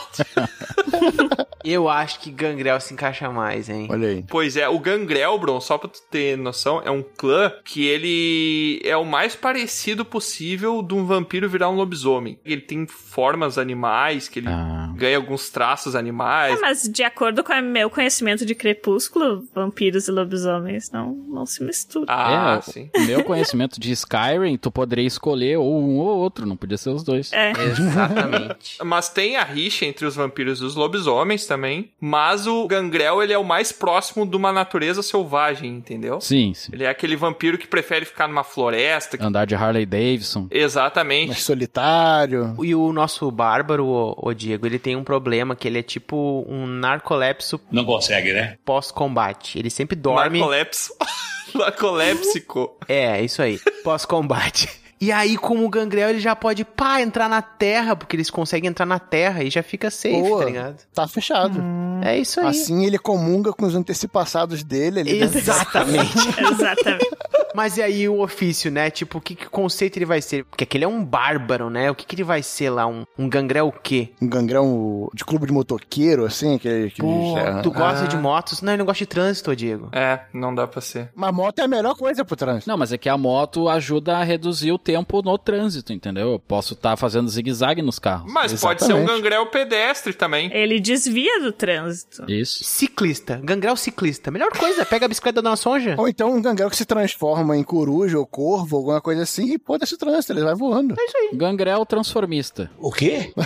[1.65, 3.89] Eu acho que Gangrel se encaixa mais, hein?
[3.91, 4.25] Olha aí.
[4.29, 8.81] Pois é, o Gangrel, Bron, só pra tu ter noção, é um clã que ele
[8.85, 12.39] é o mais parecido possível de um vampiro virar um lobisomem.
[12.45, 14.88] Ele tem formas animais, que ele Ah.
[14.99, 16.57] Ganha alguns traços animais.
[16.59, 21.47] É, mas de acordo com o meu conhecimento de Crepúsculo, vampiros e lobisomens não, não
[21.47, 22.07] se misturam.
[22.09, 22.91] Ah, é, sim.
[23.07, 27.03] meu conhecimento de Skyrim, tu poderia escolher ou um ou outro, não podia ser os
[27.03, 27.33] dois.
[27.33, 27.53] É.
[27.53, 28.79] Exatamente.
[28.85, 31.91] Mas tem a rixa entre os vampiros e os lobisomens também.
[32.01, 36.21] Mas o Gangrel, ele é o mais próximo de uma natureza selvagem, entendeu?
[36.21, 36.71] Sim, sim.
[36.73, 39.17] Ele é aquele vampiro que prefere ficar numa floresta.
[39.17, 40.47] que- Andar de Harley Davidson.
[40.51, 41.29] Exatamente.
[41.29, 42.57] Mais solitário.
[42.63, 46.45] E o nosso bárbaro, o, o Diego, ele tem um problema que ele é tipo
[46.49, 48.57] um narcolepso Não consegue, né?
[48.65, 49.59] pós-combate.
[49.59, 50.39] Ele sempre dorme.
[50.39, 50.93] Narcolepso.
[51.55, 52.77] Narcolépsico.
[52.89, 53.59] É, isso aí.
[53.83, 54.69] Pós-combate.
[55.01, 58.69] E aí, como o Gangrel, ele já pode, pá, entrar na terra, porque eles conseguem
[58.71, 60.41] entrar na terra e já fica safe, Boa.
[60.41, 60.77] tá ligado?
[60.95, 61.63] Tá fechado.
[62.03, 62.47] É isso aí.
[62.49, 65.01] Assim ele comunga com os antepassados dele.
[65.01, 66.17] Ele Exatamente.
[66.41, 67.09] Exatamente.
[67.55, 68.91] Mas e aí o ofício, né?
[68.91, 70.45] Tipo, o que, que conceito ele vai ser?
[70.45, 71.91] Porque aquele é um bárbaro, né?
[71.91, 72.87] O que, que ele vai ser lá?
[72.87, 74.11] Um, um gangrel o quê?
[74.23, 78.07] Um gangrão de clube de motoqueiro, assim, que, que Pô, é- tu gosta Ah.
[78.07, 78.63] de motos?
[78.63, 79.89] Não, ele não gosta de trânsito, Diego.
[79.93, 81.11] É, não dá pra ser.
[81.17, 82.69] Mas moto é a melhor coisa pro trânsito.
[82.69, 86.33] Não, mas é que a moto ajuda a reduzir o tempo no trânsito, entendeu?
[86.33, 88.33] Eu posso estar fazendo zigue-zague nos carros.
[88.33, 89.23] Mas pode ser um Exatamente.
[89.23, 90.51] gangrel pedestre também.
[90.51, 92.25] Ele desvia do trânsito.
[92.27, 92.65] Isso.
[92.65, 94.31] Ciclista, gangrel ciclista.
[94.31, 95.95] Melhor coisa, pega a bicicleta da Sonja.
[95.99, 99.59] Ou então um gangrel que se transforma em coruja ou corvo, alguma coisa assim, e
[99.59, 100.95] pô, desse trânsito, ele vai voando.
[101.35, 102.71] Gangrel transformista.
[102.79, 103.31] O quê?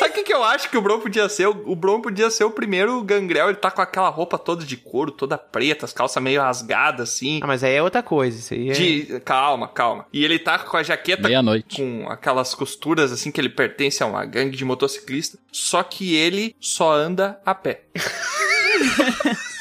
[0.00, 1.46] Sabe o que, que eu acho que o Bron podia ser?
[1.46, 3.50] O Bron podia ser o primeiro gangrel.
[3.50, 7.38] Ele tá com aquela roupa toda de couro, toda preta, as calças meio rasgadas, assim.
[7.42, 8.72] Ah, mas aí é outra coisa, isso aí é...
[8.72, 9.20] De...
[9.20, 10.06] Calma, calma.
[10.10, 11.76] E ele tá com a jaqueta Meia-noite.
[11.76, 15.36] com aquelas costuras, assim, que ele pertence a uma gangue de motociclista.
[15.52, 17.82] Só que ele só anda a pé.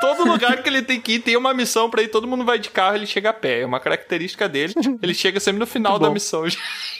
[0.00, 2.58] Todo lugar que ele tem que ir tem uma missão pra ir, todo mundo vai
[2.58, 3.60] de carro, ele chega a pé.
[3.62, 4.72] É uma característica dele.
[5.02, 6.14] Ele chega sempre no final Muito da bom.
[6.14, 6.44] missão.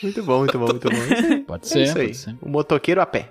[0.02, 1.42] Muito bom, muito bom, muito bom.
[1.46, 2.04] Pode É ser, isso aí.
[2.06, 2.36] pode ser.
[2.40, 3.30] O motoqueiro a pé.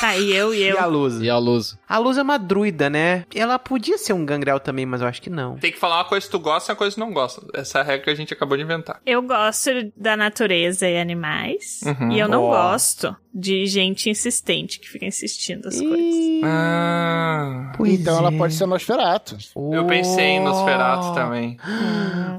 [0.00, 0.78] Tá, e eu e E eu.
[0.78, 1.20] a luz?
[1.20, 1.76] E a luz?
[1.88, 3.24] A luz é uma druida, né?
[3.34, 5.56] Ela podia ser um gangrel também, mas eu acho que não.
[5.56, 7.42] Tem que falar uma coisa que tu gosta e uma coisa que tu não gosta.
[7.52, 9.00] Essa é a regra que a gente acabou de inventar.
[9.04, 11.80] Eu gosto da natureza e animais.
[11.84, 12.12] Uhum.
[12.12, 12.50] E eu não Ó.
[12.50, 16.14] gosto de gente insistente que fica insistindo as coisas.
[16.44, 19.36] Ah, então ela pode ser Nosferato.
[19.72, 21.14] eu pensei em Nosferatu Oh.
[21.14, 21.56] também.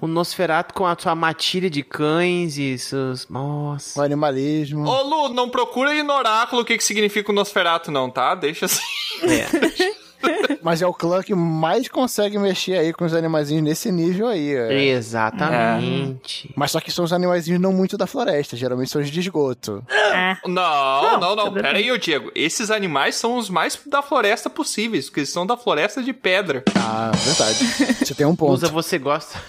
[0.01, 3.27] O Nosferatu com a sua matilha de cães e seus...
[3.29, 3.99] Nossa.
[3.99, 4.85] O animalismo.
[4.87, 8.33] Ô, Lu, não procura aí no oráculo o que, que significa o Nosferatu, não, tá?
[8.35, 8.81] Deixa assim.
[10.61, 14.53] Mas é o clã que mais consegue mexer aí com os animaizinhos nesse nível aí.
[14.53, 14.83] é.
[14.89, 16.51] Exatamente.
[16.55, 19.83] Mas só que são os animaizinhos não muito da floresta, geralmente são os de esgoto.
[19.89, 20.37] É.
[20.45, 21.45] Não, não, não.
[21.45, 22.31] tudo Pera aí, ô Diego.
[22.35, 26.63] Esses animais são os mais da floresta possíveis, porque eles são da floresta de pedra.
[26.75, 27.65] Ah, verdade.
[28.05, 28.51] Você tem um ponto.
[28.51, 29.39] Lusa, você gosta...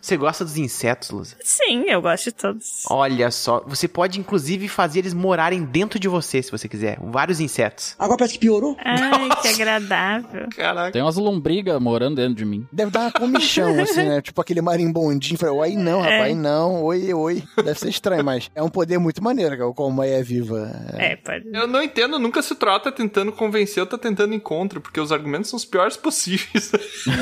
[0.00, 1.36] Você gosta dos insetos, Lusa?
[1.42, 2.84] Sim, eu gosto de todos.
[2.90, 6.98] Olha só, você pode inclusive fazer eles morarem dentro de você, se você quiser.
[7.02, 7.94] Vários insetos.
[7.98, 8.76] Agora parece que piorou.
[8.84, 10.48] Ai, que agradável.
[10.54, 10.92] Caraca.
[10.92, 12.66] Tem umas lombrigas morando dentro de mim.
[12.72, 14.20] Deve dar uma comichão, assim, né?
[14.22, 15.38] Tipo aquele marimbondinho.
[15.38, 16.16] Falei, oi, não, É.
[16.18, 16.82] rapaz, não.
[16.84, 17.42] Oi, oi.
[17.56, 20.70] Deve ser estranho, mas é um poder muito maneiro, cara, como é viva.
[20.94, 21.44] É, pode.
[21.52, 25.50] Eu não entendo, nunca se trata tentando convencer ou tá tentando encontro, porque os argumentos
[25.50, 26.70] são os piores possíveis.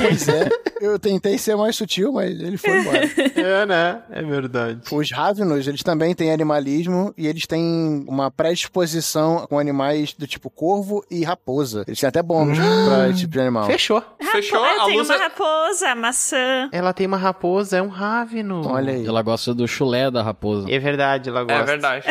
[0.01, 0.49] Pois é.
[0.81, 2.97] Eu tentei ser mais sutil, mas ele foi embora.
[3.37, 4.01] É, né?
[4.09, 4.79] É verdade.
[4.91, 10.49] Os Ravenos, eles também têm animalismo e eles têm uma predisposição com animais do tipo
[10.49, 11.83] corvo e raposa.
[11.87, 12.57] Eles têm até bônus
[12.87, 13.65] pra esse tipo de animal.
[13.65, 14.03] Fechou.
[14.31, 14.61] Fechou?
[14.61, 16.69] Rapo- A tem luz uma é- raposa, a maçã.
[16.71, 18.67] Ela tem uma raposa, é um raveno.
[18.67, 19.05] Olha aí.
[19.05, 20.69] Ela gosta do chulé da raposa.
[20.69, 21.61] É verdade, ela gosta.
[21.61, 22.05] É verdade.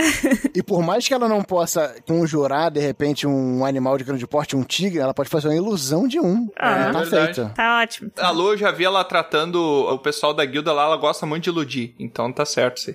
[0.55, 4.57] E por mais que ela não possa conjurar, de repente, um animal de grande porte,
[4.57, 6.48] um tigre, ela pode fazer uma ilusão de um.
[6.59, 6.70] Ah.
[6.70, 7.35] É, tá É verdade.
[7.35, 7.53] feita.
[7.55, 8.11] Tá ótimo.
[8.19, 11.44] A Lu, eu já vi ela tratando o pessoal da guilda lá, ela gosta muito
[11.44, 11.94] de iludir.
[11.98, 12.94] Então tá certo, sim.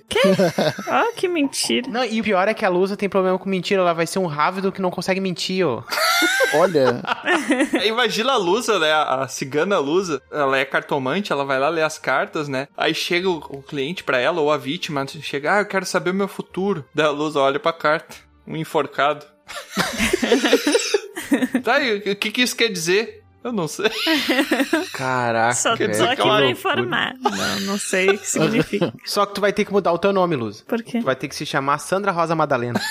[0.88, 1.90] Ó, que mentira.
[1.90, 4.20] Não, e o pior é que a Lusa tem problema com mentira, ela vai ser
[4.20, 5.84] um rávido que não consegue mentir, ó.
[6.54, 7.02] Olha,
[7.86, 8.92] Imagina a Lusa, né?
[8.92, 12.68] A cigana Lusa, ela é cartomante, ela vai lá ler as cartas, né?
[12.76, 16.12] Aí chega o, o cliente pra ela, ou a vítima, chega, ah, eu quero saber
[16.12, 16.86] o meu futuro.
[16.94, 18.16] Daí a Lusa olha pra carta,
[18.46, 19.26] um enforcado.
[21.64, 23.24] tá, e o que que isso quer dizer?
[23.44, 23.90] Eu não sei.
[24.94, 27.16] Caraca, Só tô aqui que pra informar.
[27.20, 28.94] Não, não sei o que significa.
[29.04, 30.64] Só que tu vai ter que mudar o teu nome, Lusa.
[30.68, 31.00] Por quê?
[31.00, 32.80] Tu vai ter que se chamar Sandra Rosa Madalena.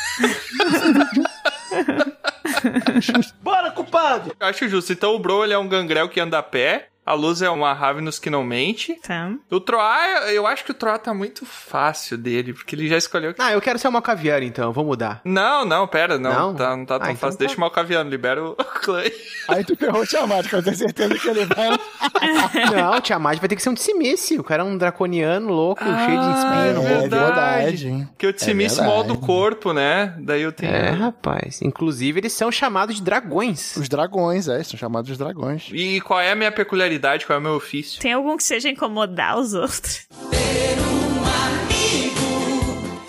[3.40, 4.34] Bora, culpado!
[4.38, 4.92] Eu acho justo.
[4.92, 6.88] Então o Bro, ele é um gangrel que anda a pé.
[7.10, 8.94] A Luz é uma Ravenous que não mente.
[9.04, 9.32] Tá.
[9.50, 13.34] O Troá, eu acho que o Troá tá muito fácil dele, porque ele já escolheu.
[13.36, 15.20] Ah, eu quero ser uma caviar, então, vou mudar.
[15.24, 16.32] Não, não, pera, não.
[16.32, 16.54] Não?
[16.54, 17.36] Tá, não tá tão Ah, então fácil.
[17.38, 17.44] tá.
[17.44, 19.02] Deixa o Malcaviano, libera o clã.
[19.48, 21.68] aí tu ferrou o Tiamat, que eu tenho certeza que ele vai.
[22.72, 24.38] Não, o Tiamat vai ter que ser um Tsimice.
[24.38, 27.10] O cara é um draconiano louco, cheio de espinho é rosto.
[27.10, 28.08] verdade, hein?
[28.16, 30.14] Que eu dissemiço É molda o corpo, né?
[30.20, 30.72] Daí eu tenho.
[30.72, 31.60] É, rapaz.
[31.60, 33.76] Inclusive, eles são chamados de dragões.
[33.76, 35.68] Os dragões, é, são chamados dragões.
[35.72, 36.99] E qual é a minha peculiaridade?
[37.26, 38.00] Qual é o meu ofício?
[38.00, 40.06] Tem algum que seja incomodar os outros?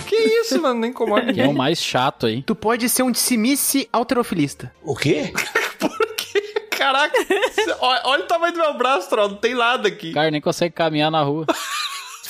[0.07, 0.79] Que isso, mano?
[0.81, 1.53] Não incomoda Que é o ninguém.
[1.53, 2.43] mais chato aí.
[2.43, 4.73] Tu pode ser um Tsimice alterofilista.
[4.83, 5.31] O quê?
[6.71, 7.15] Caraca,
[7.79, 9.29] olha, olha o tamanho do meu braço, Troll.
[9.29, 10.09] Não tem nada aqui.
[10.09, 11.45] O cara nem consegue caminhar na rua.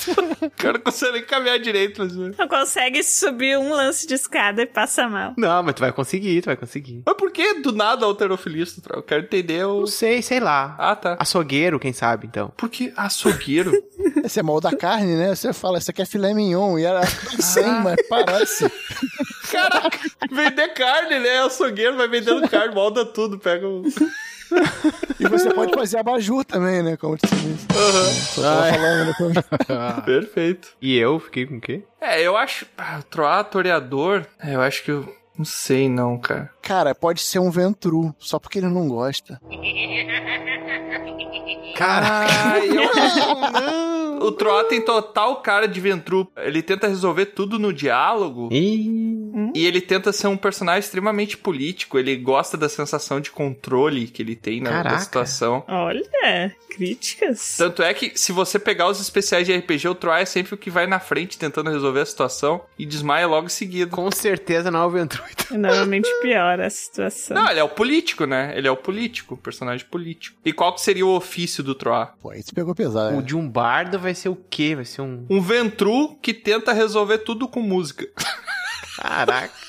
[0.42, 2.02] O cara não consegue nem caminhar direito.
[2.02, 2.14] Mas...
[2.36, 5.34] Não consegue subir um lance de escada e passa mal.
[5.36, 7.02] Não, mas tu vai conseguir, tu vai conseguir.
[7.06, 8.80] mas por que do nada alterofilista?
[8.92, 9.80] Eu quero entender o.
[9.80, 10.74] Não sei, sei lá.
[10.78, 11.16] Ah, tá.
[11.18, 12.52] Açougueiro, quem sabe, então.
[12.56, 13.72] Por que açougueiro?
[14.24, 15.34] Esse é molda carne, né?
[15.34, 18.70] Você fala, isso aqui é filé mignon, e era sem, mas parece.
[19.50, 19.98] Caraca,
[20.30, 21.42] vender carne, né?
[21.44, 23.82] Açougueiro vai vendendo carne, molda tudo, pega o.
[25.20, 26.96] E você pode fazer abajur também, né?
[26.96, 27.66] Como você disse.
[28.34, 30.02] Só tava falando, né?
[30.04, 30.68] Perfeito.
[30.80, 31.82] E eu fiquei com o quê?
[32.00, 32.66] É, eu acho.
[32.76, 34.26] Ah, o Troá, toreador.
[34.42, 35.14] É, eu acho que eu.
[35.38, 36.50] Não sei, não, cara.
[36.60, 39.40] Cara, pode ser um ventru, só porque ele não gosta.
[41.80, 42.84] Ai, eu
[43.52, 44.01] não.
[44.20, 46.28] O Troá tem total cara de Ventru.
[46.36, 48.48] Ele tenta resolver tudo no diálogo.
[48.52, 51.98] E ele tenta ser um personagem extremamente político.
[51.98, 55.64] Ele gosta da sensação de controle que ele tem na, situação.
[55.68, 56.02] Olha,
[56.70, 57.56] críticas.
[57.56, 60.56] Tanto é que, se você pegar os especiais de RPG, o Troá é sempre o
[60.56, 63.90] que vai na frente tentando resolver a situação e desmaia logo em seguida.
[63.90, 65.56] Com certeza não é o Ventruito.
[65.56, 67.36] Normalmente piora a situação.
[67.36, 68.52] Não, ele é o político, né?
[68.56, 70.38] Ele é o político, o personagem político.
[70.44, 72.06] E qual que seria o ofício do Troá?
[72.20, 73.14] Pô, aí tu pegou pesado.
[73.14, 73.22] O né?
[73.22, 74.74] de um bardo vai ser o quê?
[74.74, 75.26] Vai ser um.
[75.30, 78.06] Um Ventru que tenta resolver tudo com música.
[79.00, 79.52] Caraca.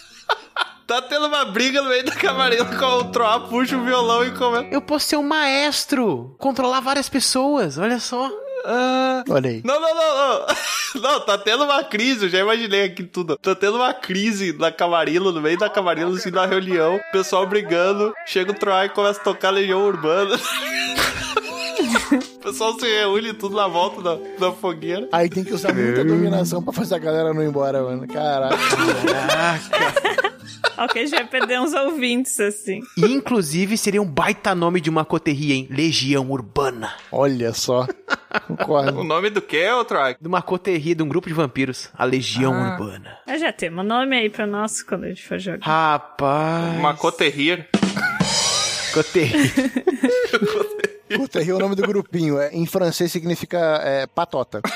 [0.85, 4.31] Tá tendo uma briga no meio da camarela com o Troá, puxa o violão e
[4.31, 4.67] começa.
[4.69, 6.35] Eu posso ser um maestro.
[6.37, 8.29] Controlar várias pessoas, olha só.
[8.65, 9.61] Ah, Olha aí.
[9.63, 10.45] Não, não, não, não.
[11.01, 13.35] Não, tá tendo uma crise, eu já imaginei aqui tudo.
[13.37, 16.99] Tá tendo uma crise na Camarilla, no meio da Camarilla, assim, na reunião.
[17.11, 18.13] Pessoal brigando.
[18.27, 20.37] Chega o Troy e começa a tocar Legião Urbana.
[22.43, 25.07] O pessoal se reúne tudo na volta da, da fogueira.
[25.13, 28.05] Aí tem que usar muita dominação pra fazer a galera não ir embora, mano.
[28.07, 28.57] Caraca.
[30.77, 32.81] Ok, a gente vai perder uns ouvintes assim.
[32.97, 35.67] Inclusive, seria um baita nome de uma coterria, hein?
[35.71, 36.93] Legião Urbana.
[37.11, 37.87] Olha só.
[38.49, 39.03] O Concordo.
[39.03, 40.15] nome do que, ô Troy?
[40.19, 41.89] De uma coterria, de um grupo de vampiros.
[41.97, 42.71] A Legião Ah.
[42.71, 43.17] Urbana.
[43.25, 45.65] Mas já temos nome aí pra nós quando a gente for jogar.
[45.65, 46.77] Rapaz.
[46.77, 47.67] Uma Coterrir.
[48.93, 49.51] coterria.
[51.15, 52.39] Puta, ri é o nome do grupinho.
[52.39, 54.61] É, em francês significa é, patota.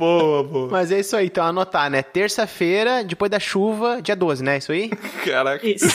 [0.00, 0.68] Boa, boa.
[0.70, 2.02] Mas é isso aí, então anotar, né?
[2.02, 4.56] Terça-feira, depois da chuva, dia 12, né?
[4.56, 4.88] Isso aí?
[5.26, 5.66] Caraca.
[5.68, 5.86] Isso.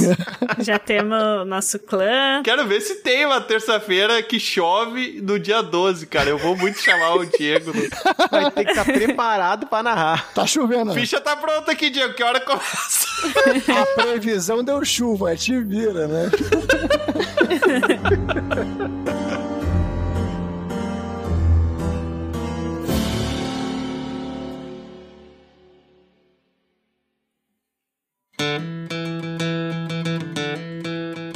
[0.59, 2.43] já temos o nosso clã.
[2.43, 6.29] Quero ver se tem uma terça-feira que chove no dia 12, cara.
[6.29, 7.71] Eu vou muito chamar o Diego.
[8.29, 10.31] Vai ter que estar preparado pra narrar.
[10.35, 10.93] Tá chovendo.
[10.93, 10.93] né?
[10.93, 12.13] Ficha tá pronta aqui, Diego.
[12.13, 13.07] Que hora começa?
[13.75, 16.29] A previsão deu chuva, é te vira, né?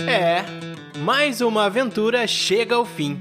[0.08, 0.44] É,
[1.00, 3.20] mais uma aventura chega ao fim.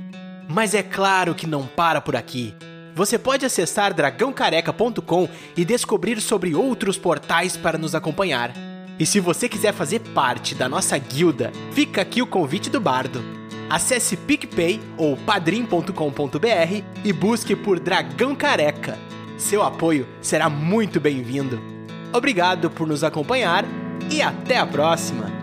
[0.48, 2.54] Mas é claro que não para por aqui.
[2.94, 8.68] Você pode acessar dragãocareca.com e descobrir sobre outros portais para nos acompanhar.
[8.98, 13.22] E se você quiser fazer parte da nossa guilda, fica aqui o convite do bardo.
[13.70, 18.98] Acesse PicPay ou padrim.com.br e busque por Dragão Careca.
[19.36, 21.60] Seu apoio será muito bem-vindo.
[22.12, 23.64] Obrigado por nos acompanhar
[24.10, 25.38] e até a próxima!